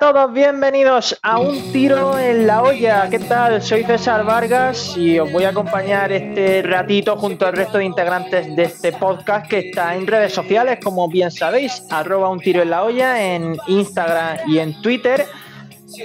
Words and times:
Todos, 0.00 0.32
bienvenidos 0.32 1.20
a 1.22 1.38
Un 1.38 1.72
Tiro 1.72 2.18
en 2.18 2.46
la 2.46 2.62
Olla. 2.62 3.10
¿Qué 3.10 3.18
tal? 3.18 3.60
Soy 3.60 3.84
César 3.84 4.24
Vargas 4.24 4.96
y 4.96 5.18
os 5.18 5.30
voy 5.30 5.44
a 5.44 5.50
acompañar 5.50 6.10
este 6.10 6.62
ratito 6.62 7.18
junto 7.18 7.46
al 7.46 7.52
resto 7.52 7.76
de 7.76 7.84
integrantes 7.84 8.56
de 8.56 8.62
este 8.62 8.92
podcast 8.92 9.46
que 9.46 9.58
está 9.58 9.94
en 9.94 10.06
redes 10.06 10.32
sociales, 10.32 10.78
como 10.82 11.06
bien 11.06 11.30
sabéis, 11.30 11.84
arroba 11.90 12.30
Un 12.30 12.40
Tiro 12.40 12.62
en 12.62 12.70
la 12.70 12.82
Olla 12.82 13.34
en 13.34 13.58
Instagram 13.66 14.38
y 14.48 14.58
en 14.60 14.80
Twitter. 14.80 15.26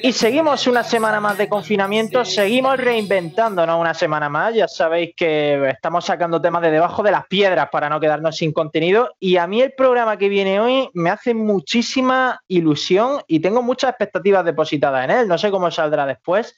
Y 0.02 0.14
seguimos 0.14 0.68
una 0.68 0.84
semana 0.84 1.20
más 1.20 1.38
de 1.38 1.48
confinamiento, 1.48 2.26
seguimos 2.26 2.78
reinventándonos 2.78 3.80
una 3.80 3.94
semana 3.94 4.30
más. 4.30 4.54
Ya 4.54 4.68
sabéis 4.68 5.14
que 5.16 5.70
estamos 5.70 6.06
sacando 6.06 6.42
temas 6.42 6.62
de 6.62 6.72
debajo 6.72 7.04
de 7.04 7.12
las 7.12 7.26
piedras 7.28 7.70
para 7.72 7.90
no 7.90 8.00
quedarnos 8.00 8.36
sin 8.36 8.52
contenido. 8.52 9.16
Y 9.20 9.38
a 9.38 9.48
mí 9.48 9.62
el 9.62 9.74
programa 9.74 10.18
que 10.18 10.30
viene 10.30 10.60
hoy 10.60 10.90
me 10.94 11.10
hace 11.10 11.34
muchísima 11.34 12.42
ilusión 12.48 13.22
y 13.28 13.40
tengo 13.40 13.62
muchas 13.62 13.92
expectativas 13.92 14.44
depositadas 14.44 15.06
en 15.06 15.12
él. 15.12 15.28
No 15.28 15.38
sé 15.38 15.52
cómo 15.52 15.70
saldrá 15.70 16.06
después, 16.06 16.56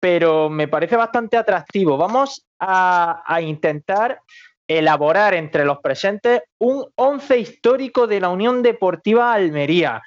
pero 0.00 0.48
me 0.48 0.68
parece 0.68 0.96
bastante 0.96 1.36
atractivo. 1.36 1.96
Vamos 1.96 2.46
a, 2.58 3.22
a 3.26 3.40
intentar 3.40 4.20
elaborar 4.66 5.34
entre 5.34 5.64
los 5.64 5.78
presentes 5.78 6.42
un 6.58 6.86
once 6.96 7.38
histórico 7.38 8.06
de 8.06 8.20
la 8.20 8.30
Unión 8.30 8.62
Deportiva 8.62 9.32
Almería 9.32 10.02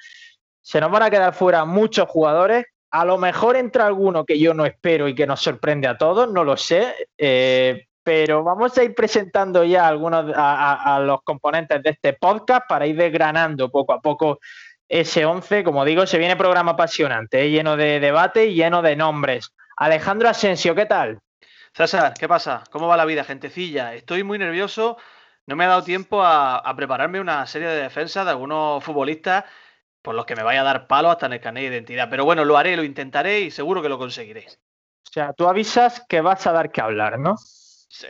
se 0.68 0.82
nos 0.82 0.90
van 0.90 1.02
a 1.02 1.08
quedar 1.08 1.32
fuera 1.32 1.64
muchos 1.64 2.06
jugadores. 2.10 2.66
A 2.90 3.06
lo 3.06 3.16
mejor 3.16 3.56
entra 3.56 3.86
alguno 3.86 4.26
que 4.26 4.38
yo 4.38 4.52
no 4.52 4.66
espero 4.66 5.08
y 5.08 5.14
que 5.14 5.26
nos 5.26 5.40
sorprende 5.40 5.88
a 5.88 5.96
todos, 5.96 6.30
no 6.30 6.44
lo 6.44 6.58
sé. 6.58 6.94
Eh, 7.16 7.86
pero 8.02 8.44
vamos 8.44 8.76
a 8.76 8.84
ir 8.84 8.94
presentando 8.94 9.64
ya 9.64 9.88
algunos 9.88 10.30
a, 10.36 11.00
los 11.02 11.22
componentes 11.22 11.82
de 11.82 11.88
este 11.88 12.12
podcast 12.12 12.66
para 12.68 12.86
ir 12.86 12.96
desgranando 12.96 13.70
poco 13.70 13.94
a 13.94 14.02
poco 14.02 14.40
ese 14.86 15.24
11. 15.24 15.64
Como 15.64 15.86
digo, 15.86 16.06
se 16.06 16.18
viene 16.18 16.36
programa 16.36 16.72
apasionante, 16.72 17.46
¿eh? 17.46 17.50
lleno 17.50 17.78
de 17.78 17.98
debate 17.98 18.44
y 18.44 18.54
lleno 18.54 18.82
de 18.82 18.94
nombres. 18.94 19.54
Alejandro 19.74 20.28
Asensio, 20.28 20.74
¿qué 20.74 20.84
tal? 20.84 21.18
César, 21.72 22.12
¿qué 22.12 22.28
pasa? 22.28 22.62
¿Cómo 22.70 22.88
va 22.88 22.98
la 22.98 23.06
vida, 23.06 23.24
gentecilla? 23.24 23.94
Estoy 23.94 24.22
muy 24.22 24.38
nervioso. 24.38 24.98
No 25.46 25.56
me 25.56 25.64
ha 25.64 25.68
dado 25.68 25.82
tiempo 25.82 26.22
a, 26.22 26.58
a 26.58 26.76
prepararme 26.76 27.20
una 27.20 27.46
serie 27.46 27.68
de 27.68 27.84
defensas 27.84 28.26
de 28.26 28.32
algunos 28.32 28.84
futbolistas 28.84 29.46
por 30.02 30.14
los 30.14 30.26
que 30.26 30.36
me 30.36 30.42
vaya 30.42 30.60
a 30.60 30.64
dar 30.64 30.86
palo 30.86 31.10
hasta 31.10 31.26
en 31.26 31.34
el 31.34 31.40
carnet 31.40 31.64
de 31.64 31.76
identidad. 31.76 32.08
Pero 32.10 32.24
bueno, 32.24 32.44
lo 32.44 32.56
haré, 32.56 32.76
lo 32.76 32.84
intentaré 32.84 33.40
y 33.40 33.50
seguro 33.50 33.82
que 33.82 33.88
lo 33.88 33.98
conseguiré. 33.98 34.46
O 34.48 35.12
sea, 35.12 35.32
tú 35.32 35.48
avisas 35.48 36.04
que 36.08 36.20
vas 36.20 36.46
a 36.46 36.52
dar 36.52 36.70
que 36.70 36.80
hablar, 36.80 37.18
¿no? 37.18 37.36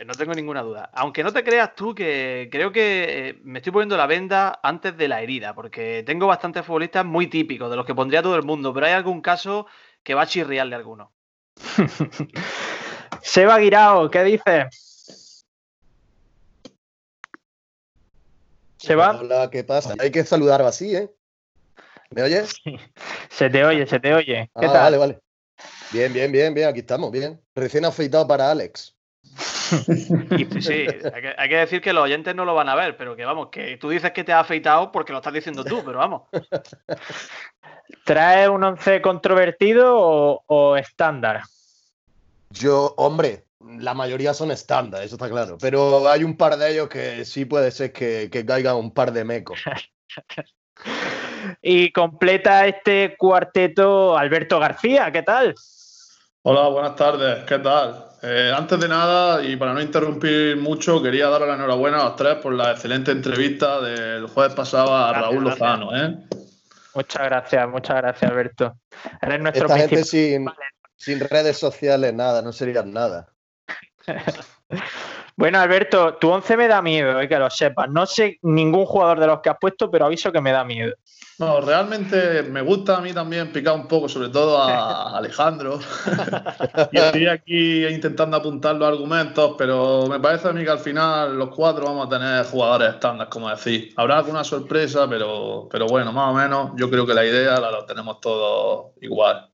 No 0.05 0.13
tengo 0.13 0.33
ninguna 0.33 0.61
duda. 0.61 0.89
Aunque 0.93 1.23
no 1.23 1.31
te 1.31 1.43
creas 1.43 1.73
tú 1.73 1.95
que 1.95 2.49
creo 2.51 2.71
que 2.71 3.29
eh, 3.29 3.39
me 3.43 3.59
estoy 3.59 3.71
poniendo 3.71 3.95
la 3.95 4.07
venda 4.07 4.59
antes 4.61 4.95
de 4.97 5.07
la 5.07 5.21
herida, 5.21 5.55
porque 5.55 6.03
tengo 6.05 6.27
bastantes 6.27 6.65
futbolistas 6.65 7.05
muy 7.05 7.27
típicos, 7.27 7.69
de 7.69 7.77
los 7.77 7.85
que 7.85 7.95
pondría 7.95 8.21
todo 8.21 8.35
el 8.35 8.43
mundo, 8.43 8.73
pero 8.73 8.87
hay 8.87 8.91
algún 8.91 9.21
caso 9.21 9.67
que 10.03 10.13
va 10.13 10.23
a 10.23 10.27
chirriarle 10.27 10.75
a 10.75 10.79
alguno. 10.79 11.13
Seba 13.21 13.57
Guirao, 13.57 14.09
¿qué 14.09 14.23
dices? 14.23 15.45
Seba. 18.77 19.17
Hola, 19.19 19.49
¿qué 19.49 19.63
pasa? 19.63 19.95
Hay 19.99 20.11
que 20.11 20.25
saludar 20.25 20.61
así, 20.61 20.95
¿eh? 20.95 21.09
¿Me 22.15 22.23
oyes? 22.23 22.55
Se 23.29 23.49
te 23.49 23.63
oye, 23.63 23.85
se 23.85 23.99
te 23.99 24.13
oye. 24.13 24.49
¿Qué 24.59 24.65
ah, 24.65 24.73
tal? 24.73 24.83
Vale, 24.83 24.97
vale. 24.97 25.19
Bien, 25.91 26.11
bien, 26.11 26.31
bien, 26.31 26.53
bien, 26.53 26.69
aquí 26.69 26.79
estamos, 26.79 27.11
bien. 27.11 27.39
Recién 27.55 27.85
afeitado 27.85 28.27
para 28.27 28.49
Alex. 28.49 28.95
sí, 30.61 30.87
hay 31.13 31.21
que, 31.21 31.35
hay 31.37 31.49
que, 31.49 31.55
decir 31.57 31.81
que 31.81 31.93
los 31.93 32.03
oyentes 32.03 32.35
no 32.35 32.45
lo 32.45 32.55
van 32.55 32.69
a 32.69 32.75
ver, 32.75 32.97
pero 32.97 33.15
que 33.15 33.25
vamos, 33.25 33.49
que 33.49 33.77
tú 33.77 33.89
dices 33.89 34.11
que 34.11 34.23
te 34.23 34.33
has 34.33 34.41
afeitado 34.41 34.91
porque 34.91 35.11
lo 35.11 35.19
estás 35.19 35.33
diciendo 35.33 35.63
tú, 35.63 35.83
pero 35.85 35.99
vamos. 35.99 36.23
¿Trae 38.05 38.49
un 38.49 38.63
once 38.63 39.01
controvertido 39.01 39.95
o, 39.97 40.43
o 40.47 40.75
estándar? 40.77 41.43
Yo, 42.49 42.95
hombre, 42.97 43.45
la 43.59 43.93
mayoría 43.93 44.33
son 44.33 44.51
estándar, 44.51 45.03
eso 45.03 45.15
está 45.15 45.29
claro. 45.29 45.57
Pero 45.59 46.09
hay 46.09 46.23
un 46.23 46.35
par 46.37 46.57
de 46.57 46.71
ellos 46.71 46.89
que 46.89 47.23
sí 47.25 47.45
puede 47.45 47.71
ser 47.71 47.91
que, 47.91 48.29
que 48.31 48.45
caigan 48.45 48.77
un 48.77 48.91
par 48.91 49.11
de 49.11 49.23
mecos. 49.23 49.59
Y 51.61 51.91
completa 51.91 52.67
este 52.67 53.15
cuarteto 53.17 54.17
Alberto 54.17 54.59
García, 54.59 55.11
¿qué 55.11 55.23
tal? 55.23 55.55
Hola, 56.43 56.69
buenas 56.69 56.95
tardes, 56.95 57.43
¿qué 57.45 57.59
tal? 57.59 58.05
Eh, 58.21 58.51
antes 58.55 58.79
de 58.79 58.87
nada, 58.87 59.43
y 59.43 59.55
para 59.55 59.73
no 59.73 59.81
interrumpir 59.81 60.57
mucho, 60.57 61.01
quería 61.01 61.29
dar 61.29 61.41
la 61.41 61.55
enhorabuena 61.55 62.01
a 62.01 62.05
los 62.05 62.15
tres 62.15 62.35
por 62.35 62.53
la 62.53 62.71
excelente 62.71 63.11
entrevista 63.11 63.81
del 63.81 64.27
jueves 64.27 64.53
pasado 64.53 64.95
a 64.95 65.09
gracias, 65.09 65.31
Raúl 65.31 65.43
Lozano. 65.43 65.95
¿eh? 65.95 66.17
Muchas 66.95 67.23
gracias, 67.23 67.69
muchas 67.69 67.97
gracias, 67.97 68.31
Alberto. 68.31 68.77
Eres 69.21 69.39
nuestro 69.41 69.67
Esta 69.67 69.77
gente 69.77 70.03
sin, 70.03 70.49
sin 70.95 71.19
redes 71.19 71.57
sociales, 71.57 72.13
nada, 72.13 72.41
no 72.41 72.51
serían 72.51 72.91
nada. 72.91 73.29
Bueno, 75.39 75.57
Alberto, 75.61 76.15
tu 76.15 76.29
11 76.29 76.57
me 76.57 76.67
da 76.67 76.81
miedo, 76.81 77.17
eh, 77.21 77.29
que 77.29 77.39
lo 77.39 77.49
sepas. 77.49 77.89
No 77.89 78.05
sé 78.05 78.39
ningún 78.41 78.85
jugador 78.85 79.21
de 79.21 79.27
los 79.27 79.39
que 79.39 79.49
has 79.49 79.55
puesto, 79.57 79.89
pero 79.89 80.05
aviso 80.05 80.33
que 80.33 80.41
me 80.41 80.51
da 80.51 80.65
miedo. 80.65 80.93
No, 81.37 81.61
realmente 81.61 82.43
me 82.43 82.61
gusta 82.61 82.97
a 82.97 82.99
mí 82.99 83.13
también 83.13 83.49
picar 83.53 83.73
un 83.75 83.87
poco, 83.87 84.09
sobre 84.09 84.27
todo 84.27 84.61
a 84.61 85.15
Alejandro. 85.17 85.79
y 86.91 86.99
estoy 86.99 87.27
aquí 87.27 87.85
intentando 87.85 88.35
apuntar 88.35 88.75
los 88.75 88.89
argumentos, 88.89 89.55
pero 89.57 90.07
me 90.07 90.19
parece 90.19 90.49
a 90.49 90.51
mí 90.51 90.61
que 90.65 90.71
al 90.71 90.79
final 90.79 91.37
los 91.37 91.55
cuatro 91.55 91.85
vamos 91.85 92.07
a 92.07 92.09
tener 92.09 92.45
jugadores 92.45 92.95
estándar, 92.95 93.29
como 93.29 93.49
decir. 93.49 93.93
Habrá 93.95 94.17
alguna 94.17 94.43
sorpresa, 94.43 95.07
pero, 95.07 95.69
pero 95.71 95.87
bueno, 95.87 96.11
más 96.11 96.31
o 96.31 96.33
menos 96.33 96.71
yo 96.75 96.89
creo 96.89 97.07
que 97.07 97.13
la 97.13 97.23
idea 97.23 97.57
la, 97.61 97.71
la 97.71 97.85
tenemos 97.85 98.19
todos 98.19 98.87
igual. 98.99 99.48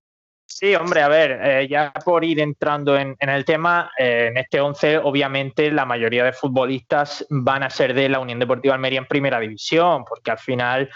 Sí, 0.48 0.76
hombre, 0.76 1.02
a 1.02 1.08
ver, 1.08 1.40
eh, 1.42 1.68
ya 1.68 1.92
por 2.06 2.24
ir 2.24 2.40
entrando 2.40 2.96
en, 2.98 3.18
el 3.20 3.46
tema, 3.46 3.92
eh, 3.98 4.28
en 4.30 4.38
este 4.38 4.62
11 4.62 5.00
obviamente 5.00 5.72
la 5.72 5.86
mayoría 5.86 6.24
de 6.24 6.34
futbolistas 6.34 7.26
van 7.30 7.64
a 7.64 7.70
ser 7.70 7.94
de 7.94 8.08
la 8.10 8.20
Unión 8.20 8.40
Deportiva 8.40 8.76
Almería 8.76 9.00
en 9.00 9.08
primera 9.08 9.40
división, 9.40 10.06
porque 10.06 10.32
al 10.32 10.38
final, 10.38 10.90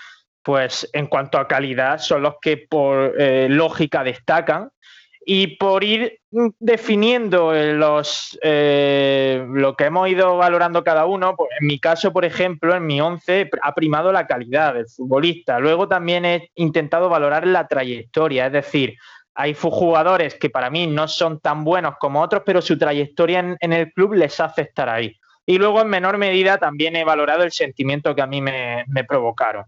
pues 0.43 0.87
en 0.93 1.07
cuanto 1.07 1.39
a 1.39 1.47
calidad, 1.47 1.97
son 1.97 2.21
los 2.21 2.35
que 2.39 2.57
por 2.69 3.19
eh, 3.19 3.47
lógica 3.49 4.03
destacan. 4.03 4.69
Y 5.31 5.57
por 5.57 5.83
ir 5.83 6.21
definiendo 6.31 7.53
los, 7.53 8.39
lo 8.41 9.75
que 9.75 9.83
hemos 9.83 10.09
ido 10.09 10.37
valorando 10.37 10.83
cada 10.83 11.05
uno, 11.05 11.35
pues 11.35 11.51
en 11.59 11.67
mi 11.67 11.79
caso, 11.79 12.11
por 12.11 12.25
ejemplo, 12.25 12.73
en 12.73 12.87
mi 12.87 12.99
11 12.99 13.49
ha 13.61 13.75
primado 13.75 14.11
la 14.11 14.25
calidad 14.25 14.73
del 14.73 14.87
futbolista. 14.87 15.59
Luego 15.59 15.87
también 15.87 16.25
he 16.25 16.49
intentado 16.55 17.09
valorar 17.09 17.45
la 17.45 17.67
trayectoria, 17.67 18.47
es 18.47 18.53
decir, 18.53 18.95
hay 19.39 19.53
jugadores 19.53 20.35
que 20.35 20.49
para 20.49 20.69
mí 20.69 20.85
no 20.85 21.07
son 21.07 21.39
tan 21.39 21.63
buenos 21.63 21.95
como 21.97 22.21
otros, 22.21 22.43
pero 22.45 22.61
su 22.61 22.77
trayectoria 22.77 23.39
en, 23.39 23.57
en, 23.61 23.71
el 23.71 23.93
club 23.93 24.15
les 24.15 24.37
hace 24.41 24.63
estar 24.63 24.89
ahí. 24.89 25.17
Y 25.45 25.57
luego, 25.57 25.79
en 25.79 25.87
menor 25.87 26.17
medida, 26.17 26.57
también 26.57 26.97
he 26.97 27.05
valorado 27.05 27.43
el 27.43 27.53
sentimiento 27.53 28.13
que 28.13 28.21
a 28.21 28.27
mí 28.27 28.41
me, 28.41 28.83
me 28.87 29.05
provocaron. 29.05 29.63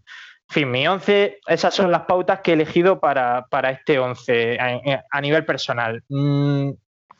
En 0.49 0.53
fin, 0.53 0.71
mi 0.71 0.85
11, 0.85 1.39
esas 1.47 1.73
son 1.73 1.89
las 1.89 2.01
pautas 2.01 2.41
que 2.41 2.51
he 2.51 2.55
elegido 2.55 2.99
para, 2.99 3.45
para 3.49 3.69
este 3.69 3.97
11 3.97 4.59
a, 4.59 5.05
a, 5.09 5.21
nivel 5.21 5.45
personal. 5.45 6.03
Mm, 6.09 6.71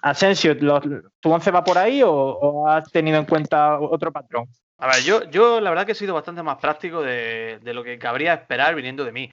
Asensio, 0.02 0.54
¿lo, 0.60 0.82
¿tu 1.22 1.32
11 1.32 1.52
va 1.52 1.64
por 1.64 1.78
ahí 1.78 2.04
o, 2.04 2.12
o, 2.12 2.68
has 2.68 2.92
tenido 2.92 3.18
en 3.18 3.26
cuenta 3.26 3.80
otro 3.80 4.12
patrón? 4.12 4.50
A 4.78 4.88
ver, 4.88 5.04
yo, 5.04 5.24
yo 5.30 5.62
la 5.62 5.70
verdad 5.70 5.86
que 5.86 5.94
he 5.94 5.96
sido 5.96 6.16
bastante 6.16 6.44
más 6.44 6.58
práctico 6.58 7.02
de, 7.02 7.60
de 7.62 7.74
lo 7.74 7.82
que 7.82 7.98
cabría 7.98 8.34
esperar 8.34 8.76
viniendo 8.76 9.06
de 9.06 9.14
mí. 9.14 9.32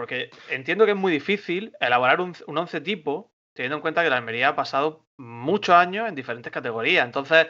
Porque 0.00 0.30
entiendo 0.48 0.86
que 0.86 0.92
es 0.92 0.96
muy 0.96 1.12
difícil 1.12 1.76
elaborar 1.78 2.22
un, 2.22 2.34
un 2.46 2.56
once 2.56 2.80
tipo, 2.80 3.34
teniendo 3.52 3.76
en 3.76 3.82
cuenta 3.82 4.02
que 4.02 4.08
la 4.08 4.16
Almería 4.16 4.48
ha 4.48 4.56
pasado 4.56 5.04
muchos 5.18 5.74
años 5.74 6.08
en 6.08 6.14
diferentes 6.14 6.50
categorías. 6.50 7.04
Entonces, 7.04 7.48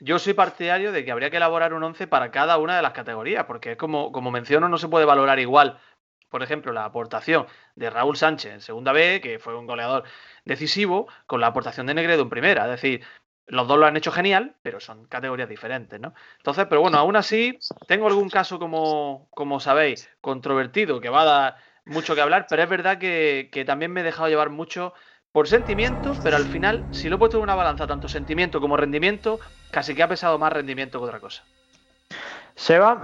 yo 0.00 0.18
soy 0.18 0.34
partidario 0.34 0.90
de 0.90 1.04
que 1.04 1.12
habría 1.12 1.30
que 1.30 1.36
elaborar 1.36 1.72
un 1.74 1.84
once 1.84 2.08
para 2.08 2.32
cada 2.32 2.58
una 2.58 2.74
de 2.74 2.82
las 2.82 2.90
categorías, 2.90 3.44
porque 3.44 3.70
es 3.70 3.76
como, 3.76 4.10
como 4.10 4.32
menciono, 4.32 4.68
no 4.68 4.78
se 4.78 4.88
puede 4.88 5.04
valorar 5.04 5.38
igual. 5.38 5.78
Por 6.28 6.42
ejemplo, 6.42 6.72
la 6.72 6.86
aportación 6.86 7.46
de 7.76 7.88
Raúl 7.88 8.16
Sánchez 8.16 8.52
en 8.52 8.60
segunda 8.62 8.90
B, 8.90 9.20
que 9.20 9.38
fue 9.38 9.56
un 9.56 9.68
goleador 9.68 10.02
decisivo, 10.44 11.06
con 11.28 11.40
la 11.40 11.46
aportación 11.46 11.86
de 11.86 11.94
Negredo 11.94 12.22
en 12.22 12.30
primera. 12.30 12.64
Es 12.64 12.70
decir, 12.82 13.04
los 13.46 13.68
dos 13.68 13.78
lo 13.78 13.86
han 13.86 13.96
hecho 13.96 14.10
genial, 14.10 14.56
pero 14.62 14.80
son 14.80 15.06
categorías 15.06 15.48
diferentes, 15.48 16.00
¿no? 16.00 16.14
Entonces, 16.38 16.66
pero 16.68 16.80
bueno, 16.80 16.98
aún 16.98 17.14
así, 17.14 17.60
tengo 17.86 18.08
algún 18.08 18.28
caso, 18.28 18.58
como, 18.58 19.28
como 19.30 19.60
sabéis, 19.60 20.10
controvertido, 20.20 21.00
que 21.00 21.08
va 21.08 21.22
a 21.22 21.24
dar 21.24 21.71
mucho 21.84 22.14
que 22.14 22.20
hablar, 22.20 22.46
pero 22.48 22.62
es 22.62 22.68
verdad 22.68 22.98
que, 22.98 23.48
que, 23.52 23.64
también 23.64 23.92
me 23.92 24.00
he 24.00 24.04
dejado 24.04 24.28
llevar 24.28 24.50
mucho 24.50 24.94
por 25.32 25.48
sentimientos, 25.48 26.18
pero 26.22 26.36
al 26.36 26.44
final, 26.44 26.86
si 26.90 27.08
lo 27.08 27.16
he 27.16 27.18
puesto 27.18 27.38
en 27.38 27.42
una 27.42 27.54
balanza, 27.54 27.86
tanto 27.86 28.08
sentimiento 28.08 28.60
como 28.60 28.76
rendimiento, 28.76 29.40
casi 29.70 29.94
que 29.94 30.02
ha 30.02 30.08
pesado 30.08 30.38
más 30.38 30.52
rendimiento 30.52 30.98
que 30.98 31.04
otra 31.06 31.20
cosa. 31.20 31.42
Seba. 32.54 33.02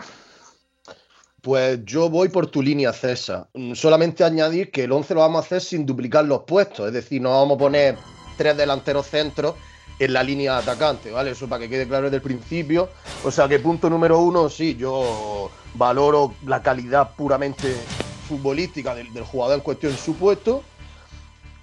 Pues 1.40 1.84
yo 1.84 2.10
voy 2.10 2.28
por 2.28 2.48
tu 2.48 2.60
línea, 2.60 2.92
César. 2.92 3.48
Solamente 3.74 4.24
añadir 4.24 4.70
que 4.70 4.84
el 4.84 4.92
11 4.92 5.14
lo 5.14 5.20
vamos 5.20 5.42
a 5.42 5.46
hacer 5.46 5.60
sin 5.60 5.86
duplicar 5.86 6.24
los 6.24 6.42
puestos. 6.42 6.88
Es 6.88 6.92
decir, 6.92 7.22
no 7.22 7.30
vamos 7.30 7.54
a 7.54 7.58
poner 7.58 7.96
tres 8.36 8.56
delanteros 8.56 9.06
centros 9.06 9.54
en 9.98 10.12
la 10.12 10.22
línea 10.22 10.58
atacante, 10.58 11.10
¿vale? 11.10 11.30
Eso 11.30 11.48
para 11.48 11.60
que 11.60 11.70
quede 11.70 11.86
claro 11.86 12.04
desde 12.04 12.16
el 12.16 12.22
principio. 12.22 12.90
O 13.24 13.30
sea 13.30 13.48
que 13.48 13.60
punto 13.60 13.88
número 13.88 14.18
uno, 14.18 14.48
sí, 14.48 14.76
yo 14.76 15.50
valoro 15.74 16.34
la 16.44 16.62
calidad 16.62 17.14
puramente 17.16 17.74
futbolística 18.28 18.94
del, 18.94 19.08
jugador 19.24 19.56
en 19.56 19.60
cuestión 19.62 19.92
en 19.92 19.98
su 19.98 20.14
puesto. 20.14 20.62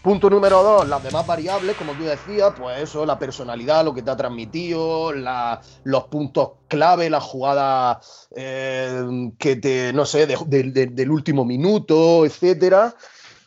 Punto 0.02 0.30
número 0.30 0.62
dos, 0.62 0.88
las 0.88 1.02
demás 1.04 1.26
variables, 1.26 1.76
como 1.76 1.94
tú 1.94 2.04
decías, 2.04 2.54
pues 2.56 2.80
eso, 2.80 3.08
la 3.08 3.18
personalidad, 3.18 3.84
lo 3.84 3.92
que 3.94 4.04
te 4.04 4.12
ha 4.12 4.16
transmitido, 4.16 5.12
los 5.12 6.04
puntos 6.12 6.50
clave, 6.68 7.10
las 7.10 7.24
jugadas 7.24 8.28
eh, 8.36 9.32
que 9.40 9.56
te, 9.56 9.92
no 9.94 10.06
sé, 10.06 10.28
de- 10.28 10.38
de- 10.46 10.64
de- 10.72 10.86
del 10.88 11.10
último 11.10 11.44
minuto, 11.44 12.24
etcétera. 12.24 12.94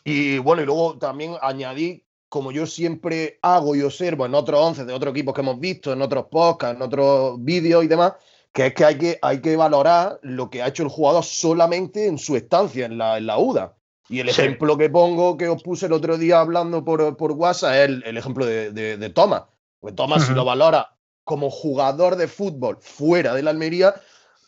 Y 0.03 0.38
bueno, 0.38 0.62
y 0.62 0.67
luego 0.67 0.99
también 0.99 1.37
añadí, 1.43 2.05
como 2.29 2.50
yo 2.50 2.67
siempre 2.67 3.38
hago 3.41 3.76
y 3.76 3.82
observo 3.82 4.26
en 4.26 4.35
otros 4.35 4.59
11 4.61 4.85
de 4.85 4.93
otros 4.93 5.12
equipos 5.12 5.35
que 5.35 5.43
hemos 5.43 5.61
visto, 5.61 5.93
en 5.93 6.03
otros 6.03 6.26
podcasts, 6.29 6.75
en 6.75 6.82
otros 6.82 7.37
vídeos 7.38 7.85
y 7.85 7.87
demás, 7.87 8.14
que 8.59 8.67
es 8.67 8.75
que 8.75 8.85
hay 8.85 8.99
que, 8.99 9.19
hay 9.23 9.41
que 9.41 9.55
valorar 9.55 10.19
lo 10.23 10.51
que 10.51 10.63
ha 10.63 10.67
hecho 10.67 10.83
el 10.83 10.89
jugador 10.89 11.23
solamente 11.23 12.09
en 12.09 12.19
su 12.19 12.35
estancia 12.35 12.87
en 12.87 12.99
la, 12.99 13.17
en 13.17 13.27
la 13.27 13.39
UDA. 13.39 13.77
Y 14.09 14.19
el 14.19 14.33
Sí. 14.33 14.41
ejemplo 14.41 14.77
que 14.77 14.91
pongo, 14.91 15.37
que 15.37 15.47
os 15.49 15.63
puse 15.63 15.87
el 15.87 15.93
otro 15.93 16.19
día 16.19 16.41
hablando 16.41 16.85
por, 16.85 17.17
por 17.17 17.31
WhatsApp, 17.33 17.73
es 17.75 17.81
el, 17.89 18.03
el 18.05 18.17
ejemplo 18.17 18.45
de, 18.45 18.73
de, 18.73 18.97
de 18.97 19.11
Thomas. 19.11 19.45
Pues 19.79 19.95
Thomas, 19.95 20.27
si 20.27 20.33
lo 20.35 20.45
valora 20.45 20.91
como 21.23 21.51
jugador 21.51 22.17
de 22.17 22.27
fútbol 22.27 22.79
fuera 22.81 23.33
de 23.33 23.45
la 23.45 23.51
Almería, 23.51 23.95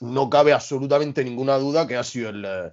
no 0.01 0.29
cabe 0.29 0.53
absolutamente 0.53 1.23
ninguna 1.23 1.57
duda 1.59 1.87
que 1.87 1.97
ha 1.97 2.03
sido 2.03 2.31
el, 2.31 2.45
eh, 2.45 2.73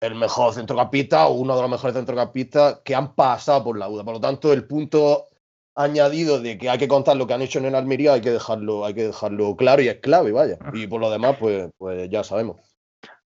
el 0.00 0.16
mejor 0.16 0.52
centrocampista 0.52 1.28
o 1.28 1.34
uno 1.34 1.54
de 1.54 1.62
los 1.62 1.70
mejores 1.70 1.94
centrocampistas 1.94 2.80
que 2.82 2.96
han 2.96 3.14
pasado 3.14 3.62
por 3.62 3.78
la 3.78 3.88
UDA. 3.88 4.02
Por 4.02 4.14
lo 4.14 4.20
tanto, 4.20 4.52
el 4.52 4.64
punto 4.66 5.26
añadido 5.74 6.40
de 6.40 6.58
que 6.58 6.68
hay 6.68 6.78
que 6.78 6.88
contar 6.88 7.16
lo 7.16 7.26
que 7.26 7.34
han 7.34 7.42
hecho 7.42 7.58
en 7.58 7.66
el 7.66 7.74
Almería 7.74 8.14
hay 8.14 8.20
que 8.20 8.30
dejarlo, 8.30 8.84
hay 8.84 8.94
que 8.94 9.06
dejarlo 9.06 9.56
claro 9.56 9.82
y 9.82 9.88
es 9.88 9.96
clave, 9.96 10.32
vaya. 10.32 10.58
Y 10.72 10.86
por 10.86 11.00
lo 11.00 11.10
demás, 11.10 11.36
pues, 11.38 11.70
pues 11.78 12.08
ya 12.10 12.24
sabemos. 12.24 12.60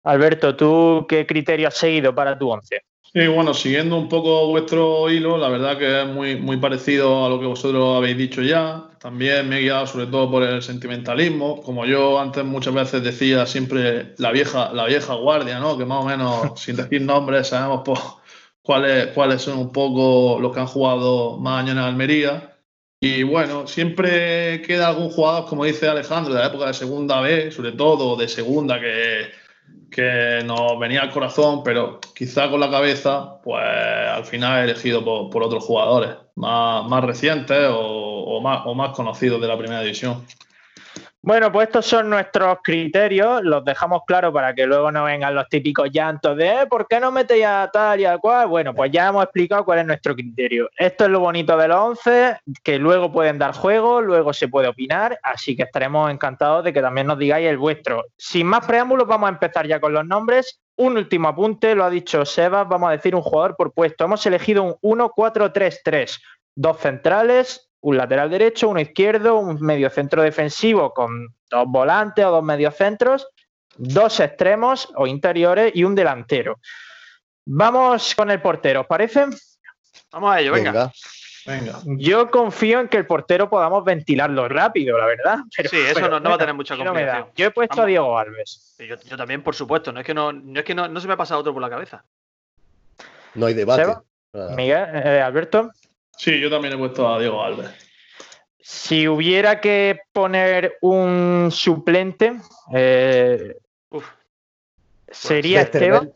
Alberto, 0.02 0.56
¿tú 0.56 1.06
qué 1.08 1.26
criterio 1.26 1.68
has 1.68 1.76
seguido 1.76 2.14
para 2.14 2.38
tu 2.38 2.48
once? 2.48 2.82
Sí, 3.12 3.26
bueno, 3.26 3.52
siguiendo 3.52 3.96
un 3.96 4.08
poco 4.08 4.46
vuestro 4.46 5.10
hilo, 5.10 5.36
la 5.36 5.48
verdad 5.48 5.76
que 5.76 6.02
es 6.02 6.06
muy, 6.06 6.36
muy 6.36 6.58
parecido 6.58 7.26
a 7.26 7.28
lo 7.28 7.40
que 7.40 7.46
vosotros 7.46 7.96
habéis 7.96 8.16
dicho 8.16 8.40
ya. 8.40 8.88
También 9.00 9.48
me 9.48 9.58
he 9.58 9.62
guiado 9.62 9.86
sobre 9.88 10.06
todo 10.06 10.30
por 10.30 10.44
el 10.44 10.62
sentimentalismo. 10.62 11.60
Como 11.60 11.86
yo 11.86 12.20
antes 12.20 12.44
muchas 12.44 12.72
veces 12.72 13.02
decía 13.02 13.46
siempre 13.46 14.14
la 14.18 14.30
vieja, 14.30 14.72
la 14.72 14.86
vieja 14.86 15.14
guardia, 15.14 15.58
¿no? 15.58 15.76
Que 15.76 15.84
más 15.84 16.04
o 16.04 16.06
menos, 16.06 16.60
sin 16.60 16.76
decir 16.76 17.02
nombres, 17.02 17.48
sabemos 17.48 17.82
pues, 17.84 17.98
cuáles, 18.70 19.08
cuáles 19.08 19.42
son 19.42 19.58
un 19.58 19.72
poco 19.72 20.38
los 20.40 20.54
que 20.54 20.60
han 20.60 20.68
jugado 20.68 21.36
más 21.38 21.58
años 21.58 21.72
en 21.72 21.78
Almería. 21.78 22.56
Y 23.00 23.24
bueno, 23.24 23.66
siempre 23.66 24.62
queda 24.62 24.86
algún 24.86 25.10
jugador, 25.10 25.46
como 25.48 25.64
dice 25.64 25.88
Alejandro, 25.88 26.32
de 26.32 26.38
la 26.38 26.46
época 26.46 26.68
de 26.68 26.74
segunda 26.74 27.20
B, 27.20 27.50
sobre 27.50 27.72
todo, 27.72 28.14
de 28.14 28.28
segunda, 28.28 28.78
que, 28.78 29.32
que 29.90 30.44
nos 30.44 30.78
venía 30.78 31.00
al 31.02 31.10
corazón, 31.10 31.64
pero 31.64 31.98
quizá 32.14 32.48
con 32.48 32.60
la 32.60 32.70
cabeza, 32.70 33.40
pues 33.42 33.60
al 33.60 34.24
final 34.24 34.62
elegido 34.62 35.04
por, 35.04 35.30
por 35.30 35.42
otros 35.42 35.64
jugadores 35.64 36.10
más, 36.36 36.88
más 36.88 37.02
recientes 37.02 37.66
o, 37.70 37.76
o 37.76 38.40
más, 38.40 38.62
o 38.66 38.74
más 38.76 38.90
conocidos 38.90 39.40
de 39.40 39.48
la 39.48 39.58
primera 39.58 39.80
división. 39.80 40.24
Bueno, 41.22 41.52
pues 41.52 41.68
estos 41.68 41.84
son 41.84 42.08
nuestros 42.08 42.58
criterios, 42.64 43.42
los 43.42 43.62
dejamos 43.62 44.04
claros 44.06 44.32
para 44.32 44.54
que 44.54 44.64
luego 44.64 44.90
no 44.90 45.04
vengan 45.04 45.34
los 45.34 45.46
típicos 45.50 45.90
llantos 45.92 46.34
de 46.34 46.62
"Eh, 46.62 46.66
¿por 46.66 46.88
qué 46.88 46.98
no 46.98 47.12
metéis 47.12 47.44
a 47.44 47.68
tal 47.70 48.00
y 48.00 48.06
al 48.06 48.18
cual? 48.20 48.48
Bueno, 48.48 48.74
pues 48.74 48.90
ya 48.90 49.08
hemos 49.08 49.24
explicado 49.24 49.62
cuál 49.66 49.80
es 49.80 49.86
nuestro 49.86 50.14
criterio. 50.14 50.70
Esto 50.78 51.04
es 51.04 51.10
lo 51.10 51.20
bonito 51.20 51.58
de 51.58 51.68
los 51.68 51.78
11, 51.78 52.38
que 52.62 52.78
luego 52.78 53.12
pueden 53.12 53.38
dar 53.38 53.52
juego, 53.52 54.00
luego 54.00 54.32
se 54.32 54.48
puede 54.48 54.68
opinar, 54.68 55.18
así 55.22 55.54
que 55.54 55.64
estaremos 55.64 56.10
encantados 56.10 56.64
de 56.64 56.72
que 56.72 56.80
también 56.80 57.06
nos 57.06 57.18
digáis 57.18 57.46
el 57.48 57.58
vuestro. 57.58 58.02
Sin 58.16 58.46
más 58.46 58.64
preámbulos, 58.66 59.06
vamos 59.06 59.28
a 59.28 59.32
empezar 59.34 59.66
ya 59.66 59.78
con 59.78 59.92
los 59.92 60.06
nombres. 60.06 60.58
Un 60.76 60.96
último 60.96 61.28
apunte, 61.28 61.74
lo 61.74 61.84
ha 61.84 61.90
dicho 61.90 62.24
Sebas, 62.24 62.66
vamos 62.66 62.88
a 62.88 62.92
decir 62.92 63.14
un 63.14 63.20
jugador 63.20 63.56
por 63.56 63.74
puesto. 63.74 64.06
Hemos 64.06 64.24
elegido 64.24 64.62
un 64.62 64.76
1-4-3-3, 64.80 66.18
dos 66.56 66.78
centrales, 66.78 67.69
un 67.82 67.96
lateral 67.96 68.28
derecho, 68.30 68.68
uno 68.68 68.80
izquierdo, 68.80 69.38
un 69.38 69.60
mediocentro 69.60 70.22
defensivo 70.22 70.92
con 70.92 71.34
dos 71.50 71.64
volantes 71.66 72.24
o 72.24 72.30
dos 72.30 72.44
mediocentros, 72.44 73.26
dos 73.76 74.20
extremos 74.20 74.92
o 74.96 75.06
interiores 75.06 75.72
y 75.74 75.84
un 75.84 75.94
delantero. 75.94 76.58
Vamos 77.46 78.14
con 78.14 78.30
el 78.30 78.40
portero, 78.42 78.82
¿os 78.82 78.86
parece? 78.86 79.26
Vamos 80.12 80.32
a 80.34 80.40
ello, 80.40 80.52
venga. 80.52 80.70
Venga. 80.72 80.92
Venga. 81.46 81.78
Yo 81.98 82.30
confío 82.30 82.80
en 82.80 82.88
que 82.88 82.98
el 82.98 83.06
portero 83.06 83.48
podamos 83.48 83.82
ventilarlo 83.82 84.46
rápido, 84.48 84.98
la 84.98 85.06
verdad. 85.06 85.38
pero- 85.56 85.70
Sí, 85.70 85.78
eso 85.78 85.94
pero 85.94 86.08
no- 86.10 86.20
no 86.20 86.28
va 86.30 86.34
a 86.34 86.38
tener 86.38 86.54
mucha 86.54 86.76
no 86.76 86.84
complicación. 86.84 87.28
Yo 87.34 87.46
he 87.46 87.50
puesto 87.50 87.82
a. 87.82 87.86
Diego 87.86 88.18
Alves. 88.18 88.76
Yo, 88.78 88.96
yo 88.96 89.16
también, 89.16 89.42
por 89.42 89.54
supuesto. 89.54 89.90
No 89.90 90.00
es 90.00 90.06
que 90.06 90.12
no, 90.12 90.32
no 90.32 90.60
es 90.60 90.66
que 90.66 90.74
no, 90.74 90.86
no 90.86 91.00
se 91.00 91.06
me 91.08 91.14
ha 91.14 91.16
pasado 91.16 91.40
otro 91.40 91.54
por 91.54 91.62
la 91.62 91.70
cabeza. 91.70 92.04
No 93.34 93.46
hay 93.46 93.54
debate. 93.54 93.84
Seba, 93.84 94.02
Miguel, 94.54 94.86
eh, 94.92 95.22
Alberto. 95.22 95.70
Sí, 96.20 96.38
yo 96.38 96.50
también 96.50 96.74
he 96.74 96.76
puesto 96.76 97.08
a 97.08 97.18
Diego 97.18 97.42
Alves. 97.42 97.70
Si 98.60 99.08
hubiera 99.08 99.58
que 99.58 100.00
poner 100.12 100.76
un 100.82 101.48
suplente, 101.50 102.38
eh, 102.74 103.56
Uf, 103.88 104.04
sería 105.08 105.60
Westerveld. 105.60 105.94
Esteban. 105.94 106.14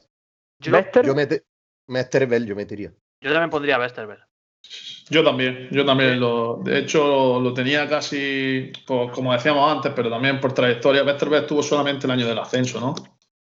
yo, 0.58 0.72
Bester. 0.72 1.06
Yo 1.06 1.14
Mesterveld 1.86 2.46
yo 2.46 2.54
metería. 2.54 2.92
yo 3.22 3.32
también 3.32 3.48
pondría 3.48 3.76
a 3.76 3.78
Westerberg. 3.78 4.20
Yo 5.08 5.24
también, 5.24 5.68
yo 5.70 5.86
también 5.86 6.20
lo. 6.20 6.60
De 6.62 6.80
hecho, 6.80 7.40
lo 7.40 7.54
tenía 7.54 7.88
casi, 7.88 8.72
pues, 8.86 9.10
como 9.10 9.32
decíamos 9.32 9.72
antes, 9.72 9.90
pero 9.96 10.10
también 10.10 10.38
por 10.38 10.52
trayectoria. 10.52 11.02
Westerberg 11.02 11.44
estuvo 11.44 11.62
solamente 11.62 12.06
el 12.06 12.10
año 12.10 12.26
del 12.26 12.38
ascenso, 12.38 12.78
¿no? 12.78 12.94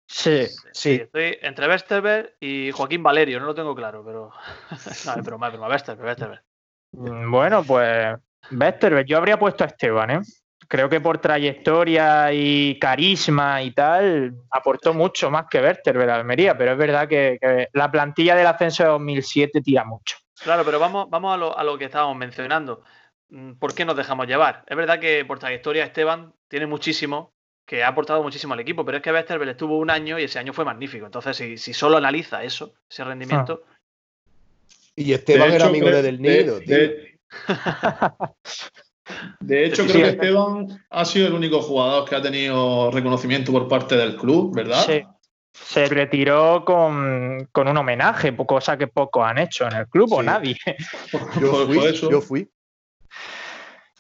Sí. 0.08 0.48
Sí, 0.72 1.02
estoy 1.02 1.38
entre 1.42 1.68
Westerberg 1.68 2.36
y 2.40 2.72
Joaquín 2.72 3.04
Valerio, 3.04 3.40
no 3.40 3.48
lo 3.48 3.56
tengo 3.56 3.74
claro, 3.76 4.04
pero. 4.06 4.32
no, 5.06 5.14
es 5.16 5.24
broma, 5.24 5.48
es 5.48 5.54
broma. 5.54 5.68
Westerberg, 5.68 6.08
Westerberg. 6.08 6.44
Mm, 6.92 7.32
Bueno, 7.32 7.64
pues 7.64 8.16
Westerberg, 8.52 9.06
yo 9.08 9.18
habría 9.18 9.40
puesto 9.40 9.64
a 9.64 9.68
Esteban, 9.68 10.12
¿eh? 10.12 10.20
Creo 10.68 10.90
que 10.90 11.02
por 11.02 11.18
trayectoria 11.20 12.32
y 12.32 12.80
carisma 12.80 13.62
y 13.62 13.72
tal, 13.72 14.34
aportó 14.50 14.94
mucho 14.94 15.30
más 15.30 15.46
que 15.50 15.60
Westerberg 15.62 16.10
a 16.10 16.16
Almería, 16.16 16.58
pero 16.58 16.72
es 16.72 16.78
verdad 16.78 17.08
que, 17.08 17.38
que 17.40 17.68
la 17.74 17.92
plantilla 17.92 18.36
del 18.36 18.48
ascenso 18.48 18.84
de 18.84 18.90
2007 18.90 19.62
tira 19.62 19.84
mucho. 19.84 20.18
Claro, 20.42 20.64
pero 20.66 20.80
vamos, 20.80 21.10
vamos 21.10 21.34
a, 21.34 21.38
lo, 21.38 21.58
a 21.58 21.64
lo 21.64 21.78
que 21.78 21.86
estábamos 21.86 22.16
mencionando. 22.18 22.84
Mm, 23.30 23.54
¿Por 23.54 23.76
qué 23.76 23.86
nos 23.86 23.96
dejamos 23.98 24.28
llevar? 24.28 24.64
Es 24.68 24.76
verdad 24.78 25.00
que 25.00 25.26
por 25.26 25.38
trayectoria 25.38 25.84
Esteban 25.84 26.34
tiene 26.48 26.66
muchísimo, 26.66 27.33
que 27.66 27.84
ha 27.84 27.88
aportado 27.88 28.22
muchísimo 28.22 28.54
al 28.54 28.60
equipo, 28.60 28.84
pero 28.86 28.98
es 28.98 29.04
que 29.04 29.12
Westerberg 29.12 29.52
estuvo 29.52 29.78
un 29.78 29.90
año 29.90 30.20
y 30.20 30.24
ese 30.24 30.40
año 30.40 30.54
fue 30.54 30.66
magnífico. 30.66 31.06
Entonces, 31.06 31.38
si, 31.38 31.58
si 31.58 31.74
solo 31.74 31.98
analiza 31.98 32.44
eso, 32.44 32.74
ese 32.90 33.04
rendimiento, 33.04 33.64
Y 34.96 35.14
Esteban 35.14 35.52
era 35.52 35.66
amigo 35.68 35.86
creo- 35.88 35.98
de 35.98 36.02
Del 36.04 36.22
Nido, 36.22 36.60
de- 36.60 36.66
tío. 36.66 36.76
de- 36.76 37.20
De 39.40 39.66
hecho, 39.66 39.86
creo 39.88 40.04
que 40.04 40.10
Esteban 40.10 40.86
ha 40.90 41.06
sido 41.06 41.28
el 41.28 41.34
único 41.34 41.62
jugador 41.62 42.08
que 42.08 42.16
ha 42.16 42.22
tenido 42.22 42.92
reconocimiento 42.92 43.52
por 43.52 43.68
parte 43.68 43.96
del 43.96 44.16
club, 44.18 44.54
¿verdad? 44.56 44.84
Sí. 44.86 45.04
Se 45.54 45.86
retiró 45.86 46.66
con, 46.66 47.48
con 47.52 47.68
un 47.68 47.78
homenaje, 47.78 48.36
cosa 48.36 48.76
que 48.78 48.88
pocos 48.88 49.24
han 49.26 49.38
hecho 49.38 49.66
en 49.68 49.74
el 49.74 49.88
club 49.88 50.12
o 50.14 50.24
nadie. 50.24 50.58
Yo 51.40 51.66
fui, 51.68 51.94
yo 52.10 52.22
fui. 52.22 52.50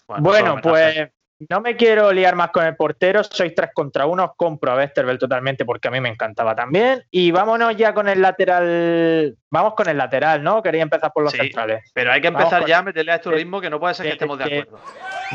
Bueno, 0.07 0.57
pues. 0.61 1.09
No 1.49 1.61
me 1.61 1.75
quiero 1.75 2.11
liar 2.11 2.35
más 2.35 2.51
con 2.51 2.65
el 2.65 2.75
portero. 2.75 3.23
Sois 3.23 3.53
tres 3.55 3.69
contra 3.73 4.05
uno. 4.05 4.33
Compro 4.37 4.71
a 4.71 4.75
Westerveld 4.75 5.19
totalmente 5.19 5.65
porque 5.65 5.87
a 5.87 5.91
mí 5.91 5.99
me 5.99 6.09
encantaba 6.09 6.55
también. 6.55 7.03
Y 7.11 7.31
vámonos 7.31 7.75
ya 7.77 7.93
con 7.93 8.07
el 8.09 8.21
lateral. 8.21 9.35
Vamos 9.49 9.73
con 9.75 9.87
el 9.89 9.97
lateral, 9.97 10.41
¿no? 10.43 10.61
Quería 10.63 10.81
empezar 10.83 11.11
por 11.13 11.23
los 11.23 11.31
Sí. 11.31 11.39
centrales. 11.39 11.89
Pero 11.93 12.11
hay 12.11 12.21
que 12.21 12.27
empezar 12.27 12.61
con- 12.61 12.69
ya 12.69 12.79
a 12.79 12.83
meterle 12.83 13.11
a 13.11 13.15
este 13.15 13.29
ritmo 13.31 13.61
que 13.61 13.69
no 13.69 13.79
puede 13.79 13.93
ser 13.93 14.05
que 14.07 14.11
estemos 14.13 14.37
de 14.37 14.43
acuerdo. 14.45 14.79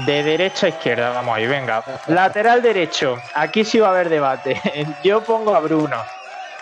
De 0.06 0.22
derecha 0.22 0.66
a 0.66 0.68
izquierda, 0.70 1.10
vamos 1.10 1.36
ahí, 1.36 1.46
venga. 1.46 1.82
Lateral 2.08 2.62
derecho. 2.62 3.16
Aquí 3.34 3.64
sí 3.64 3.78
va 3.78 3.88
a 3.88 3.90
haber 3.90 4.08
debate. 4.08 4.60
Yo 5.04 5.22
pongo 5.22 5.54
a 5.54 5.60
Bruno. 5.60 5.96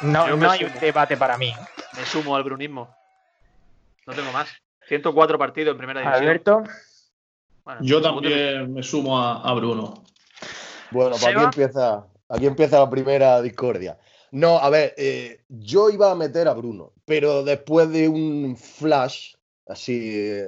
No, 0.02 0.36
no 0.36 0.50
hay 0.50 0.64
un 0.64 0.72
debate 0.80 1.16
para 1.16 1.36
mí. 1.38 1.54
Me 1.96 2.04
sumo 2.04 2.36
al 2.36 2.42
brunismo. 2.44 2.94
No 4.06 4.12
tengo 4.12 4.30
más. 4.32 4.48
104 4.86 5.38
partidos 5.38 5.72
en 5.72 5.78
primera 5.78 6.00
división. 6.00 6.22
Alberto. 6.22 6.62
Bueno, 7.66 7.80
Yo 7.82 8.00
también 8.00 8.72
me 8.72 8.80
sumo 8.80 9.18
a, 9.18 9.42
a 9.42 9.52
Bruno. 9.54 10.04
Bueno, 10.92 11.10
pues 11.10 11.26
aquí 11.26 11.42
empieza, 11.42 12.06
aquí 12.28 12.46
empieza 12.46 12.78
la 12.78 12.88
primera 12.88 13.42
discordia. 13.42 13.98
No, 14.30 14.58
a 14.58 14.70
ver, 14.70 14.94
eh, 14.96 15.40
yo 15.48 15.90
iba 15.90 16.12
a 16.12 16.14
meter 16.14 16.46
a 16.46 16.54
Bruno, 16.54 16.92
pero 17.04 17.42
después 17.42 17.90
de 17.90 18.08
un 18.08 18.56
flash, 18.56 19.34
así, 19.66 20.12
eh, 20.14 20.46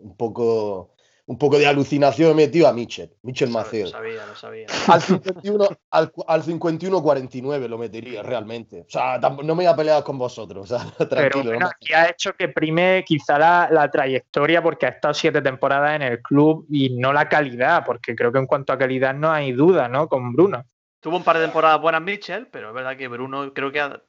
un 0.00 0.16
poco 0.16 0.95
un 1.28 1.38
poco 1.38 1.58
de 1.58 1.66
alucinación 1.66 2.30
he 2.30 2.34
metido 2.34 2.68
a 2.68 2.72
Michel, 2.72 3.12
Michel 3.22 3.48
Lo 3.48 3.54
Macedo. 3.54 3.88
sabía, 3.88 4.24
lo 4.26 4.36
sabía. 4.36 4.66
Al 4.86 5.00
51, 5.02 5.68
al, 5.90 6.12
al 6.28 6.42
51-49 6.42 7.68
lo 7.68 7.78
metería 7.78 8.22
realmente. 8.22 8.82
O 8.82 8.88
sea, 8.90 9.18
no 9.18 9.42
me 9.42 9.52
voy 9.54 9.66
a 9.66 9.74
pelear 9.74 10.04
con 10.04 10.18
vosotros. 10.18 10.70
O 10.70 10.78
sea, 10.78 10.86
Pero 10.98 11.08
tranquilo. 11.08 11.44
bueno, 11.44 11.58
no 11.60 11.66
me- 11.66 11.72
aquí 11.72 11.92
ha 11.94 12.08
hecho 12.10 12.32
que 12.34 12.48
prime 12.48 13.04
quizá 13.06 13.38
la, 13.38 13.68
la 13.70 13.90
trayectoria 13.90 14.62
porque 14.62 14.86
ha 14.86 14.90
estado 14.90 15.14
siete 15.14 15.42
temporadas 15.42 15.96
en 15.96 16.02
el 16.02 16.22
club 16.22 16.66
y 16.70 16.96
no 16.96 17.12
la 17.12 17.28
calidad, 17.28 17.84
porque 17.84 18.14
creo 18.14 18.30
que 18.32 18.38
en 18.38 18.46
cuanto 18.46 18.72
a 18.72 18.78
calidad 18.78 19.14
no 19.14 19.30
hay 19.32 19.52
duda, 19.52 19.88
¿no? 19.88 20.08
Con 20.08 20.32
Bruno. 20.32 20.64
Tuvo 21.00 21.16
un 21.16 21.24
par 21.24 21.38
de 21.38 21.44
temporadas 21.44 21.80
buenas 21.80 22.02
Mitchell, 22.02 22.46
pero 22.50 22.68
es 22.68 22.74
verdad 22.74 22.96
que 22.96 23.08
Bruno 23.08 23.52
creo 23.52 23.70
que 23.72 23.80
ha- 23.80 24.00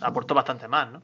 aportó 0.00 0.34
bastante 0.34 0.66
más, 0.68 0.90
¿no? 0.90 1.02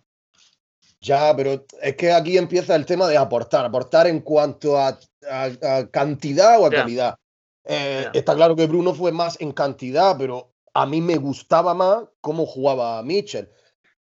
Ya, 1.03 1.35
pero 1.37 1.65
es 1.83 1.97
que 1.97 2.13
aquí 2.13 2.39
empieza 2.39 2.75
el 2.77 2.87
tema 2.87 3.09
de 3.09 3.17
aportar. 3.17 3.65
Aportar 3.65 4.07
en 4.07 4.21
cuanto 4.21 4.79
a, 4.79 4.97
a- 5.31 5.51
a 5.79 5.91
cantidad 5.91 6.61
o 6.61 6.67
a 6.67 6.71
calidad. 6.83 7.17
Eh. 7.65 8.07
Está 8.15 8.35
claro 8.35 8.55
que 8.57 8.67
Bruno 8.67 8.95
fue 8.95 9.13
más 9.13 9.41
en 9.41 9.53
cantidad, 9.53 10.17
pero 10.17 10.53
a 10.75 10.87
mí 10.87 11.01
me 11.01 11.17
gustaba 11.17 11.75
más 11.75 12.05
cómo 12.21 12.47
jugaba 12.47 13.03
Mitchell. 13.03 13.49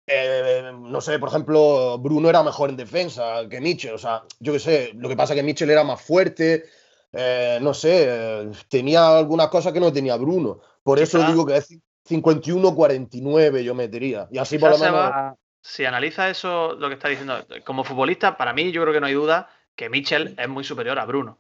Eh, 0.07 0.73
no 0.79 1.01
sé, 1.01 1.19
por 1.19 1.29
ejemplo, 1.31 1.97
Bruno 1.99 2.29
era 2.29 2.43
mejor 2.43 2.69
en 2.71 2.77
defensa 2.77 3.49
que 3.49 3.61
Mitchell. 3.61 3.95
O 3.95 3.99
sea, 3.99 4.23
yo 4.39 4.53
qué 4.53 4.59
sé, 4.59 4.91
lo 4.95 5.09
que 5.09 5.17
pasa 5.17 5.33
es 5.33 5.39
que 5.39 5.43
Mitchell 5.45 5.71
era 5.71 5.85
más 5.85 6.01
fuerte. 6.03 6.65
eh, 7.13 7.59
no 7.61 7.73
sé, 7.75 8.51
tenía 8.69 9.17
algunas 9.19 9.49
cosas 9.49 9.73
que 9.73 9.81
no 9.81 9.93
tenía 9.93 10.17
Bruno. 10.17 10.61
Por 10.83 10.99
eso 10.99 11.19
digo 11.33 11.45
que 11.47 11.57
es 11.57 11.69
51-49 12.09 13.63
yo 13.63 13.75
metería. 13.75 14.29
Y 14.31 14.39
así 14.39 14.59
por 14.59 14.71
lo 14.71 14.77
menos. 14.79 15.11
Si 15.63 15.85
analiza 15.85 16.31
eso, 16.31 16.75
lo 16.75 16.89
que 16.89 16.95
está 16.95 17.09
diciendo, 17.09 17.47
como 17.65 17.85
futbolista, 17.85 18.37
para 18.37 18.53
mí 18.53 18.73
yo 18.73 18.83
creo 18.83 18.95
que 18.95 19.01
no 19.01 19.07
hay 19.07 19.15
duda 19.15 19.51
que 19.75 19.91
Mitchell 19.91 20.35
es 20.39 20.49
muy 20.49 20.65
superior 20.65 20.99
a 20.99 21.05
Bruno. 21.05 21.39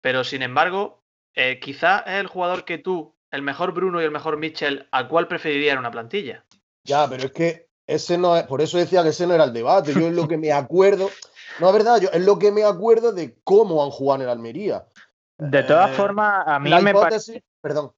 Pero 0.00 0.24
sin 0.24 0.42
embargo, 0.42 1.02
eh, 1.34 1.58
quizás 1.60 2.02
es 2.06 2.14
el 2.14 2.26
jugador 2.26 2.64
que 2.64 2.78
tú, 2.78 3.14
el 3.30 3.42
mejor 3.42 3.72
Bruno 3.72 4.00
y 4.00 4.04
el 4.04 4.10
mejor 4.10 4.36
Mitchell, 4.36 4.88
¿a 4.90 5.08
cuál 5.08 5.28
preferiría 5.28 5.72
en 5.72 5.78
una 5.78 5.90
plantilla? 5.90 6.44
Ya, 6.84 7.06
pero 7.08 7.24
es 7.24 7.32
que 7.32 7.68
ese 7.86 8.16
no 8.16 8.36
es, 8.36 8.44
por 8.44 8.60
eso 8.60 8.78
decía 8.78 9.02
que 9.02 9.10
ese 9.10 9.26
no 9.26 9.34
era 9.34 9.44
el 9.44 9.52
debate. 9.52 9.92
Yo 9.92 10.06
es 10.08 10.14
lo 10.14 10.28
que 10.28 10.36
me 10.38 10.52
acuerdo, 10.52 11.10
no 11.60 11.68
es 11.68 11.72
verdad, 11.72 12.00
yo 12.00 12.08
es 12.12 12.24
lo 12.24 12.38
que 12.38 12.52
me 12.52 12.64
acuerdo 12.64 13.12
de 13.12 13.38
cómo 13.44 13.84
han 13.84 13.90
jugado 13.90 14.22
en 14.22 14.28
el 14.28 14.32
Almería. 14.32 14.86
De 15.38 15.62
todas 15.62 15.90
Eh, 15.90 15.94
formas, 15.94 16.46
a 16.46 16.58
mí 16.58 16.70
La 16.70 16.80
me, 16.80 16.94
parece 16.94 17.44
perdón. 17.60 17.92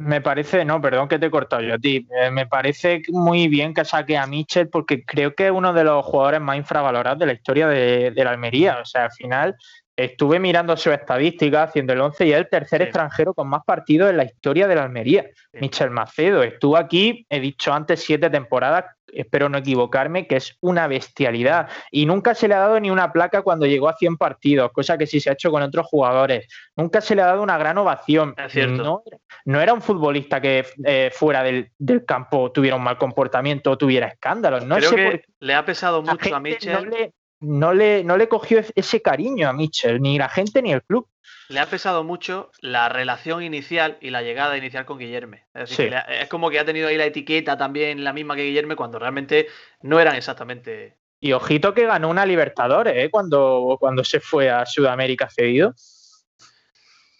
Me 0.00 0.22
parece, 0.22 0.64
no, 0.64 0.80
perdón 0.80 1.08
que 1.08 1.18
te 1.18 1.26
he 1.26 1.30
cortado 1.30 1.60
yo 1.60 1.74
a 1.74 1.78
ti. 1.78 2.06
Eh, 2.22 2.30
me 2.30 2.46
parece 2.46 3.02
muy 3.08 3.48
bien 3.48 3.74
que 3.74 3.84
saque 3.84 4.16
a 4.16 4.26
Mitchell 4.26 4.70
porque 4.70 5.04
creo 5.04 5.34
que 5.34 5.46
es 5.46 5.52
uno 5.52 5.74
de 5.74 5.84
los 5.84 6.02
jugadores 6.06 6.40
más 6.40 6.56
infravalorados 6.56 7.18
de 7.18 7.26
la 7.26 7.34
historia 7.34 7.68
de, 7.68 8.10
de 8.10 8.24
la 8.24 8.30
Almería. 8.30 8.78
O 8.80 8.84
sea, 8.86 9.04
al 9.04 9.12
final 9.12 9.56
estuve 10.04 10.38
mirando 10.38 10.76
sus 10.76 10.92
estadísticas, 10.92 11.68
haciendo 11.70 11.92
el 11.92 12.00
11 12.00 12.26
y 12.26 12.32
es 12.32 12.38
el 12.38 12.48
tercer 12.48 12.80
Sí. 12.80 12.84
extranjero 12.84 13.34
con 13.34 13.48
más 13.48 13.64
partidos 13.64 14.10
en 14.10 14.16
la 14.16 14.24
historia 14.24 14.66
de 14.66 14.74
la 14.74 14.84
Almería. 14.84 15.24
Sí. 15.52 15.58
Michel 15.60 15.90
Macedo 15.90 16.42
estuvo 16.42 16.76
aquí, 16.76 17.26
he 17.28 17.40
dicho 17.40 17.72
antes, 17.72 18.02
siete 18.02 18.30
temporadas, 18.30 18.84
espero 19.12 19.48
no 19.48 19.58
equivocarme, 19.58 20.26
que 20.26 20.36
es 20.36 20.56
una 20.60 20.86
bestialidad. 20.86 21.68
Y 21.90 22.06
nunca 22.06 22.34
se 22.34 22.48
le 22.48 22.54
ha 22.54 22.60
dado 22.60 22.78
ni 22.80 22.90
una 22.90 23.12
placa 23.12 23.42
cuando 23.42 23.66
llegó 23.66 23.88
a 23.88 23.96
100 23.96 24.16
partidos, 24.16 24.70
cosa 24.72 24.96
que 24.96 25.06
sí 25.06 25.20
se 25.20 25.30
ha 25.30 25.32
hecho 25.32 25.50
con 25.50 25.62
otros 25.62 25.86
jugadores. 25.86 26.46
Nunca 26.76 27.00
se 27.00 27.14
le 27.14 27.22
ha 27.22 27.26
dado 27.26 27.42
una 27.42 27.58
gran 27.58 27.76
ovación. 27.78 28.34
Es 28.36 28.52
cierto. 28.52 28.82
No, 28.82 29.02
no 29.44 29.60
era 29.60 29.72
un 29.72 29.82
futbolista 29.82 30.40
que 30.40 30.64
eh, 30.84 31.10
fuera 31.12 31.42
del, 31.42 31.70
del 31.78 32.04
campo 32.04 32.52
tuviera 32.52 32.76
un 32.76 32.82
mal 32.82 32.98
comportamiento 32.98 33.72
o 33.72 33.78
tuviera 33.78 34.06
escándalos. 34.06 34.64
No 34.64 34.76
creo 34.76 34.90
sé 34.90 34.96
que 34.96 35.10
por 35.10 35.20
le 35.40 35.54
ha 35.54 35.64
pesado 35.64 36.02
mucho 36.02 36.34
a 36.34 36.40
no 36.40 36.84
le, 36.84 37.12
no, 37.40 37.72
le, 37.72 38.04
no 38.04 38.16
le 38.16 38.28
cogió 38.28 38.62
ese 38.74 39.02
cariño 39.02 39.48
a 39.48 39.52
Mitchell, 39.52 40.00
ni 40.00 40.18
la 40.18 40.28
gente 40.28 40.62
ni 40.62 40.72
el 40.72 40.82
club. 40.82 41.06
le 41.48 41.58
ha 41.58 41.66
pesado 41.66 42.04
mucho 42.04 42.50
la 42.60 42.88
relación 42.88 43.42
inicial 43.42 43.98
y 44.00 44.10
la 44.10 44.22
llegada 44.22 44.56
inicial 44.56 44.84
con 44.86 44.98
Guillerme. 44.98 45.46
Es 45.54 45.70
decir, 45.70 45.76
Sí. 45.76 45.82
que 45.84 45.90
le 45.90 45.96
ha- 45.96 46.22
es 46.22 46.28
como 46.28 46.48
que 46.50 46.58
ha 46.60 46.64
tenido 46.64 46.86
ahí 46.88 46.96
la 46.96 47.06
etiqueta 47.06 47.56
también 47.58 48.04
la 48.04 48.12
misma 48.12 48.36
que 48.36 48.44
Guillerme 48.44 48.76
cuando 48.76 48.98
realmente 49.00 49.48
no 49.82 49.98
eran 49.98 50.14
exactamente. 50.14 50.96
Y 51.20 51.32
ojito 51.32 51.74
que 51.74 51.86
ganó 51.86 52.08
una 52.08 52.24
Libertadores 52.24 52.94
¿eh? 52.96 53.10
cuando, 53.10 53.76
cuando 53.80 54.04
se 54.04 54.20
fue 54.20 54.48
a 54.48 54.64
Sudamérica 54.64 55.28
cedido. 55.28 55.74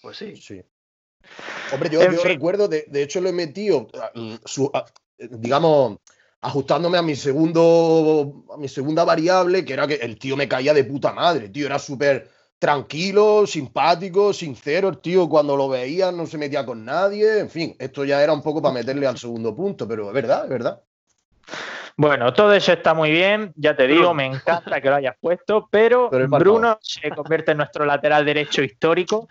Pues 0.00 0.16
sí. 0.16 0.36
Sí. 0.36 0.62
Hombre, 1.72 1.90
yo, 1.90 2.00
recuerdo, 2.24 2.66
de, 2.68 2.84
de 2.88 3.02
hecho 3.02 3.20
lo 3.20 3.28
he 3.28 3.32
metido, 3.32 3.88
su- 4.44 4.70
digamos, 5.18 5.98
ajustándome 6.42 6.98
a 6.98 7.02
mi 7.02 7.16
segundo, 7.16 8.44
a 8.52 8.56
mi 8.56 8.68
segunda 8.68 9.04
variable, 9.04 9.64
que 9.64 9.72
era 9.72 9.86
que 9.86 9.94
el 9.94 10.18
tío 10.18 10.36
me 10.36 10.48
caía 10.48 10.72
de 10.72 10.84
puta 10.84 11.12
madre, 11.12 11.48
tío, 11.48 11.66
era 11.66 11.78
súper 11.78 12.30
tranquilo, 12.58 13.46
simpático, 13.46 14.32
sincero, 14.32 14.88
el 14.88 14.98
tío. 14.98 15.28
Cuando 15.28 15.56
lo 15.56 15.68
veía 15.68 16.12
no 16.12 16.26
se 16.26 16.38
metía 16.38 16.64
con 16.64 16.84
nadie, 16.84 17.40
en 17.40 17.50
fin, 17.50 17.76
esto 17.78 18.04
ya 18.04 18.22
era 18.22 18.32
un 18.32 18.42
poco 18.42 18.62
para 18.62 18.74
meterle 18.74 19.06
al 19.06 19.18
segundo 19.18 19.54
punto, 19.54 19.88
pero 19.88 20.08
es 20.08 20.14
verdad, 20.14 20.44
es 20.44 20.50
verdad. 20.50 20.80
Bueno, 21.96 22.32
todo 22.32 22.54
eso 22.54 22.72
está 22.72 22.94
muy 22.94 23.10
bien, 23.10 23.52
ya 23.56 23.76
te 23.76 23.86
digo, 23.86 24.14
me 24.14 24.24
encanta 24.24 24.80
que 24.80 24.88
lo 24.88 24.96
hayas 24.96 25.16
puesto, 25.20 25.68
pero, 25.70 26.08
Bruno 26.10 26.78
se 26.80 27.10
convierte 27.10 27.50
en 27.50 27.58
nuestro 27.58 27.84
lateral 27.84 28.24
derecho 28.24 28.62
histórico. 28.62 29.28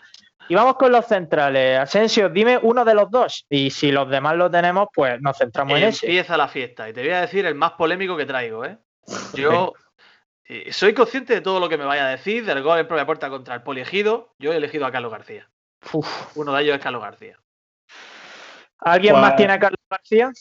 Y 0.49 0.55
vamos 0.55 0.75
con 0.77 0.91
los 0.91 1.05
centrales. 1.05 1.79
Asensio, 1.79 2.27
dime 2.27 2.59
uno 2.61 2.83
de 2.83 2.95
los 2.95 3.09
dos. 3.11 3.45
Y 3.49 3.69
si 3.69 3.91
los 3.91 4.09
demás 4.09 4.35
lo 4.35 4.49
tenemos, 4.49 4.87
pues 4.93 5.21
nos 5.21 5.37
centramos 5.37 5.77
en 5.77 5.85
ese. 5.85 6.07
Empieza 6.07 6.35
la 6.35 6.47
fiesta. 6.47 6.89
Y 6.89 6.93
te 6.93 7.01
voy 7.01 7.11
a 7.11 7.21
decir 7.21 7.45
el 7.45 7.53
más 7.55 7.73
polémico 7.73 8.17
que 8.17 8.25
traigo, 8.25 8.65
¿eh? 8.65 8.77
Yo 9.35 9.73
eh, 10.45 10.73
soy 10.73 10.95
consciente 10.95 11.35
de 11.35 11.41
todo 11.41 11.59
lo 11.59 11.69
que 11.69 11.77
me 11.77 11.85
vaya 11.85 12.07
a 12.07 12.09
decir, 12.09 12.45
del 12.45 12.63
gol 12.63 12.79
en 12.79 12.87
propia 12.87 13.05
puerta 13.05 13.29
contra 13.29 13.53
el 13.53 13.61
poliegido. 13.61 14.33
Yo 14.39 14.51
he 14.51 14.57
elegido 14.57 14.87
a 14.87 14.91
Carlos 14.91 15.11
García. 15.11 15.47
Uf. 15.93 16.35
Uno 16.35 16.51
de 16.53 16.63
ellos 16.63 16.75
es 16.75 16.81
Carlos 16.81 17.03
García. 17.03 17.37
¿Alguien 18.79 19.13
Pues- 19.13 19.21
más 19.21 19.35
tiene 19.35 19.53
a 19.53 19.59
Carlos 19.59 19.79
García? 19.89 20.31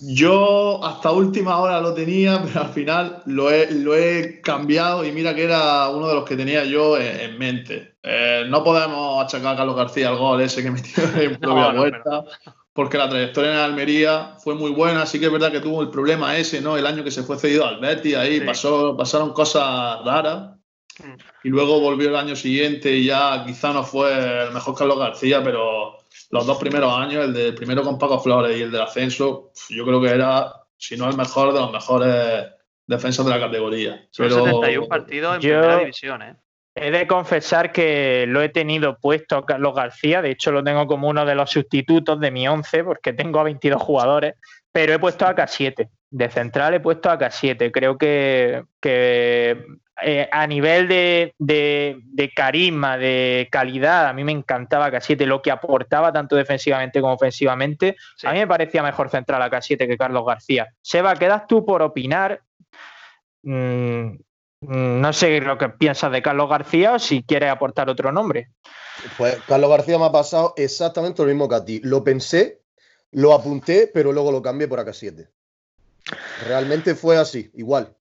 Yo 0.00 0.82
hasta 0.84 1.10
última 1.10 1.58
hora 1.58 1.80
lo 1.80 1.92
tenía, 1.92 2.40
pero 2.42 2.60
al 2.60 2.72
final 2.72 3.20
lo 3.26 3.50
he, 3.50 3.68
lo 3.72 3.96
he 3.96 4.40
cambiado 4.40 5.04
y 5.04 5.10
mira 5.10 5.34
que 5.34 5.42
era 5.42 5.88
uno 5.88 6.06
de 6.06 6.14
los 6.14 6.24
que 6.24 6.36
tenía 6.36 6.64
yo 6.64 6.96
en, 6.96 7.18
en 7.20 7.38
mente. 7.38 7.96
Eh, 8.10 8.44
no 8.48 8.64
podemos 8.64 9.22
achacar 9.22 9.52
a 9.52 9.56
Carlos 9.58 9.76
García 9.76 10.08
el 10.08 10.16
gol 10.16 10.40
ese 10.40 10.62
que 10.62 10.70
metió 10.70 11.02
en 11.20 11.32
No, 11.32 11.38
propia 11.40 11.72
no, 11.72 11.78
vuelta, 11.80 12.24
porque 12.72 12.96
la 12.96 13.08
trayectoria 13.08 13.50
en 13.52 13.58
Almería 13.58 14.34
fue 14.42 14.54
muy 14.54 14.70
buena. 14.70 15.04
Sí 15.04 15.20
que 15.20 15.26
es 15.26 15.32
verdad 15.32 15.52
que 15.52 15.60
tuvo 15.60 15.82
el 15.82 15.90
problema 15.90 16.36
ese, 16.36 16.60
¿no? 16.62 16.76
El 16.78 16.86
año 16.86 17.04
que 17.04 17.10
se 17.10 17.22
fue 17.22 17.36
cedido 17.38 17.66
al 17.66 17.80
Betis, 17.80 18.16
ahí 18.16 18.38
Sí. 18.38 18.46
pasó, 18.46 18.96
pasaron 18.96 19.32
cosas 19.34 20.02
raras. 20.04 20.52
Mm. 21.00 21.14
Y 21.44 21.48
luego 21.50 21.80
volvió 21.80 22.08
el 22.08 22.16
año 22.16 22.34
siguiente 22.34 22.90
y 22.92 23.04
ya 23.04 23.44
quizá 23.46 23.72
no 23.72 23.84
fue 23.84 24.44
el 24.46 24.52
mejor 24.52 24.74
Carlos 24.74 24.98
García, 24.98 25.42
pero 25.44 25.98
los 26.30 26.46
dos 26.46 26.56
primeros 26.58 26.92
años, 26.94 27.24
el 27.26 27.34
del 27.34 27.54
primero 27.54 27.82
con 27.82 27.98
Paco 27.98 28.18
Flores 28.20 28.56
y 28.58 28.62
el 28.62 28.70
del 28.70 28.80
ascenso, 28.82 29.50
yo 29.68 29.84
creo 29.84 30.00
que 30.00 30.08
era, 30.08 30.52
si 30.76 30.96
no 30.96 31.08
el 31.10 31.16
mejor, 31.16 31.52
de 31.52 31.60
los 31.60 31.70
mejores 31.72 32.46
defensas 32.86 33.26
de 33.26 33.32
la 33.32 33.38
categoría. 33.40 34.06
Son 34.10 34.26
Pero 34.28 34.44
71 34.44 34.88
partidos 34.88 35.34
en 35.36 35.40
yo- 35.42 35.48
primera 35.60 35.78
división, 35.80 36.22
¿eh? 36.22 36.36
He 36.80 36.90
de 36.90 37.06
confesar 37.06 37.72
que 37.72 38.24
lo 38.28 38.40
he 38.42 38.48
tenido 38.48 38.98
puesto 38.98 39.36
a 39.36 39.44
Carlos 39.46 39.74
García, 39.74 40.22
de 40.22 40.30
hecho 40.30 40.52
lo 40.52 40.62
tengo 40.62 40.86
como 40.86 41.08
uno 41.08 41.24
de 41.24 41.34
los 41.34 41.50
sustitutos 41.50 42.18
de 42.20 42.30
mi 42.30 42.46
11 42.48 42.84
porque 42.84 43.12
tengo 43.12 43.40
a 43.40 43.44
22 43.44 43.80
jugadores, 43.82 44.34
pero 44.72 44.92
he 44.92 44.98
puesto 44.98 45.26
a 45.26 45.34
K7. 45.34 45.88
De 46.10 46.30
central 46.30 46.74
he 46.74 46.80
puesto 46.80 47.10
a 47.10 47.18
K7. 47.18 47.70
Creo 47.70 47.98
que, 47.98 48.62
que, 48.80 49.62
eh, 50.02 50.28
a 50.30 50.46
nivel 50.46 50.88
de, 50.88 51.34
de- 51.38 51.98
de 52.02 52.30
carisma, 52.32 52.96
de 52.96 53.48
calidad, 53.50 54.06
a 54.06 54.12
mí 54.12 54.24
me 54.24 54.32
encantaba 54.32 54.90
K7, 54.90 55.26
lo 55.26 55.42
que 55.42 55.50
aportaba 55.50 56.12
tanto 56.12 56.36
defensivamente 56.36 57.00
como 57.00 57.12
ofensivamente. 57.14 57.96
Sí. 58.16 58.26
A 58.26 58.32
mí 58.32 58.38
me 58.38 58.46
parecía 58.46 58.82
mejor 58.82 59.10
central 59.10 59.42
a 59.42 59.50
K7 59.50 59.86
que 59.86 59.98
Carlos 59.98 60.24
García. 60.24 60.68
Seba, 60.80 61.14
quedas 61.16 61.46
tú 61.46 61.64
por 61.66 61.82
opinar. 61.82 62.40
Mm, 63.42 63.52
mm, 63.52 64.18
no 64.60 65.12
sé 65.12 65.40
lo 65.40 65.56
que 65.56 65.68
piensas 65.68 66.10
de 66.12 66.22
Carlos 66.22 66.48
García 66.50 66.94
o 66.94 66.98
si 66.98 67.22
quieres 67.22 67.50
aportar 67.50 67.88
otro 67.88 68.12
nombre. 68.12 68.50
Pues 69.16 69.38
Carlos 69.46 69.70
García 69.70 69.98
me 69.98 70.06
ha 70.06 70.12
pasado 70.12 70.54
exactamente 70.56 71.22
lo 71.22 71.28
mismo 71.28 71.48
que 71.48 71.54
a 71.54 71.64
ti. 71.64 71.80
Lo 71.84 72.02
pensé, 72.02 72.60
lo 73.12 73.32
apunté, 73.32 73.90
pero 73.92 74.12
luego 74.12 74.32
lo 74.32 74.42
cambié 74.42 74.66
por 74.66 74.80
AK7. 74.80 75.28
Realmente 76.46 76.94
fue 76.94 77.16
así, 77.16 77.50
igual. 77.54 77.94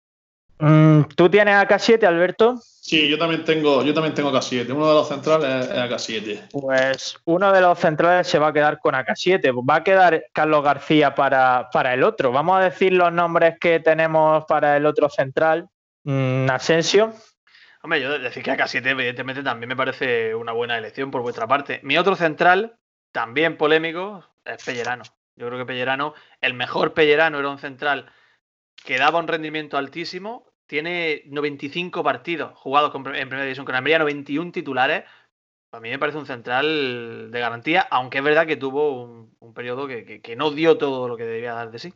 Mm, 0.60 1.04
¿Tú 1.16 1.30
tienes 1.30 1.54
a 1.54 1.68
K7, 1.68 2.04
Alberto? 2.04 2.60
sí, 2.64 3.08
yo 3.10 3.18
también 3.20 3.44
tengo, 3.44 3.84
yo 3.84 3.94
también 3.94 4.16
tengo 4.16 4.32
AK7. 4.32 4.74
Uno 4.74 4.88
de 4.88 4.94
los 4.96 5.08
centrales 5.08 5.66
es, 5.66 5.72
es 5.72 5.78
AK7. 5.78 6.50
Pues 6.52 7.18
uno 7.26 7.52
de 7.52 7.62
los 7.62 7.78
centrales 7.78 8.28
se 8.28 8.40
va 8.40 8.48
a 8.48 8.54
quedar 8.54 8.80
con 8.80 8.96
AK7. 8.96 9.70
Va 9.70 9.76
a 9.76 9.84
quedar 9.84 10.24
Carlos 10.34 10.64
García 10.64 11.14
para, 11.14 11.70
para 11.72 11.94
el 11.94 12.02
otro. 12.04 12.32
Vamos 12.32 12.58
a 12.58 12.64
decir 12.64 12.94
los 12.94 13.12
nombres 13.12 13.60
que 13.60 13.80
tenemos 13.82 14.46
para 14.46 14.78
el 14.78 14.86
otro 14.88 15.10
central. 15.10 15.70
Mm. 16.08 16.46
Hombre, 17.84 18.02
yo 18.02 18.18
decir 18.18 18.42
que 18.42 18.52
AK7 18.52 18.88
evidentemente 18.88 19.44
también 19.44 19.68
me 19.68 19.76
parece 19.76 20.34
una 20.36 20.54
buena 20.54 20.78
elección 20.78 21.12
por 21.12 21.22
vuestra 21.22 21.48
parte. 21.48 21.82
Mi 21.84 21.98
otro 21.98 22.16
central, 22.16 22.78
también 23.12 23.58
polémico, 23.58 24.24
es 24.46 24.64
Pellerano. 24.64 25.04
Yo 25.36 25.48
creo 25.48 25.60
que 25.60 25.66
Pellerano, 25.66 26.14
el 26.40 26.54
mejor 26.54 26.94
Pellerano 26.94 27.40
era 27.40 27.50
un 27.50 27.60
central 27.60 28.10
que 28.86 28.98
daba 28.98 29.20
un 29.20 29.28
rendimiento 29.28 29.78
altísimo. 29.78 30.48
Tiene 30.66 31.24
95 31.26 32.02
partidos 32.04 32.58
jugados 32.58 32.96
en 32.96 33.04
primera 33.04 33.44
división 33.44 33.66
con 33.66 33.76
Almería, 33.76 34.00
91 34.00 34.54
titulares. 34.54 35.04
A 35.74 35.82
mí 35.82 35.90
me 35.90 36.00
parece 36.00 36.20
un 36.20 36.26
central 36.26 37.32
de 37.32 37.40
garantía, 37.42 37.86
aunque 37.92 38.20
es 38.20 38.24
verdad 38.24 38.48
que 38.48 38.56
tuvo 38.56 39.04
un, 39.04 39.54
periodo 39.54 39.88
que, 39.88 40.36
no 40.38 40.52
dio 40.52 40.78
todo 40.78 41.10
lo 41.10 41.18
que 41.18 41.26
debía 41.26 41.54
dar 41.54 41.70
de 41.70 41.80
sí. 41.80 41.94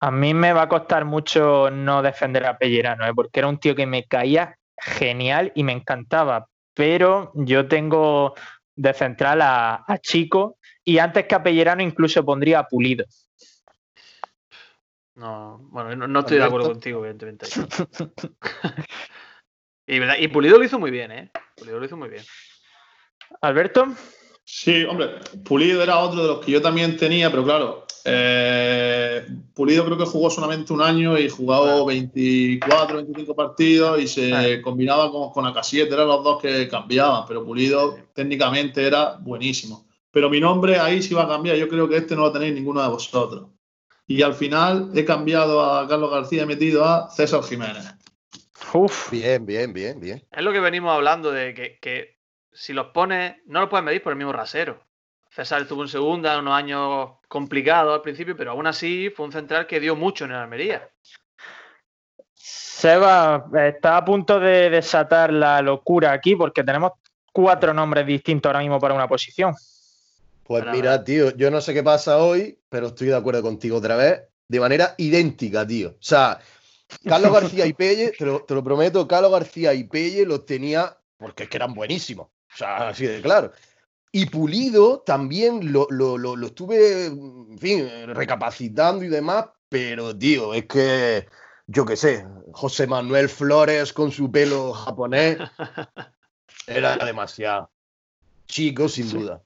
A 0.00 0.10
mí 0.10 0.32
me 0.32 0.52
va 0.52 0.62
a 0.62 0.68
costar 0.68 1.04
mucho 1.04 1.70
no 1.70 2.02
defender 2.02 2.46
a 2.46 2.56
Pellerano, 2.56 3.06
¿eh? 3.06 3.12
porque 3.14 3.40
era 3.40 3.48
un 3.48 3.58
tío 3.58 3.74
que 3.74 3.86
me 3.86 4.04
caía 4.04 4.56
genial 4.76 5.52
y 5.54 5.64
me 5.64 5.72
encantaba. 5.72 6.46
Pero 6.74 7.32
yo 7.34 7.66
tengo 7.66 8.34
de 8.76 8.94
central 8.94 9.40
a, 9.42 9.84
Chico 10.00 10.58
y 10.84 10.98
antes 10.98 11.26
que 11.26 11.34
a 11.34 11.42
Pellerano 11.42 11.82
incluso 11.82 12.24
pondría 12.24 12.60
a 12.60 12.68
Pulido. 12.68 13.04
No, 15.16 15.58
bueno, 15.72 16.06
no, 16.06 16.20
estoy 16.20 16.38
de 16.38 16.44
acuerdo 16.44 16.68
contigo, 16.68 17.00
evidentemente. 17.00 17.46
y, 19.88 19.98
¿verdad? 19.98 20.14
y 20.20 20.28
Pulido 20.28 20.58
lo 20.58 20.64
hizo 20.64 20.78
muy 20.78 20.92
bien, 20.92 21.10
¿eh? 21.10 21.32
Pulido 21.56 21.80
lo 21.80 21.86
hizo 21.86 21.96
muy 21.96 22.08
bien. 22.08 22.22
Alberto. 23.40 23.88
Sí, 24.44 24.84
hombre, 24.84 25.18
Pulido 25.44 25.82
era 25.82 25.98
otro 25.98 26.22
de 26.22 26.28
los 26.28 26.46
que 26.46 26.52
yo 26.52 26.62
también 26.62 26.96
tenía, 26.96 27.30
pero 27.30 27.42
claro, 27.42 27.87
eh, 28.08 29.26
Pulido 29.54 29.84
creo 29.84 29.98
que 29.98 30.04
jugó 30.04 30.30
solamente 30.30 30.72
un 30.72 30.82
año 30.82 31.18
y 31.18 31.28
jugado 31.28 31.84
24, 31.86 32.96
25 32.96 33.34
partidos 33.34 34.00
y 34.00 34.08
se 34.08 34.62
combinaba 34.62 35.10
con, 35.10 35.30
con 35.30 35.46
Acasiete, 35.46 35.94
eran 35.94 36.08
los 36.08 36.24
dos 36.24 36.40
que 36.40 36.68
cambiaban, 36.68 37.24
pero 37.26 37.44
Pulido 37.44 37.98
técnicamente 38.14 38.86
era 38.86 39.16
buenísimo. 39.16 39.86
Pero 40.10 40.30
mi 40.30 40.40
nombre 40.40 40.78
ahí 40.78 41.02
sí 41.02 41.14
va 41.14 41.24
a 41.24 41.28
cambiar, 41.28 41.56
yo 41.56 41.68
creo 41.68 41.88
que 41.88 41.96
este 41.96 42.16
no 42.16 42.22
lo 42.22 42.32
tenéis 42.32 42.54
ninguno 42.54 42.82
de 42.82 42.88
vosotros. 42.88 43.50
Y 44.06 44.22
al 44.22 44.34
final 44.34 44.90
he 44.94 45.04
cambiado 45.04 45.62
a 45.62 45.86
Carlos 45.86 46.10
García 46.10 46.40
y 46.40 46.42
he 46.42 46.46
metido 46.46 46.84
a 46.84 47.10
César 47.10 47.42
Jiménez. 47.42 47.84
Uf. 48.72 49.10
Bien, 49.10 49.44
bien, 49.44 49.72
bien, 49.72 50.00
bien. 50.00 50.22
Es 50.30 50.42
lo 50.42 50.52
que 50.52 50.60
venimos 50.60 50.92
hablando 50.92 51.30
de 51.30 51.52
que, 51.54 51.78
que 51.78 52.18
si 52.52 52.72
los 52.72 52.86
pones, 52.88 53.36
no 53.46 53.60
los 53.60 53.68
puedes 53.68 53.84
medir 53.84 54.02
por 54.02 54.12
el 54.12 54.18
mismo 54.18 54.32
rasero. 54.32 54.82
César 55.38 55.62
estuvo 55.62 55.82
en 55.82 55.88
segunda, 55.88 56.36
unos 56.40 56.52
años 56.52 57.10
complicados 57.28 57.94
al 57.94 58.02
principio, 58.02 58.36
pero 58.36 58.50
aún 58.50 58.66
así 58.66 59.08
fue 59.10 59.24
un 59.24 59.30
central 59.30 59.68
que 59.68 59.78
dio 59.78 59.94
mucho 59.94 60.24
en 60.24 60.32
el 60.32 60.38
Almería. 60.38 60.90
Seba, 62.34 63.48
está 63.64 63.98
a 63.98 64.04
punto 64.04 64.40
de 64.40 64.68
desatar 64.68 65.32
la 65.32 65.62
locura 65.62 66.10
aquí 66.10 66.34
porque 66.34 66.64
tenemos 66.64 66.90
cuatro 67.32 67.72
nombres 67.72 68.04
distintos 68.04 68.50
ahora 68.50 68.58
mismo 68.58 68.80
para 68.80 68.94
una 68.94 69.06
posición. 69.06 69.54
Pues 70.42 70.64
mira, 70.72 71.04
tío, 71.04 71.30
yo 71.36 71.52
no 71.52 71.60
sé 71.60 71.72
qué 71.72 71.84
pasa 71.84 72.18
hoy, 72.18 72.58
pero 72.68 72.88
estoy 72.88 73.06
de 73.06 73.16
acuerdo 73.16 73.40
contigo 73.40 73.76
otra 73.76 73.94
vez, 73.94 74.22
de 74.48 74.58
manera 74.58 74.96
idéntica, 74.98 75.64
tío. 75.64 75.90
O 75.90 75.96
sea, 76.00 76.40
Carlos 77.04 77.32
García 77.32 77.64
y 77.64 77.74
Pelle, 77.74 78.10
te 78.10 78.26
lo, 78.26 78.40
te 78.42 78.54
lo 78.54 78.64
prometo, 78.64 79.06
Carlos 79.06 79.30
García 79.30 79.72
y 79.72 79.84
Pelle 79.84 80.26
los 80.26 80.44
tenía 80.46 80.98
porque 81.16 81.44
es 81.44 81.48
que 81.48 81.58
eran 81.58 81.74
buenísimos. 81.74 82.26
O 82.26 82.56
sea, 82.56 82.88
así 82.88 83.06
de 83.06 83.20
claro. 83.20 83.52
Y 84.10 84.26
Pulido 84.26 85.00
también 85.00 85.72
lo, 85.72 85.86
lo, 85.90 86.46
estuve, 86.46 87.06
en 87.06 87.58
fin, 87.58 87.88
recapacitando 88.14 89.04
y 89.04 89.08
demás, 89.08 89.46
pero, 89.68 90.16
tío, 90.16 90.54
es 90.54 90.64
que, 90.66 91.28
yo 91.66 91.84
qué 91.84 91.96
sé, 91.96 92.26
José 92.52 92.86
Manuel 92.86 93.28
Flores 93.28 93.92
con 93.92 94.10
su 94.10 94.30
pelo 94.30 94.72
japonés 94.72 95.38
era 96.66 96.96
demasiado 96.96 97.70
chico, 98.48 98.88
sin 98.88 99.10
duda. 99.10 99.40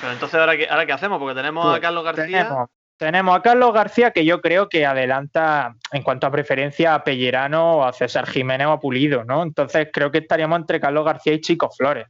Pero 0.00 0.12
entonces, 0.12 0.40
¿ahora 0.40 0.56
qué, 0.56 0.66
ahora 0.68 0.86
qué 0.86 0.92
hacemos? 0.92 1.18
Porque 1.18 1.34
tenemos 1.34 1.66
a 1.66 1.70
pues 1.70 1.80
Carlos 1.80 2.04
García. 2.04 2.66
Tenemos, 2.96 3.36
a 3.36 3.42
Carlos 3.42 3.74
García, 3.74 4.12
que 4.12 4.24
yo 4.24 4.40
creo 4.40 4.68
que 4.68 4.86
adelanta 4.86 5.74
en 5.90 6.02
cuanto 6.02 6.26
a 6.26 6.30
preferencia 6.30 6.94
a 6.94 7.02
Pellerano 7.02 7.78
o 7.78 7.84
a 7.84 7.92
César 7.92 8.26
Jiménez 8.26 8.68
o 8.68 8.72
a 8.72 8.80
Pulido, 8.80 9.24
¿no? 9.24 9.42
Entonces 9.42 9.88
creo 9.92 10.12
que 10.12 10.18
estaríamos 10.18 10.60
entre 10.60 10.80
Carlos 10.80 11.04
García 11.04 11.34
y 11.34 11.40
Chico 11.40 11.70
Flores. 11.70 12.06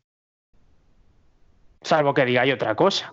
Salvo 1.84 2.12
que 2.14 2.24
digáis 2.24 2.54
otra 2.54 2.74
cosa. 2.74 3.12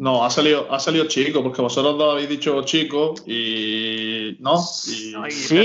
No, 0.00 0.24
ha 0.24 0.30
salido, 0.30 0.72
ha 0.72 0.78
salido 0.78 1.06
chico, 1.06 1.42
porque 1.42 1.60
vosotros 1.60 1.98
dos 1.98 2.12
habéis 2.12 2.28
dicho 2.28 2.62
chico 2.62 3.14
y. 3.26 4.36
¿No? 4.40 4.58
sí, 4.58 5.14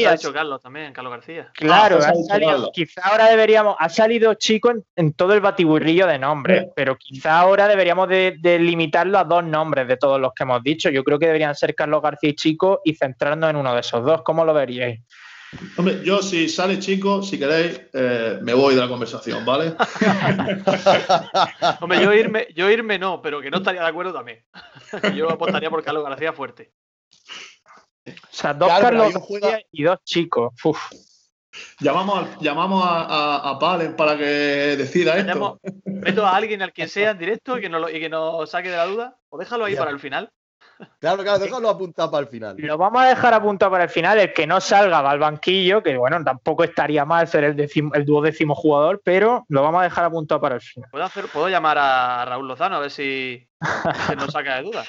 ha 0.05 0.13
dicho 0.13 0.33
Carlos 0.33 0.61
también, 0.61 0.91
Carlos 0.91 1.11
García. 1.11 1.51
Claro, 1.53 1.99
ah, 2.01 2.09
ha 2.09 2.23
salido, 2.23 2.71
quizá 2.73 3.01
ahora 3.03 3.29
deberíamos. 3.29 3.75
Ha 3.79 3.89
salido 3.89 4.33
chico 4.35 4.71
en, 4.95 5.13
todo 5.13 5.33
el 5.33 5.41
batiburrillo 5.41 6.07
de 6.07 6.17
nombres, 6.17 6.67
pero 6.75 6.97
quizá 6.97 7.39
ahora 7.39 7.67
deberíamos 7.67 8.09
de, 8.09 8.57
limitarlo 8.59 9.19
a 9.19 9.23
dos 9.23 9.43
nombres 9.43 9.87
de 9.87 9.97
todos 9.97 10.19
los 10.19 10.33
que 10.33 10.43
hemos 10.43 10.63
dicho. 10.63 10.89
Yo 10.89 11.03
creo 11.03 11.19
que 11.19 11.27
deberían 11.27 11.55
ser 11.55 11.75
Carlos 11.75 12.01
García 12.01 12.31
y 12.31 12.35
Chico 12.35 12.81
y 12.83 12.95
centrarnos 12.95 13.49
en 13.49 13.55
uno 13.55 13.73
de 13.73 13.81
esos 13.81 14.03
dos. 14.03 14.23
¿Cómo 14.23 14.45
lo 14.45 14.53
veríais? 14.53 14.99
Hombre, 15.77 16.01
yo 16.03 16.21
si 16.21 16.49
sale 16.49 16.79
chico, 16.79 17.23
si 17.23 17.39
queréis, 17.39 17.81
eh, 17.93 18.39
me 18.41 18.53
voy 18.53 18.75
de 18.75 18.81
la 18.81 18.87
conversación, 18.87 19.45
¿vale? 19.45 19.75
Hombre, 21.81 22.01
yo 22.01 22.13
irme, 22.13 22.47
yo 22.55 22.69
irme 22.69 22.99
no, 22.99 23.21
pero 23.21 23.41
que 23.41 23.49
no 23.49 23.57
estaría 23.57 23.81
de 23.81 23.87
acuerdo 23.87 24.13
también. 24.13 24.43
yo 25.15 25.29
apostaría 25.29 25.69
por 25.69 25.83
Carlos 25.83 26.03
García 26.03 26.33
fuerte. 26.33 26.73
O 28.05 28.11
sea, 28.29 28.53
dos 28.53 28.69
Carlos 28.69 29.13
y 29.71 29.83
dos 29.83 29.99
chicos. 30.03 30.53
Llamamos, 31.79 32.27
llamamos 32.39 32.83
a, 32.85 33.49
a, 33.49 33.59
Palen 33.59 33.95
para 33.95 34.17
que 34.17 34.23
decida 34.23 35.17
esto. 35.17 35.59
Meto 35.85 36.25
a 36.25 36.35
alguien 36.35 36.61
al 36.61 36.73
que 36.73 36.87
sea 36.87 37.11
en 37.11 37.19
directo 37.19 37.57
y 37.57 37.61
que, 37.61 37.69
nos, 37.69 37.93
y 37.93 37.99
que 37.99 38.09
nos 38.09 38.49
saque 38.49 38.69
de 38.69 38.77
la 38.77 38.85
duda. 38.85 39.17
O 39.29 39.37
déjalo 39.37 39.65
ahí 39.65 39.75
para 39.75 39.91
el 39.91 39.99
final. 39.99 40.31
Claro, 40.99 41.23
claro, 41.23 41.39
déjalo 41.39 41.69
apuntado 41.69 42.11
para 42.11 42.23
el 42.23 42.27
final. 42.27 42.55
Lo 42.57 42.77
vamos 42.77 43.01
a 43.01 43.07
dejar 43.07 43.33
apuntado 43.33 43.71
para 43.71 43.85
el 43.85 43.89
final. 43.89 44.19
El 44.19 44.33
que 44.33 44.47
no 44.47 44.61
salga 44.61 45.01
va 45.01 45.11
al 45.11 45.19
banquillo, 45.19 45.83
que 45.83 45.97
bueno, 45.97 46.23
tampoco 46.23 46.63
estaría 46.63 47.05
mal 47.05 47.27
ser 47.27 47.43
el, 47.43 47.69
el 47.93 48.05
duodécimo 48.05 48.55
jugador, 48.55 49.01
pero 49.03 49.45
lo 49.49 49.61
vamos 49.61 49.81
a 49.81 49.83
dejar 49.83 50.05
apuntado 50.05 50.41
para 50.41 50.55
el 50.55 50.61
final. 50.61 50.89
¿Puedo, 50.91 51.05
hacer, 51.05 51.25
¿puedo 51.27 51.49
llamar 51.49 51.77
a 51.79 52.25
Raúl 52.25 52.47
Lozano 52.47 52.77
a 52.77 52.79
ver 52.79 52.91
si 52.91 53.47
nos 54.17 54.31
saca 54.31 54.57
de 54.57 54.63
dudas? 54.63 54.87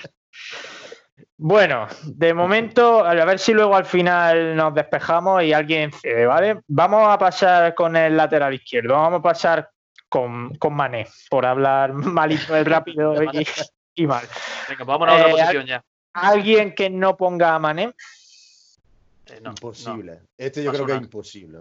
Bueno, 1.36 1.88
de 2.04 2.32
momento, 2.32 3.04
a 3.04 3.12
ver 3.24 3.38
si 3.38 3.52
luego 3.52 3.74
al 3.74 3.84
final 3.84 4.54
nos 4.54 4.72
despejamos 4.72 5.42
y 5.42 5.52
alguien 5.52 5.92
cede, 5.92 6.26
¿vale? 6.26 6.60
Vamos 6.68 7.08
a 7.08 7.18
pasar 7.18 7.74
con 7.74 7.96
el 7.96 8.16
lateral 8.16 8.54
izquierdo, 8.54 8.94
vamos 8.94 9.18
a 9.18 9.22
pasar 9.22 9.70
con, 10.08 10.54
con 10.54 10.74
Mané, 10.74 11.08
por 11.28 11.44
hablar 11.44 11.92
malito, 11.92 12.54
rápido 12.64 13.20
y, 13.32 13.46
y 13.94 14.06
mal. 14.06 14.26
Venga, 14.68 14.84
vamos 14.84 15.08
a 15.08 15.14
otra 15.14 15.28
eh, 15.28 15.30
posición 15.30 15.66
ya. 15.66 15.84
¿Alguien 16.12 16.74
que 16.74 16.90
no 16.90 17.16
ponga 17.16 17.54
a 17.54 17.58
Mané? 17.58 17.94
Eh, 19.26 19.40
imposible. 19.44 20.20
Este 20.36 20.62
yo 20.62 20.72
creo 20.72 20.86
que 20.86 20.92
es 20.92 21.00
imposible. 21.00 21.58